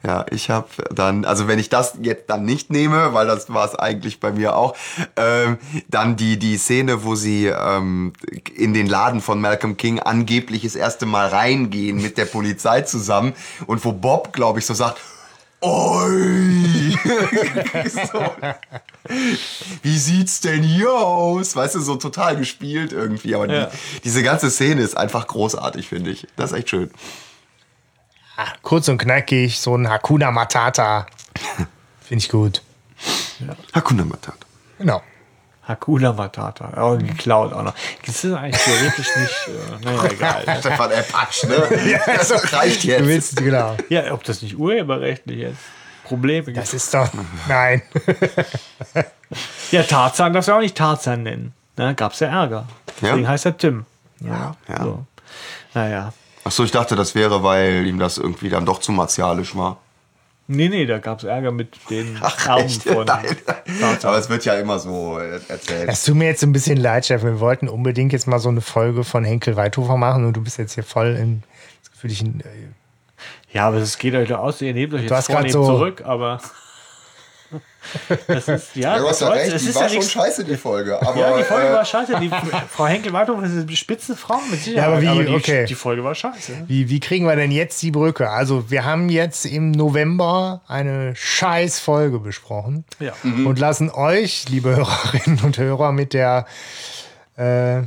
[0.05, 3.65] Ja, ich habe dann, also wenn ich das jetzt dann nicht nehme, weil das war
[3.65, 4.75] es eigentlich bei mir auch,
[5.15, 5.57] ähm,
[5.87, 8.13] dann die, die Szene, wo sie ähm,
[8.55, 13.33] in den Laden von Malcolm King angeblich das erste Mal reingehen mit der Polizei zusammen
[13.65, 14.99] und wo Bob, glaube ich, so sagt,
[15.61, 16.95] Oi!
[17.89, 18.25] so.
[19.81, 21.55] Wie sieht's denn hier aus?
[21.55, 23.33] Weißt du, so total gespielt irgendwie.
[23.33, 23.65] Aber Ja.
[23.65, 26.27] die, diese ganze Szene ist einfach großartig, finde ich.
[26.35, 26.91] Das ist echt schön.
[28.61, 31.05] Kurz und knackig, so ein Hakuna Matata.
[32.01, 32.61] Finde ich gut.
[33.73, 34.37] Hakuna Matata.
[34.77, 35.01] Genau.
[35.67, 36.71] Hakuna Matata.
[36.77, 37.73] Oh, geklaut auch noch.
[38.05, 39.47] Das ist eigentlich theoretisch nicht.
[39.47, 40.43] Äh, naja, egal.
[40.59, 41.99] Stefan, patscht, ne?
[42.05, 43.05] das reicht Du jetzt.
[43.05, 43.75] willst, genau.
[43.89, 45.57] Ja, ob das nicht urheberrechtlich jetzt
[46.03, 46.57] Probleme gibt.
[46.57, 47.09] Das ist doch.
[47.47, 47.81] Nein.
[49.71, 51.53] Ja, Tarzan darfst du auch nicht Tarzan nennen.
[51.77, 52.67] Ne, gab's ja Ärger.
[53.01, 53.29] Deswegen Ja?
[53.29, 53.85] heißt er Tim.
[54.21, 54.83] Ja, ja.
[54.83, 55.05] So.
[55.73, 56.13] Naja.
[56.45, 59.77] Achso, ich dachte, das wäre, weil ihm das irgendwie dann doch zu martialisch war.
[60.47, 62.19] Nee, nee, da gab's Ärger mit den
[62.57, 62.83] Echt?
[62.83, 63.35] von Nein.
[64.03, 65.89] Aber es wird ja immer so äh, erzählt.
[65.89, 67.23] Das tut mir jetzt ein bisschen leid, Chef.
[67.23, 70.59] Wir wollten unbedingt jetzt mal so eine Folge von Henkel Weithofer machen und du bist
[70.59, 71.41] jetzt hier voll in.
[71.81, 72.29] Das Gefühl, ich, äh,
[73.53, 76.03] Ja, aber es geht euch doch aus, ihr nehmt euch hast jetzt vornehm so- zurück,
[76.05, 76.39] aber.
[78.27, 80.57] Das ist, ja, Ja, du hast ja recht, die ist war ja schon scheiße, die
[80.57, 80.99] Folge.
[81.01, 82.19] Aber, Ja, die Folge äh, war scheiße.
[82.19, 82.29] Die
[82.69, 85.03] Frau Henkel-Weidhoff ist eine Spitzenfrau mit Sicherheit.
[85.03, 85.25] Ja, aber wie?
[85.25, 85.65] die, Okay.
[85.65, 86.63] die Folge war scheiße.
[86.67, 88.29] wie, wie kriegen wir denn jetzt die Brücke?
[88.29, 93.13] Also, wir haben jetzt im November eine scheiß Folge besprochen Ja.
[93.23, 96.45] und lassen euch, liebe Hörerinnen und Hörer, mit der
[97.37, 97.81] äh,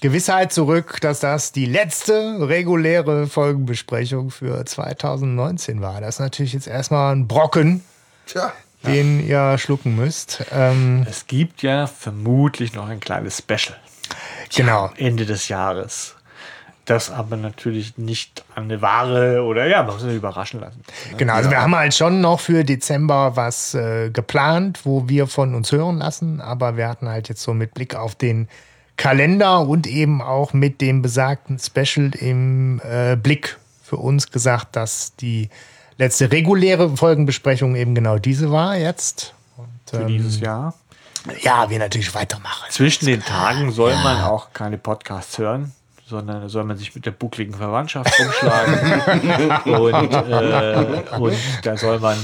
[0.00, 6.00] Gewissheit zurück, dass das die letzte reguläre Folgenbesprechung für 2019 war.
[6.00, 7.82] Das ist natürlich jetzt erstmal ein Brocken,
[8.26, 8.52] Tja,
[8.84, 10.44] den ihr schlucken müsst.
[10.52, 13.76] Ähm, Es gibt ja vermutlich noch ein kleines Special.
[14.54, 14.90] genau.
[14.96, 16.14] Ende des Jahres.
[16.86, 20.82] Das aber natürlich nicht an eine Ware oder ja, man muss sich überraschen lassen.
[21.18, 25.54] Genau, also wir haben halt schon noch für Dezember was äh, geplant, wo wir von
[25.54, 28.48] uns hören lassen, aber wir hatten halt jetzt so mit Blick auf den
[28.96, 35.14] Kalender und eben auch mit dem besagten Special im äh, Blick für uns gesagt, dass
[35.16, 35.48] die
[36.00, 39.34] letzte reguläre Folgenbesprechung eben genau diese war jetzt.
[39.56, 40.74] Und, Für ähm, dieses Jahr.
[41.42, 42.66] ja, wir natürlich weitermachen.
[42.70, 45.72] Zwischen den Tagen soll man auch keine Podcasts hören,
[46.06, 48.74] sondern da soll man sich mit der buckligen Verwandtschaft rumschlagen.
[49.78, 52.16] und, äh, und da soll man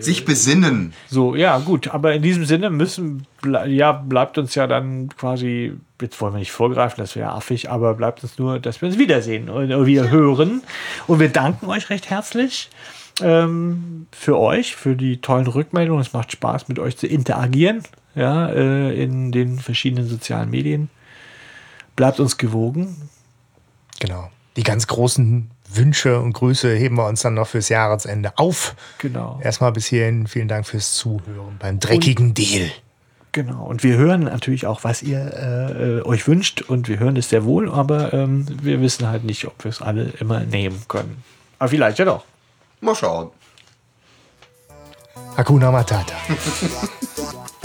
[0.00, 0.92] sich besinnen.
[1.08, 5.72] so, ja, gut, aber in diesem Sinne müssen, ble ja, bleibt uns ja dann quasi,
[6.00, 8.98] jetzt wollen wir nicht vorgreifen, das wäre affig, aber bleibt uns nur, dass wir uns
[8.98, 10.62] wiedersehen und wir hören.
[11.06, 12.70] Und wir danken euch recht herzlich
[13.22, 16.02] ähm, für euch, für die tollen Rückmeldungen.
[16.02, 17.82] Es macht Spaß, mit euch zu interagieren,
[18.14, 20.90] ja, äh, in den verschiedenen sozialen Medien.
[21.94, 23.08] Bleibt uns gewogen.
[24.00, 24.30] Genau.
[24.56, 28.74] Die ganz großen Wünsche und Grüße heben wir uns dann noch fürs Jahresende auf.
[28.98, 29.40] Genau.
[29.42, 32.70] Erstmal bis hierhin vielen Dank fürs Zuhören beim dreckigen Deal.
[33.32, 33.64] Genau.
[33.64, 36.62] Und wir hören natürlich auch, was ihr äh, euch wünscht.
[36.62, 39.82] Und wir hören es sehr wohl, aber ähm, wir wissen halt nicht, ob wir es
[39.82, 41.22] alle immer nehmen können.
[41.58, 42.24] Aber vielleicht ja doch.
[42.80, 43.30] Mal schauen.
[45.36, 46.14] Hakuna Matata.